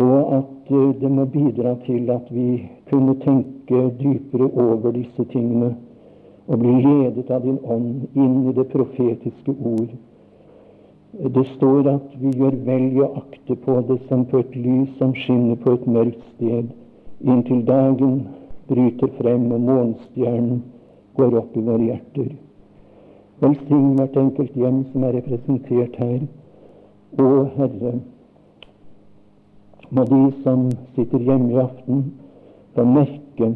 og 0.00 0.20
at 0.38 0.70
eh, 0.72 0.94
det 1.00 1.10
må 1.12 1.26
bidra 1.34 1.74
til 1.86 2.08
at 2.10 2.30
vi 2.32 2.62
kunne 2.90 3.18
tenke 3.20 3.82
dypere 4.00 4.48
over 4.48 4.94
disse 4.96 5.26
tingene 5.34 5.74
og 6.46 6.58
bli 6.58 6.72
ledet 6.86 7.28
av 7.30 7.44
din 7.44 7.58
ånd 7.64 8.08
inn 8.16 8.48
i 8.48 8.54
det 8.56 8.66
profetiske 8.72 9.52
ord. 9.52 9.92
Det 11.12 11.44
står 11.56 11.88
at 11.90 12.12
vi 12.20 12.30
gjør 12.40 12.54
vel 12.64 12.84
i 12.96 13.02
å 13.04 13.10
akte 13.20 13.56
på 13.60 13.74
det 13.88 13.98
som 14.08 14.22
på 14.30 14.38
et 14.40 14.54
lys 14.56 14.94
som 14.96 15.12
skinner 15.12 15.58
på 15.60 15.74
et 15.76 15.84
mørkt 15.84 16.22
sted, 16.36 16.70
inntil 17.20 17.60
dagen 17.68 18.14
bryter 18.70 19.12
frem 19.18 19.44
og 19.52 19.60
månestjernen 19.66 20.62
går 21.20 21.36
opp 21.42 21.52
i 21.56 21.66
våre 21.66 21.90
hjerter. 21.90 22.32
Velsign 23.44 23.92
hvert 23.98 24.16
enkelt 24.24 24.56
hjem 24.56 24.80
som 24.94 25.04
er 25.04 25.16
representert 25.18 26.00
her. 26.00 26.24
Å 27.20 27.30
Herre, 27.58 27.94
må 29.92 30.08
de 30.08 30.24
som 30.46 30.68
sitter 30.96 31.28
hjemme 31.28 31.52
i 31.52 31.60
aften, 31.60 32.04
få 32.72 32.88
merke 32.88 33.52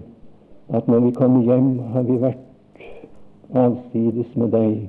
at 0.77 0.89
når 0.93 1.07
vi 1.07 1.13
kommer 1.17 1.49
hjem, 1.49 1.79
har 1.95 2.05
vi 2.05 2.21
vært 2.21 2.83
avsides 3.57 4.35
med 4.37 4.53
deg, 4.53 4.83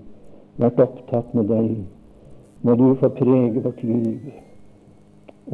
vært 0.60 0.84
opptatt 0.84 1.32
med 1.38 1.48
deg. 1.54 1.78
må 2.68 2.76
du 2.76 2.96
få 3.00 3.08
prege 3.16 3.62
vårt 3.64 3.84
liv. 3.84 4.32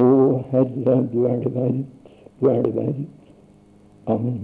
Å 0.02 0.06
Herre, 0.50 0.96
du 1.12 1.20
er 1.30 1.36
det 1.44 1.52
verdt, 1.54 2.10
du 2.40 2.48
er 2.50 2.62
det 2.66 2.72
verdt. 2.74 3.30
Amen. 4.10 4.40